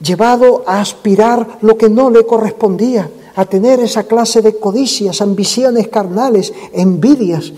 llevado 0.01 0.64
a 0.66 0.81
aspirar 0.81 1.59
lo 1.62 1.79
que 1.79 1.89
no 1.89 2.11
le 2.11 2.27
correspondía, 2.27 3.11
a 3.35 3.45
tener 3.45 3.81
esa 3.81 4.05
clase 4.05 4.43
de 4.43 4.59
codicias, 4.59 5.20
ambiciones 5.20 5.89
carnales, 5.89 6.53
envidias, 6.72 7.53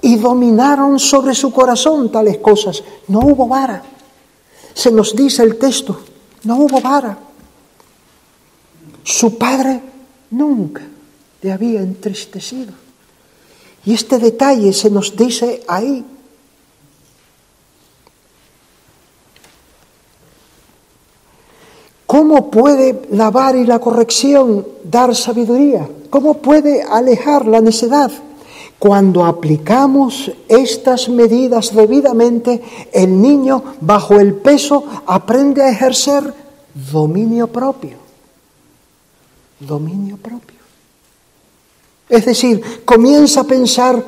y 0.00 0.16
dominaron 0.16 0.98
sobre 0.98 1.34
su 1.34 1.50
corazón 1.50 2.12
tales 2.12 2.38
cosas. 2.38 2.82
No 3.08 3.20
hubo 3.20 3.48
vara, 3.48 3.82
se 4.72 4.90
nos 4.90 5.16
dice 5.16 5.42
el 5.42 5.56
texto, 5.56 5.98
no 6.44 6.56
hubo 6.56 6.80
vara. 6.80 7.18
Su 9.02 9.36
padre 9.36 9.80
nunca 10.30 10.82
le 11.44 11.52
había 11.52 11.82
entristecido. 11.82 12.72
Y 13.84 13.92
este 13.92 14.18
detalle 14.18 14.72
se 14.72 14.88
nos 14.88 15.14
dice 15.14 15.62
ahí. 15.68 16.02
¿Cómo 22.06 22.50
puede 22.50 23.02
la 23.10 23.30
vara 23.30 23.58
y 23.58 23.66
la 23.66 23.78
corrección 23.78 24.66
dar 24.84 25.14
sabiduría? 25.14 25.86
¿Cómo 26.08 26.38
puede 26.38 26.82
alejar 26.82 27.44
la 27.44 27.60
necedad? 27.60 28.10
Cuando 28.78 29.26
aplicamos 29.26 30.32
estas 30.48 31.10
medidas 31.10 31.74
debidamente, 31.74 32.62
el 32.90 33.20
niño, 33.20 33.62
bajo 33.82 34.18
el 34.18 34.32
peso, 34.32 34.82
aprende 35.04 35.62
a 35.62 35.68
ejercer 35.68 36.32
dominio 36.90 37.48
propio. 37.48 37.98
Dominio 39.60 40.16
propio. 40.16 40.63
Es 42.08 42.26
decir, 42.26 42.84
comienza 42.84 43.40
a 43.40 43.44
pensar, 43.44 44.04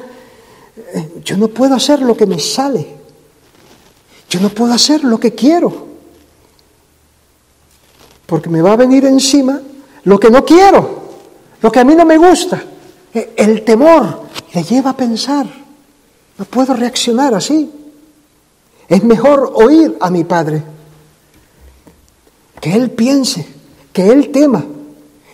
eh, 0.77 1.21
yo 1.25 1.37
no 1.37 1.49
puedo 1.49 1.75
hacer 1.75 2.03
lo 2.03 2.17
que 2.17 2.27
me 2.27 2.39
sale, 2.39 2.87
yo 4.29 4.41
no 4.41 4.51
puedo 4.51 4.73
hacer 4.73 5.05
lo 5.05 5.19
que 5.19 5.35
quiero, 5.35 5.87
porque 8.27 8.51
me 8.51 8.61
va 8.61 8.73
a 8.73 8.77
venir 8.77 9.05
encima 9.07 9.61
lo 10.05 10.21
que 10.21 10.31
no 10.31 10.45
quiero, 10.45 11.03
lo 11.63 11.73
que 11.73 11.81
a 11.81 11.85
mí 11.85 11.95
no 11.95 12.05
me 12.05 12.19
gusta. 12.19 12.63
Eh, 13.15 13.33
el 13.37 13.65
temor 13.65 14.23
le 14.53 14.63
lleva 14.63 14.91
a 14.91 14.97
pensar, 14.97 15.47
no 16.37 16.45
puedo 16.45 16.75
reaccionar 16.75 17.35
así. 17.35 17.71
Es 18.89 19.03
mejor 19.03 19.53
oír 19.55 19.97
a 20.01 20.11
mi 20.11 20.25
padre, 20.25 20.63
que 22.61 22.73
él 22.75 22.91
piense, 22.91 23.47
que 23.93 24.09
él 24.09 24.31
tema, 24.31 24.65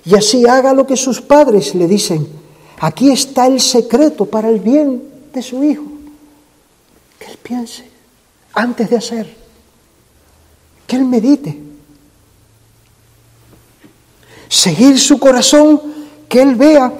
y 0.05 0.15
así 0.15 0.47
haga 0.47 0.73
lo 0.73 0.87
que 0.87 0.97
sus 0.97 1.21
padres 1.21 1.75
le 1.75 1.87
dicen. 1.87 2.42
Aquí 2.83 3.13
está 3.13 3.47
el 3.47 3.61
secreto 3.61 4.27
para 4.27 4.49
el 4.49 4.59
bien 4.59 5.05
de 5.33 5.41
su 5.41 5.63
hijo. 5.63 5.85
Que 7.17 7.27
él 7.27 7.39
piense 7.41 7.89
antes 8.55 8.91
de 8.91 8.97
hacer, 8.97 9.37
que 10.85 10.97
él 10.97 11.05
medite. 11.05 11.61
Seguir 14.49 14.99
su 14.99 15.21
corazón, 15.21 15.81
que 16.29 16.43
él 16.43 16.57
vea 16.57 16.93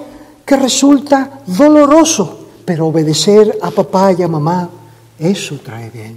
que 0.47 0.57
resulta 0.57 1.43
doloroso, 1.49 2.47
pero 2.65 2.87
obedecer 2.87 3.59
a 3.61 3.73
papá 3.73 4.13
y 4.13 4.23
a 4.23 4.29
mamá, 4.29 4.71
eso 5.19 5.59
trae 5.65 5.91
bien, 5.91 6.17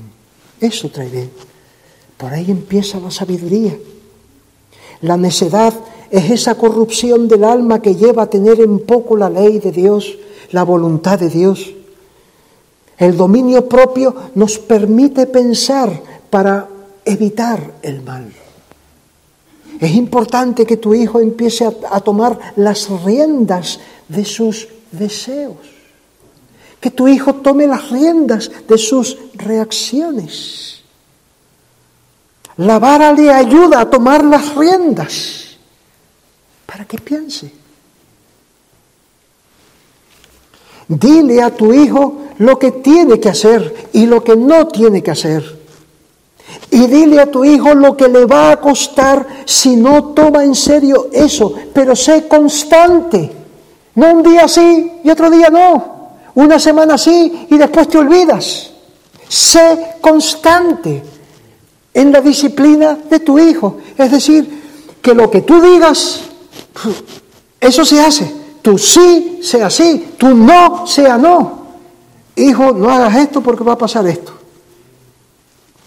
eso 0.62 0.90
trae 0.90 1.10
bien. 1.10 1.32
Por 2.18 2.32
ahí 2.32 2.52
empieza 2.52 3.00
la 3.00 3.10
sabiduría. 3.10 3.76
La 5.02 5.18
necedad 5.18 5.74
es 6.10 6.30
esa 6.32 6.56
corrupción 6.56 7.28
del 7.28 7.44
alma 7.44 7.82
que 7.82 7.96
lleva 7.96 8.24
a 8.24 8.30
tener 8.30 8.60
en 8.62 8.80
poco 8.80 9.18
la 9.18 9.30
ley 9.30 9.60
de 9.60 9.72
Dios, 9.72 10.18
la 10.52 10.64
voluntad 10.64 11.20
de 11.20 11.30
Dios. 11.30 11.74
El 12.98 13.18
dominio 13.18 13.68
propio 13.68 14.16
nos 14.36 14.58
permite 14.60 15.28
pensar 15.28 16.02
para 16.30 16.68
evitar 17.04 17.74
el 17.82 18.02
mal. 18.02 18.32
Es 19.80 19.94
importante 19.94 20.66
que 20.66 20.78
tu 20.78 20.94
hijo 20.94 21.20
empiece 21.20 21.66
a, 21.66 22.00
tomar 22.00 22.54
las 22.56 22.90
riendas 23.04 23.80
de 24.08 24.24
sus 24.24 24.70
deseos. 24.92 25.58
Que 26.80 26.92
tu 26.92 27.08
hijo 27.08 27.36
tome 27.36 27.68
las 27.68 27.90
riendas 27.90 28.50
de 28.68 28.78
sus 28.78 29.18
reacciones. 29.34 30.82
La 32.58 32.80
vara 32.80 33.12
le 33.12 33.30
ayuda 33.30 33.82
a 33.82 33.90
tomar 33.90 34.24
las 34.24 34.56
riendas 34.56 35.45
para 36.66 36.86
que 36.86 36.98
piense. 36.98 37.52
Dile 40.88 41.42
a 41.42 41.50
tu 41.50 41.74
hijo 41.74 42.26
lo 42.38 42.60
que 42.60 42.72
tiene 42.72 43.20
que 43.20 43.30
hacer 43.30 43.90
y 43.94 44.06
lo 44.06 44.24
que 44.24 44.36
no 44.36 44.68
tiene 44.68 45.02
que 45.02 45.12
hacer. 45.12 45.60
Y 46.70 46.88
dile 46.88 47.22
a 47.22 47.32
tu 47.32 47.44
hijo 47.44 47.74
lo 47.74 47.98
que 47.98 48.08
le 48.08 48.26
va 48.26 48.52
a 48.52 48.62
costar 48.62 49.26
si 49.46 49.76
no 49.76 50.14
toma 50.14 50.44
en 50.44 50.54
serio 50.54 51.10
eso, 51.12 51.54
pero 51.74 51.96
sé 51.96 52.28
constante. 52.28 53.32
No 53.96 54.12
un 54.12 54.24
día 54.24 54.48
sí 54.48 54.92
y 55.04 55.10
otro 55.10 55.30
día 55.30 55.50
no. 55.50 55.96
Una 56.36 56.60
semana 56.60 56.98
sí 56.98 57.48
y 57.50 57.58
después 57.58 57.88
te 57.88 57.98
olvidas. 57.98 58.72
Sé 59.28 59.96
constante 60.02 61.02
en 61.94 62.12
la 62.12 62.22
disciplina 62.22 62.98
de 63.10 63.20
tu 63.22 63.40
hijo. 63.40 63.78
Es 63.98 64.12
decir, 64.12 64.64
que 65.02 65.14
lo 65.14 65.32
que 65.32 65.42
tú 65.42 65.62
digas, 65.62 66.22
eso 67.60 67.86
se 67.86 68.00
hace. 68.02 68.46
Tú 68.62 68.78
sí 68.78 69.40
sea 69.44 69.70
sí, 69.70 70.14
tú 70.18 70.34
no 70.34 70.88
sea 70.88 71.18
no. 71.18 71.66
Hijo, 72.36 72.74
no 72.74 72.90
hagas 72.90 73.16
esto 73.18 73.42
porque 73.42 73.64
va 73.64 73.74
a 73.74 73.78
pasar 73.78 74.08
esto. 74.08 74.34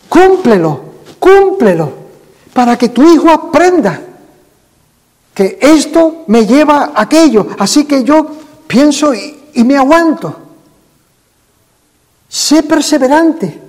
Cúmplelo, 0.08 0.80
cúmplelo, 1.18 1.92
para 2.52 2.78
que 2.78 2.88
tu 2.88 3.02
hijo 3.02 3.28
aprenda 3.30 4.00
que 5.34 5.58
esto 5.60 6.24
me 6.26 6.46
lleva 6.46 6.92
a 6.94 7.02
aquello. 7.02 7.46
Así 7.58 7.84
que 7.84 8.02
yo 8.02 8.26
pienso 8.66 9.14
y, 9.14 9.64
me 9.64 9.76
aguanto. 9.76 10.34
Sé 12.28 12.62
perseverante 12.62 13.60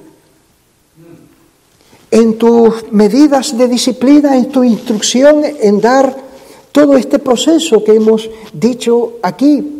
en 2.12 2.38
tus 2.38 2.92
medidas 2.92 3.58
de 3.58 3.68
disciplina, 3.68 4.36
en 4.36 4.52
tu 4.52 4.64
instrucción, 4.64 5.44
en 5.44 5.82
dar 5.82 6.29
todo 6.72 6.98
este 6.98 7.20
proceso 7.20 7.84
que 7.84 7.96
hemos 7.96 8.30
dicho 8.54 9.14
aquí. 9.22 9.76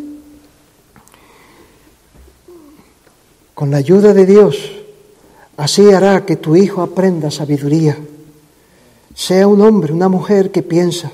Con 3.54 3.70
la 3.70 3.76
ayuda 3.78 4.14
de 4.14 4.26
Dios 4.26 4.80
Así 5.60 5.90
hará 5.92 6.24
que 6.24 6.36
tu 6.36 6.56
hijo 6.56 6.80
aprenda 6.80 7.30
sabiduría. 7.30 7.98
Sea 9.14 9.46
un 9.46 9.60
hombre, 9.60 9.92
una 9.92 10.08
mujer 10.08 10.50
que 10.50 10.62
piensa. 10.62 11.12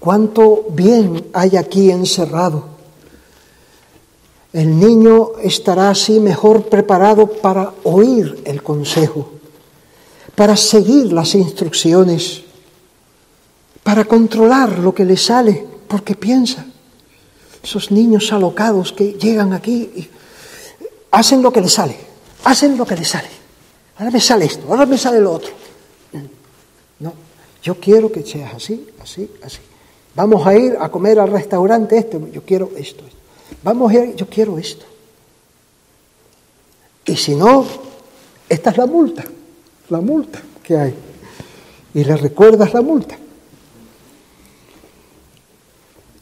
Cuánto 0.00 0.66
bien 0.70 1.26
hay 1.32 1.56
aquí 1.56 1.92
encerrado. 1.92 2.64
El 4.52 4.80
niño 4.80 5.38
estará 5.40 5.90
así 5.90 6.18
mejor 6.18 6.64
preparado 6.64 7.28
para 7.28 7.72
oír 7.84 8.42
el 8.44 8.64
consejo, 8.64 9.30
para 10.34 10.56
seguir 10.56 11.12
las 11.12 11.36
instrucciones, 11.36 12.42
para 13.82 14.04
controlar 14.04 14.78
lo 14.78 14.94
que 14.94 15.04
le 15.04 15.16
sale, 15.16 15.66
porque 15.88 16.14
piensa. 16.14 16.66
Esos 17.62 17.90
niños 17.90 18.32
alocados 18.32 18.92
que 18.92 19.12
llegan 19.14 19.52
aquí 19.52 19.90
y 19.94 20.08
hacen 21.10 21.42
lo 21.42 21.52
que 21.52 21.60
les 21.60 21.72
sale 21.72 22.10
hacen 22.44 22.76
lo 22.76 22.86
que 22.86 22.96
les 22.96 23.08
sale. 23.08 23.28
Ahora 23.98 24.10
me 24.10 24.20
sale 24.20 24.46
esto, 24.46 24.66
ahora 24.68 24.86
me 24.86 24.98
sale 24.98 25.20
lo 25.20 25.32
otro. 25.32 25.50
No, 27.00 27.12
yo 27.62 27.74
quiero 27.76 28.10
que 28.10 28.24
seas 28.24 28.54
así, 28.54 28.88
así, 29.00 29.30
así. 29.42 29.58
Vamos 30.14 30.46
a 30.46 30.54
ir 30.54 30.76
a 30.80 30.88
comer 30.88 31.18
al 31.20 31.30
restaurante 31.30 31.98
este, 31.98 32.20
yo 32.32 32.42
quiero 32.42 32.70
esto. 32.76 33.04
Vamos 33.62 33.90
a 33.92 33.94
ir, 33.94 34.16
yo 34.16 34.26
quiero 34.26 34.58
esto. 34.58 34.84
Y 37.06 37.16
si 37.16 37.34
no, 37.34 37.66
esta 38.48 38.70
es 38.70 38.76
la 38.76 38.86
multa, 38.86 39.24
la 39.88 40.00
multa 40.00 40.40
que 40.62 40.76
hay. 40.76 40.94
Y 41.94 42.04
le 42.04 42.16
recuerdas 42.16 42.72
la 42.72 42.82
multa. 42.82 43.16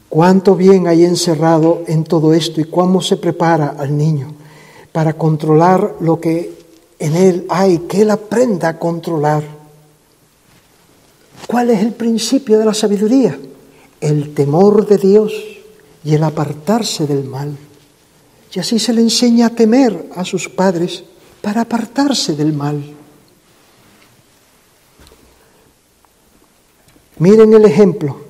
Cuánto 0.09 0.55
bien 0.55 0.87
hay 0.87 1.05
encerrado 1.05 1.83
en 1.85 2.03
todo 2.03 2.33
esto 2.33 2.59
y 2.59 2.65
cómo 2.65 2.99
se 3.01 3.17
prepara 3.17 3.75
al 3.77 3.95
niño 3.95 4.33
para 4.91 5.13
controlar 5.13 5.97
lo 5.99 6.19
que 6.19 6.57
en 6.97 7.15
él 7.15 7.45
hay, 7.47 7.79
que 7.79 8.01
él 8.01 8.09
aprenda 8.09 8.69
a 8.69 8.79
controlar. 8.79 9.43
¿Cuál 11.47 11.69
es 11.69 11.81
el 11.81 11.93
principio 11.93 12.57
de 12.57 12.65
la 12.65 12.73
sabiduría? 12.73 13.39
El 14.01 14.33
temor 14.33 14.87
de 14.87 14.97
Dios 14.97 15.33
y 16.03 16.15
el 16.15 16.23
apartarse 16.23 17.05
del 17.05 17.23
mal. 17.23 17.55
Y 18.51 18.59
así 18.59 18.79
se 18.79 18.93
le 18.93 19.01
enseña 19.01 19.47
a 19.47 19.49
temer 19.51 20.09
a 20.15 20.25
sus 20.25 20.49
padres 20.49 21.03
para 21.41 21.61
apartarse 21.61 22.35
del 22.35 22.53
mal. 22.53 22.83
Miren 27.19 27.53
el 27.53 27.65
ejemplo, 27.65 28.28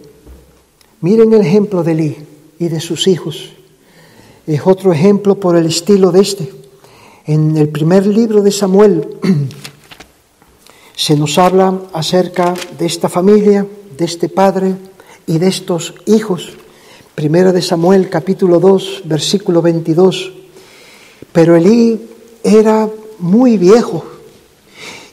miren 1.01 1.33
el 1.33 1.41
ejemplo 1.41 1.83
de 1.83 1.91
Elí 1.91 2.17
y 2.59 2.67
de 2.67 2.79
sus 2.79 3.07
hijos 3.07 3.53
es 4.49 4.65
otro 4.65 4.91
ejemplo 4.91 5.39
por 5.39 5.55
el 5.55 5.67
estilo 5.67 6.11
de 6.11 6.21
este. 6.21 6.51
En 7.27 7.55
el 7.55 7.69
primer 7.69 8.07
libro 8.07 8.41
de 8.41 8.51
Samuel 8.51 9.07
se 10.95 11.15
nos 11.15 11.37
habla 11.37 11.79
acerca 11.93 12.55
de 12.79 12.87
esta 12.87 13.09
familia, 13.09 13.67
de 13.95 14.05
este 14.05 14.27
padre 14.27 14.73
y 15.27 15.37
de 15.37 15.47
estos 15.47 15.93
hijos. 16.07 16.53
Primera 17.13 17.51
de 17.51 17.61
Samuel 17.61 18.09
capítulo 18.09 18.59
2, 18.59 19.03
versículo 19.05 19.61
22. 19.61 20.33
Pero 21.31 21.55
Elí 21.55 22.01
era 22.43 22.89
muy 23.19 23.59
viejo 23.59 24.03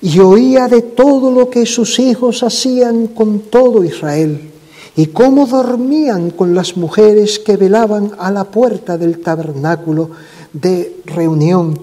y 0.00 0.18
oía 0.20 0.66
de 0.66 0.80
todo 0.80 1.30
lo 1.30 1.50
que 1.50 1.66
sus 1.66 1.98
hijos 1.98 2.42
hacían 2.42 3.08
con 3.08 3.40
todo 3.40 3.84
Israel 3.84 4.52
y 4.96 5.06
cómo 5.08 5.46
dormían 5.46 6.30
con 6.30 6.54
las 6.54 6.76
mujeres 6.76 7.38
que 7.38 7.58
velaban 7.58 8.12
a 8.18 8.30
la 8.30 8.44
puerta 8.44 8.96
del 8.96 9.20
tabernáculo 9.20 10.10
de 10.52 11.02
reunión. 11.04 11.78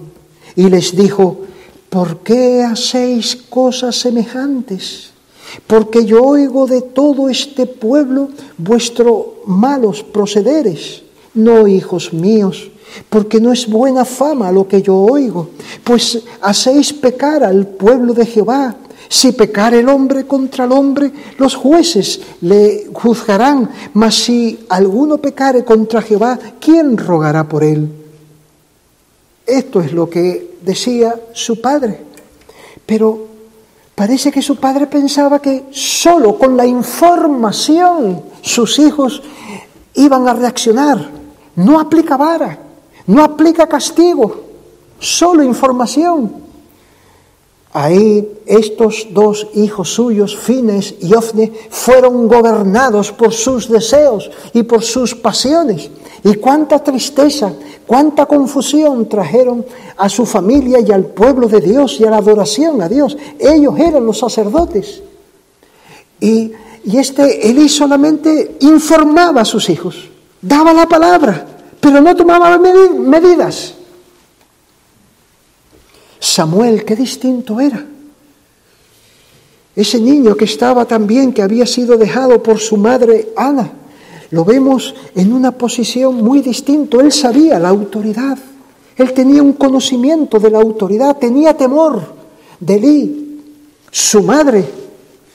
Y 0.56 0.68
les 0.68 0.96
dijo, 0.96 1.38
¿por 1.88 2.18
qué 2.18 2.62
hacéis 2.64 3.36
cosas 3.36 3.96
semejantes? 3.96 5.10
Porque 5.66 6.04
yo 6.04 6.24
oigo 6.24 6.66
de 6.66 6.82
todo 6.82 7.28
este 7.28 7.66
pueblo 7.66 8.30
vuestros 8.58 9.26
malos 9.46 10.02
procederes. 10.02 11.02
No, 11.34 11.68
hijos 11.68 12.12
míos, 12.12 12.70
porque 13.08 13.40
no 13.40 13.52
es 13.52 13.68
buena 13.68 14.04
fama 14.04 14.50
lo 14.52 14.66
que 14.66 14.82
yo 14.82 14.96
oigo, 14.96 15.50
pues 15.82 16.22
hacéis 16.40 16.92
pecar 16.92 17.44
al 17.44 17.66
pueblo 17.66 18.12
de 18.12 18.26
Jehová. 18.26 18.76
Si 19.08 19.32
pecar 19.32 19.74
el 19.74 19.88
hombre 19.88 20.26
contra 20.26 20.64
el 20.64 20.72
hombre, 20.72 21.12
los 21.38 21.54
jueces 21.54 22.20
le 22.40 22.88
juzgarán, 22.92 23.70
mas 23.94 24.14
si 24.14 24.64
alguno 24.68 25.18
pecare 25.18 25.64
contra 25.64 26.02
Jehová, 26.02 26.38
¿quién 26.60 26.96
rogará 26.96 27.48
por 27.48 27.64
él? 27.64 27.88
Esto 29.46 29.80
es 29.80 29.92
lo 29.92 30.08
que 30.08 30.56
decía 30.62 31.14
su 31.32 31.60
padre. 31.60 32.00
Pero 32.86 33.26
parece 33.94 34.32
que 34.32 34.42
su 34.42 34.56
padre 34.56 34.86
pensaba 34.86 35.40
que 35.40 35.64
solo 35.70 36.38
con 36.38 36.56
la 36.56 36.66
información 36.66 38.22
sus 38.40 38.78
hijos 38.78 39.22
iban 39.94 40.26
a 40.28 40.34
reaccionar. 40.34 41.10
No 41.56 41.78
aplica 41.78 42.16
vara, 42.16 42.58
no 43.06 43.22
aplica 43.22 43.66
castigo, 43.66 44.42
solo 44.98 45.42
información. 45.42 46.43
Ahí 47.76 48.38
estos 48.46 49.08
dos 49.10 49.48
hijos 49.54 49.92
suyos, 49.92 50.36
Fines 50.38 50.94
y 51.00 51.12
Ofne, 51.12 51.52
fueron 51.70 52.28
gobernados 52.28 53.10
por 53.10 53.32
sus 53.32 53.68
deseos 53.68 54.30
y 54.52 54.62
por 54.62 54.84
sus 54.84 55.16
pasiones. 55.16 55.90
Y 56.22 56.36
cuánta 56.36 56.78
tristeza, 56.78 57.52
cuánta 57.84 58.26
confusión 58.26 59.08
trajeron 59.08 59.66
a 59.96 60.08
su 60.08 60.24
familia 60.24 60.78
y 60.86 60.92
al 60.92 61.06
pueblo 61.06 61.48
de 61.48 61.60
Dios 61.60 61.98
y 61.98 62.04
a 62.04 62.10
la 62.10 62.18
adoración 62.18 62.80
a 62.80 62.88
Dios. 62.88 63.16
Ellos 63.40 63.74
eran 63.76 64.06
los 64.06 64.20
sacerdotes. 64.20 65.02
Y, 66.20 66.52
y 66.84 66.96
este 66.96 67.50
Elí 67.50 67.68
solamente 67.68 68.56
informaba 68.60 69.40
a 69.40 69.44
sus 69.44 69.68
hijos, 69.68 69.96
daba 70.40 70.72
la 70.72 70.86
palabra, 70.86 71.44
pero 71.80 72.00
no 72.00 72.14
tomaba 72.14 72.56
medidas. 72.56 73.74
Samuel, 76.24 76.86
qué 76.86 76.96
distinto 76.96 77.60
era. 77.60 77.84
Ese 79.76 80.00
niño 80.00 80.34
que 80.34 80.46
estaba 80.46 80.86
también, 80.86 81.34
que 81.34 81.42
había 81.42 81.66
sido 81.66 81.98
dejado 81.98 82.42
por 82.42 82.58
su 82.58 82.78
madre 82.78 83.28
Ana, 83.36 83.70
lo 84.30 84.42
vemos 84.42 84.94
en 85.14 85.34
una 85.34 85.52
posición 85.52 86.16
muy 86.22 86.40
distinta. 86.40 86.96
Él 87.02 87.12
sabía 87.12 87.58
la 87.58 87.68
autoridad, 87.68 88.38
él 88.96 89.12
tenía 89.12 89.42
un 89.42 89.52
conocimiento 89.52 90.38
de 90.38 90.50
la 90.50 90.60
autoridad, 90.60 91.18
tenía 91.18 91.54
temor 91.58 92.00
de 92.58 92.74
Elí. 92.74 93.40
Su 93.90 94.22
madre, 94.22 94.64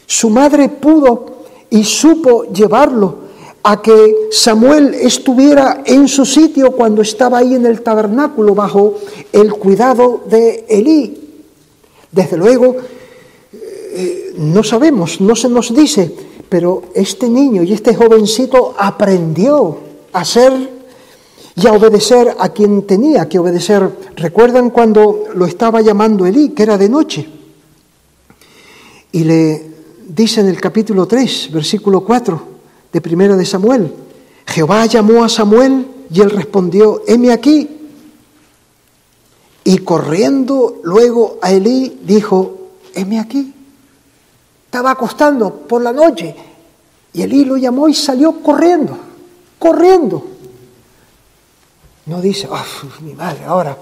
su 0.08 0.32
madre 0.32 0.70
pudo 0.70 1.44
y 1.70 1.84
supo 1.84 2.46
llevarlo 2.52 3.29
a 3.64 3.82
que 3.82 4.30
Samuel 4.32 4.94
estuviera 4.94 5.84
en 5.86 6.08
su 6.08 6.26
sitio 6.26 6.72
cuando 6.72 7.02
estaba 7.02 7.40
ahí 7.40 7.56
en 7.56 7.66
el 7.66 7.82
tabernáculo 7.82 8.56
bajo 8.56 8.96
el 9.32 9.54
cuidado 9.54 10.24
de 10.30 10.66
Elí. 10.70 11.30
Desde 12.12 12.38
luego, 12.38 12.76
eh, 13.52 14.34
no 14.38 14.64
sabemos, 14.64 15.20
no 15.22 15.36
se 15.36 15.50
nos 15.50 15.74
dice, 15.74 16.12
pero 16.48 16.84
este 16.96 17.30
niño 17.30 17.64
y 17.64 17.74
este 17.74 17.94
jovencito 17.94 18.76
aprendió 18.78 19.78
a 20.14 20.26
ser 20.26 20.80
y 21.56 21.68
a 21.68 21.74
obedecer 21.74 22.36
a 22.40 22.50
quien 22.50 22.84
tenía 22.84 23.28
que 23.28 23.40
obedecer. 23.40 23.90
¿Recuerdan 24.16 24.70
cuando 24.70 25.26
lo 25.36 25.46
estaba 25.46 25.82
llamando 25.82 26.26
Elí, 26.26 26.50
que 26.50 26.64
era 26.64 26.78
de 26.78 26.90
noche? 26.90 27.28
Y 29.12 29.24
le 29.24 29.70
dice 30.08 30.42
en 30.42 30.48
el 30.48 30.62
capítulo 30.62 31.06
3, 31.06 31.50
versículo 31.52 32.02
4, 32.02 32.49
de 32.92 33.02
Primera 33.02 33.36
de 33.36 33.46
Samuel. 33.46 33.94
Jehová 34.46 34.86
llamó 34.86 35.24
a 35.24 35.30
Samuel 35.30 35.88
y 36.12 36.22
él 36.22 36.32
respondió, 36.32 37.04
heme 37.08 37.32
aquí. 37.32 37.70
Y 39.64 39.78
corriendo 39.80 40.80
luego 40.84 41.38
a 41.42 41.52
Elí 41.52 42.00
dijo, 42.04 42.72
heme 42.96 43.20
aquí. 43.20 43.54
Estaba 44.66 44.92
acostando 44.92 45.54
por 45.54 45.82
la 45.82 45.94
noche 45.94 46.36
y 47.14 47.22
Elí 47.22 47.46
lo 47.46 47.58
llamó 47.58 47.88
y 47.88 47.94
salió 47.94 48.42
corriendo, 48.42 48.98
corriendo. 49.58 50.24
No 52.06 52.22
dice, 52.22 52.48
oh, 52.50 53.02
mi 53.02 53.14
madre, 53.14 53.44
ahora 53.46 53.78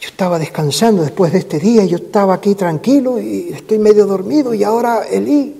yo 0.00 0.08
estaba 0.08 0.38
descansando 0.38 1.02
después 1.02 1.32
de 1.32 1.38
este 1.38 1.58
día, 1.58 1.84
yo 1.84 1.96
estaba 1.96 2.34
aquí 2.34 2.54
tranquilo 2.54 3.18
y 3.18 3.48
estoy 3.52 3.78
medio 3.78 4.06
dormido 4.06 4.54
y 4.54 4.62
ahora 4.62 5.04
Elí. 5.08 5.54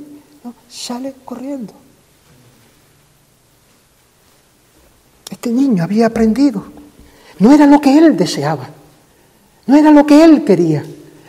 No, 0.44 0.54
sale 0.68 1.14
corriendo. 1.24 1.72
Este 5.44 5.54
niño 5.54 5.84
había 5.84 6.06
aprendido. 6.06 6.64
No 7.38 7.52
era 7.52 7.66
lo 7.66 7.78
que 7.78 7.98
él 7.98 8.16
deseaba, 8.16 8.70
no 9.66 9.76
era 9.76 9.90
lo 9.90 10.06
que 10.06 10.24
él 10.24 10.42
quería, 10.42 10.82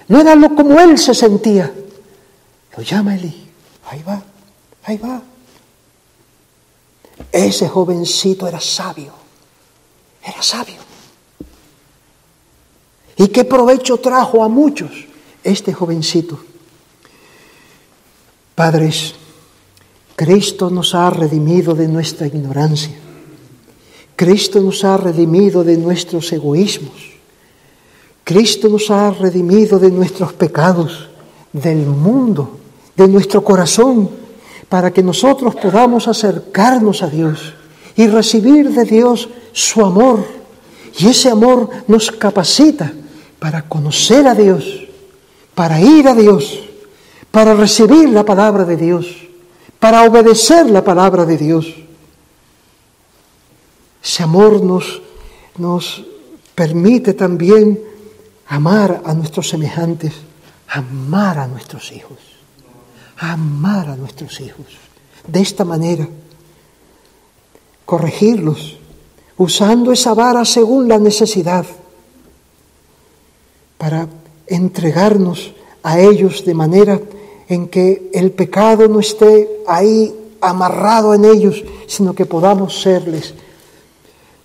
no 0.08 0.22
era 0.22 0.36
lo 0.36 0.56
como 0.56 0.80
él 0.80 0.98
se 0.98 1.14
sentía. 1.14 1.70
Lo 2.78 2.82
llama 2.82 3.14
Eli, 3.14 3.50
ahí 3.90 4.02
va, 4.04 4.24
ahí 4.86 4.98
va. 4.98 5.22
Ese 7.30 7.68
jovencito 7.68 8.48
era 8.48 8.62
sabio, 8.62 9.12
era 10.24 10.42
sabio. 10.42 10.80
¿Y 13.18 13.28
qué 13.28 13.44
provecho 13.44 13.98
trajo 13.98 14.46
a 14.46 14.48
muchos 14.48 14.92
este 15.44 15.74
jovencito? 15.74 16.40
Padres, 18.56 19.14
Cristo 20.16 20.70
nos 20.70 20.96
ha 20.96 21.10
redimido 21.10 21.76
de 21.76 21.90
nuestra 21.90 22.28
ignorancia. 22.28 23.02
Cristo 24.16 24.62
nos 24.62 24.84
ha 24.84 24.98
redimido 24.98 25.64
de 25.64 25.78
nuestros 25.78 26.32
egoísmos. 26.32 27.16
Cristo 28.24 28.70
nos 28.70 28.90
ha 28.90 29.12
redimido 29.12 29.78
de 29.78 29.92
nuestros 29.92 30.34
pecados, 30.34 31.10
del 31.52 31.86
mundo, 31.86 32.58
de 32.96 33.08
nuestro 33.08 33.44
corazón, 33.44 34.10
para 34.70 34.92
que 34.92 35.04
nosotros 35.04 35.56
podamos 35.56 36.08
acercarnos 36.08 37.04
a 37.04 37.08
Dios 37.08 37.54
y 37.96 38.08
recibir 38.08 38.72
de 38.72 38.84
Dios 38.86 39.30
su 39.52 39.86
amor. 39.86 40.26
Y 40.98 41.08
ese 41.08 41.30
amor 41.30 41.70
nos 41.88 42.10
capacita 42.12 42.92
para 43.38 43.64
conocer 43.64 44.26
a 44.28 44.34
Dios, 44.34 44.88
para 45.54 45.80
ir 45.80 46.08
a 46.08 46.16
Dios, 46.16 46.62
para 47.32 47.54
recibir 47.54 48.10
la 48.10 48.24
palabra 48.24 48.64
de 48.64 48.78
Dios, 48.78 49.08
para 49.80 50.04
obedecer 50.04 50.70
la 50.70 50.84
palabra 50.84 51.26
de 51.26 51.38
Dios. 51.38 51.76
Ese 54.06 54.22
amor 54.22 54.64
nos, 54.64 55.02
nos 55.58 56.06
permite 56.54 57.16
también 57.16 57.82
amar 58.46 59.02
a 59.04 59.16
nuestros 59.16 59.50
semejantes, 59.50 60.14
amar 60.68 61.40
a 61.40 61.48
nuestros 61.48 61.92
hijos, 61.92 62.20
amar 63.18 63.90
a 63.90 63.96
nuestros 63.96 64.40
hijos. 64.42 64.68
De 65.28 65.42
esta 65.42 65.66
manera, 65.66 66.08
corregirlos, 67.84 68.78
usando 69.38 69.92
esa 69.92 70.14
vara 70.14 70.46
según 70.46 70.88
la 70.88 71.00
necesidad, 71.00 71.66
para 73.80 74.08
entregarnos 74.46 75.56
a 75.82 76.00
ellos 76.00 76.46
de 76.46 76.54
manera 76.54 77.02
en 77.48 77.68
que 77.70 78.12
el 78.14 78.32
pecado 78.32 78.88
no 78.88 79.00
esté 79.00 79.64
ahí 79.68 80.14
amarrado 80.42 81.16
en 81.16 81.26
ellos, 81.26 81.64
sino 81.88 82.14
que 82.14 82.28
podamos 82.28 82.80
serles 82.82 83.34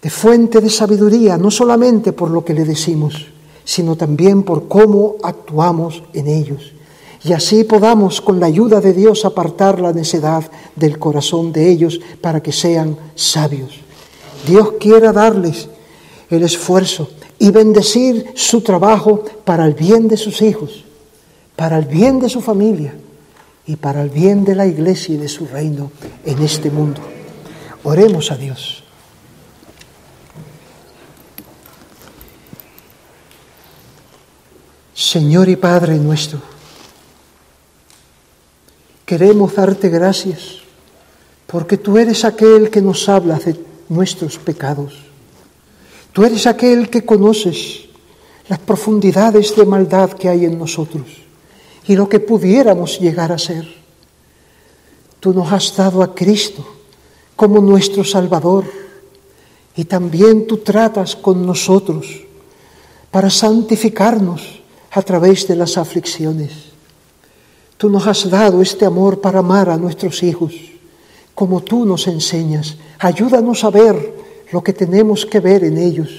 de 0.03 0.11
fuente 0.11 0.61
de 0.61 0.71
sabiduría, 0.71 1.37
no 1.37 1.51
solamente 1.51 2.13
por 2.13 2.31
lo 2.31 2.45
que 2.45 2.55
le 2.55 2.65
decimos, 2.65 3.27
sino 3.65 3.97
también 3.97 4.43
por 4.43 4.69
cómo 4.69 5.17
actuamos 5.23 6.03
en 6.15 6.27
ellos. 6.27 6.73
Y 7.23 7.35
así 7.35 7.65
podamos, 7.65 8.21
con 8.21 8.41
la 8.41 8.47
ayuda 8.47 8.81
de 8.81 8.95
Dios, 8.95 9.25
apartar 9.25 9.79
la 9.79 9.93
necedad 9.93 10.51
del 10.75 10.99
corazón 10.99 11.53
de 11.53 11.71
ellos 11.71 12.01
para 12.21 12.43
que 12.43 12.53
sean 12.53 12.97
sabios. 13.15 13.79
Dios 14.47 14.73
quiera 14.81 15.13
darles 15.13 15.69
el 16.31 16.43
esfuerzo 16.43 17.11
y 17.39 17.51
bendecir 17.51 18.33
su 18.35 18.63
trabajo 18.63 19.25
para 19.45 19.67
el 19.67 19.75
bien 19.75 20.09
de 20.09 20.17
sus 20.17 20.41
hijos, 20.41 20.85
para 21.57 21.77
el 21.77 21.85
bien 21.85 22.21
de 22.21 22.31
su 22.31 22.41
familia 22.41 22.95
y 23.67 23.77
para 23.77 24.03
el 24.03 24.09
bien 24.09 24.45
de 24.45 24.55
la 24.55 24.67
iglesia 24.67 25.15
y 25.15 25.19
de 25.19 25.29
su 25.29 25.47
reino 25.47 25.91
en 26.25 26.43
este 26.43 26.71
mundo. 26.71 27.03
Oremos 27.85 28.31
a 28.31 28.37
Dios. 28.37 28.83
Señor 35.01 35.49
y 35.49 35.57
Padre 35.57 35.97
nuestro, 35.97 36.43
queremos 39.07 39.55
darte 39.55 39.89
gracias 39.89 40.59
porque 41.47 41.79
tú 41.79 41.97
eres 41.97 42.23
aquel 42.27 42.69
que 42.69 42.83
nos 42.83 43.09
habla 43.09 43.39
de 43.39 43.59
nuestros 43.89 44.37
pecados. 44.37 44.99
Tú 46.13 46.23
eres 46.23 46.47
aquel 46.47 46.91
que 46.91 47.07
conoces 47.07 47.87
las 48.47 48.59
profundidades 48.59 49.57
de 49.57 49.65
maldad 49.65 50.13
que 50.13 50.29
hay 50.29 50.45
en 50.45 50.59
nosotros 50.59 51.07
y 51.87 51.97
lo 51.97 52.07
que 52.07 52.21
pudiéramos 52.21 53.01
llegar 53.01 53.33
a 53.33 53.39
ser. 53.39 53.67
Tú 55.19 55.33
nos 55.33 55.51
has 55.51 55.75
dado 55.75 56.03
a 56.03 56.15
Cristo 56.15 56.63
como 57.37 57.63
nuestro 57.63 58.05
Salvador 58.05 58.67
y 59.75 59.87
también 59.87 60.47
tú 60.47 60.59
tratas 60.59 61.17
con 61.17 61.47
nosotros 61.47 62.07
para 63.11 63.31
santificarnos 63.31 64.60
a 64.91 65.03
través 65.03 65.47
de 65.47 65.57
las 65.57 65.79
aflicciones. 65.79 66.51
Tú 67.77 67.89
nos 67.89 68.07
has 68.07 68.29
dado 68.29 68.61
este 68.61 68.85
amor 68.85 69.21
para 69.21 69.39
amar 69.39 69.71
a 69.71 69.77
nuestros 69.77 70.23
hijos 70.23 70.53
como 71.41 71.63
tú 71.63 71.87
nos 71.87 72.07
enseñas. 72.07 72.77
Ayúdanos 72.99 73.65
a 73.65 73.71
ver 73.71 74.13
lo 74.53 74.63
que 74.63 74.75
tenemos 74.75 75.25
que 75.25 75.41
ver 75.41 75.65
en 75.65 75.79
ellos. 75.79 76.11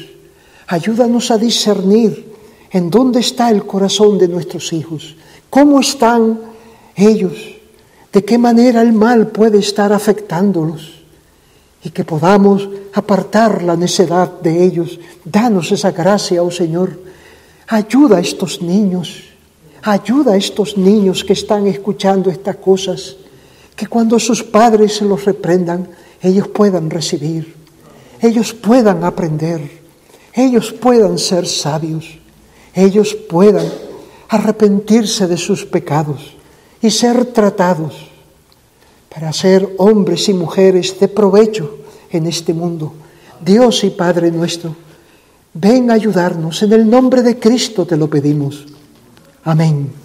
Ayúdanos 0.66 1.30
a 1.30 1.38
discernir 1.38 2.34
en 2.72 2.90
dónde 2.90 3.20
está 3.20 3.52
el 3.52 3.68
corazón 3.68 4.18
de 4.18 4.28
nuestros 4.28 4.74
hijos, 4.74 5.16
cómo 5.52 5.80
están 5.80 6.40
ellos, 6.96 7.34
de 8.12 8.26
qué 8.26 8.40
manera 8.40 8.82
el 8.82 8.94
mal 8.94 9.28
puede 9.28 9.60
estar 9.60 9.94
afectándolos 9.94 11.04
y 11.84 11.92
que 11.92 12.04
podamos 12.04 12.68
apartar 12.94 13.62
la 13.62 13.76
necedad 13.76 14.42
de 14.42 14.64
ellos. 14.64 15.00
Danos 15.24 15.72
esa 15.72 15.92
gracia, 15.92 16.42
oh 16.42 16.50
Señor. 16.50 17.11
Ayuda 17.74 18.18
a 18.18 18.20
estos 18.20 18.62
niños, 18.62 19.24
ayuda 19.82 20.34
a 20.34 20.36
estos 20.36 20.76
niños 20.76 21.24
que 21.24 21.32
están 21.32 21.68
escuchando 21.68 22.30
estas 22.30 22.58
cosas. 22.58 23.16
Que 23.78 23.88
cuando 23.88 24.20
sus 24.20 24.44
padres 24.44 24.98
se 24.98 25.06
los 25.06 25.24
reprendan, 25.24 25.88
ellos 26.22 26.50
puedan 26.50 26.90
recibir, 26.90 27.56
ellos 28.20 28.54
puedan 28.54 29.06
aprender, 29.06 29.62
ellos 30.34 30.74
puedan 30.74 31.18
ser 31.18 31.48
sabios, 31.48 32.20
ellos 32.76 33.16
puedan 33.16 33.68
arrepentirse 34.28 35.26
de 35.28 35.38
sus 35.38 35.64
pecados 35.64 36.36
y 36.82 36.92
ser 36.92 37.24
tratados 37.28 37.94
para 39.08 39.32
ser 39.32 39.76
hombres 39.78 40.28
y 40.28 40.34
mujeres 40.34 41.00
de 41.00 41.08
provecho 41.08 41.78
en 42.10 42.28
este 42.28 42.54
mundo. 42.54 42.92
Dios 43.40 43.86
y 43.86 43.92
Padre 43.92 44.30
nuestro, 44.30 44.76
ven 45.54 45.92
a 45.92 45.94
ayudarnos. 45.94 46.64
En 46.64 46.74
el 46.74 46.90
nombre 46.90 47.22
de 47.22 47.40
Cristo 47.40 47.86
te 47.86 47.98
lo 47.98 48.10
pedimos. 48.10 48.66
Amén. 49.44 50.01